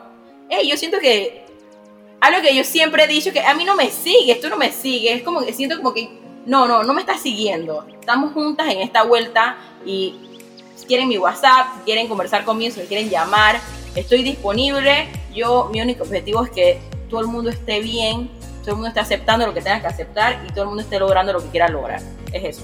Hey, 0.51 0.68
yo 0.68 0.76
siento 0.76 0.99
que 0.99 1.47
algo 2.20 2.42
que 2.42 2.55
yo 2.55 2.64
siempre 2.64 3.05
he 3.05 3.07
dicho 3.07 3.32
que 3.32 3.40
a 3.40 3.55
mí 3.55 3.64
no 3.64 3.76
me 3.76 3.90
sigues, 3.90 4.40
tú 4.40 4.49
no 4.49 4.57
me 4.57 4.72
sigues, 4.72 5.18
es 5.18 5.22
como 5.22 5.45
que 5.45 5.53
siento 5.53 5.76
como 5.76 5.95
que 5.95 6.09
no, 6.47 6.66
no, 6.66 6.82
no 6.82 6.95
me 6.95 7.01
estás 7.01 7.22
siguiendo. 7.22 7.86
Estamos 8.01 8.32
juntas 8.32 8.66
en 8.72 8.80
esta 8.80 9.05
vuelta 9.05 9.57
y 9.86 10.16
quieren 10.88 11.09
mi 11.09 11.16
WhatsApp, 11.16 11.84
quieren 11.84 12.09
conversar 12.09 12.45
conmigo, 12.45 12.74
si 12.74 12.80
me 12.80 12.86
quieren 12.86 13.09
llamar, 13.09 13.61
estoy 13.95 14.22
disponible. 14.22 15.09
Yo, 15.34 15.68
mi 15.72 15.80
único 15.80 16.05
objetivo 16.05 16.45
es 16.45 16.51
que 16.51 16.78
todo 17.09 17.20
el 17.20 17.26
mundo 17.26 17.51
esté 17.51 17.80
bien, 17.80 18.30
todo 18.62 18.72
el 18.72 18.76
mundo 18.76 18.88
esté 18.88 19.01
aceptando 19.01 19.47
lo 19.47 19.55
que 19.55 19.61
tenga 19.61 19.80
que 19.80 19.86
aceptar 19.86 20.42
y 20.49 20.53
todo 20.53 20.62
el 20.62 20.68
mundo 20.68 20.82
esté 20.82 20.99
logrando 20.99 21.32
lo 21.32 21.42
que 21.42 21.49
quiera 21.49 21.68
lograr. 21.68 22.01
Es 22.32 22.45
eso. 22.45 22.62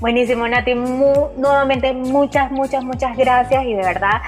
Buenísimo, 0.00 0.46
Nati. 0.46 0.74
nuevamente, 0.74 1.92
muchas, 1.92 2.50
muchas, 2.50 2.84
muchas 2.84 3.16
gracias 3.16 3.64
y 3.64 3.74
de 3.74 3.82
verdad 3.82 4.20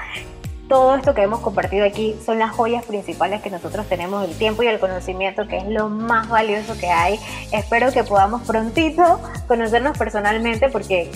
todo 0.67 0.95
esto 0.95 1.13
que 1.13 1.21
hemos 1.21 1.39
compartido 1.39 1.85
aquí 1.85 2.15
son 2.25 2.39
las 2.39 2.51
joyas 2.51 2.83
principales 2.85 3.41
que 3.41 3.49
nosotros 3.49 3.87
tenemos, 3.87 4.27
el 4.27 4.37
tiempo 4.37 4.63
y 4.63 4.67
el 4.67 4.79
conocimiento, 4.79 5.47
que 5.47 5.57
es 5.57 5.67
lo 5.67 5.89
más 5.89 6.27
valioso 6.29 6.77
que 6.77 6.87
hay. 6.87 7.19
Espero 7.51 7.91
que 7.91 8.03
podamos 8.03 8.41
prontito 8.43 9.21
conocernos 9.47 9.97
personalmente 9.97 10.69
porque 10.69 11.11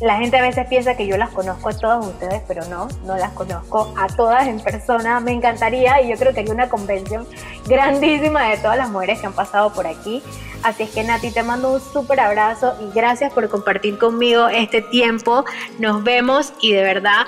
la 0.00 0.18
gente 0.18 0.38
a 0.38 0.42
veces 0.42 0.66
piensa 0.68 0.96
que 0.96 1.06
yo 1.06 1.16
las 1.16 1.30
conozco 1.30 1.70
a 1.70 1.76
todas 1.76 2.06
ustedes, 2.06 2.42
pero 2.46 2.64
no, 2.66 2.88
no 3.04 3.16
las 3.16 3.32
conozco 3.32 3.92
a 3.96 4.06
todas 4.06 4.46
en 4.46 4.60
persona. 4.60 5.18
Me 5.20 5.32
encantaría 5.32 6.00
y 6.02 6.10
yo 6.10 6.16
creo 6.16 6.32
que 6.32 6.40
hay 6.40 6.48
una 6.50 6.68
convención 6.68 7.26
grandísima 7.66 8.48
de 8.48 8.58
todas 8.58 8.76
las 8.76 8.90
mujeres 8.90 9.20
que 9.20 9.26
han 9.26 9.32
pasado 9.32 9.72
por 9.72 9.86
aquí. 9.86 10.22
Así 10.62 10.84
es 10.84 10.90
que 10.90 11.02
Nati, 11.02 11.30
te 11.30 11.42
mando 11.42 11.72
un 11.72 11.80
súper 11.80 12.20
abrazo 12.20 12.76
y 12.80 12.94
gracias 12.94 13.32
por 13.32 13.48
compartir 13.48 13.98
conmigo 13.98 14.48
este 14.48 14.82
tiempo. 14.82 15.44
Nos 15.78 16.04
vemos 16.04 16.52
y 16.60 16.72
de 16.72 16.82
verdad, 16.82 17.26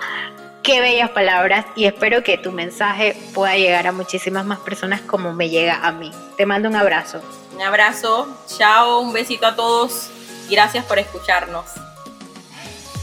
qué 0.62 0.80
bellas 0.80 1.10
palabras 1.10 1.66
y 1.74 1.86
espero 1.86 2.22
que 2.22 2.38
tu 2.38 2.52
mensaje 2.52 3.16
pueda 3.34 3.56
llegar 3.56 3.88
a 3.88 3.92
muchísimas 3.92 4.44
más 4.44 4.60
personas 4.60 5.00
como 5.00 5.32
me 5.32 5.48
llega 5.48 5.84
a 5.84 5.90
mí. 5.90 6.12
Te 6.36 6.46
mando 6.46 6.68
un 6.68 6.76
abrazo. 6.76 7.20
Un 7.54 7.62
abrazo, 7.62 8.28
chao, 8.46 9.00
un 9.00 9.12
besito 9.12 9.46
a 9.46 9.56
todos. 9.56 10.10
Gracias 10.48 10.84
por 10.84 10.98
escucharnos. 10.98 11.89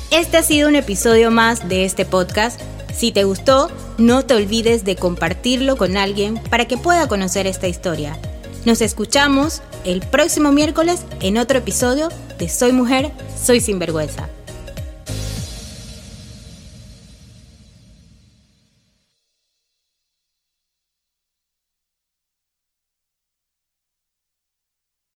Este 0.10 0.38
ha 0.38 0.44
sido 0.44 0.70
un 0.70 0.76
episodio 0.76 1.32
más 1.32 1.68
de 1.68 1.84
este 1.84 2.06
podcast. 2.06 2.62
Si 2.94 3.12
te 3.12 3.26
gustó, 3.26 3.70
no 3.98 4.24
te 4.24 4.36
olvides 4.36 4.86
de 4.86 4.96
compartirlo 4.96 5.76
con 5.76 5.98
alguien 5.98 6.42
para 6.50 6.66
que 6.66 6.78
pueda 6.78 7.10
conocer 7.10 7.46
esta 7.46 7.68
historia. 7.68 8.18
Nos 8.64 8.82
escuchamos 8.82 9.62
el 9.84 10.00
próximo 10.00 10.54
miércoles 10.54 11.04
en 11.20 11.38
otro 11.38 11.58
episodio 11.58 12.08
de 12.40 12.48
Soy 12.48 12.72
Mujer, 12.72 13.12
Soy 13.38 13.60
Sinvergüenza. 13.60 14.30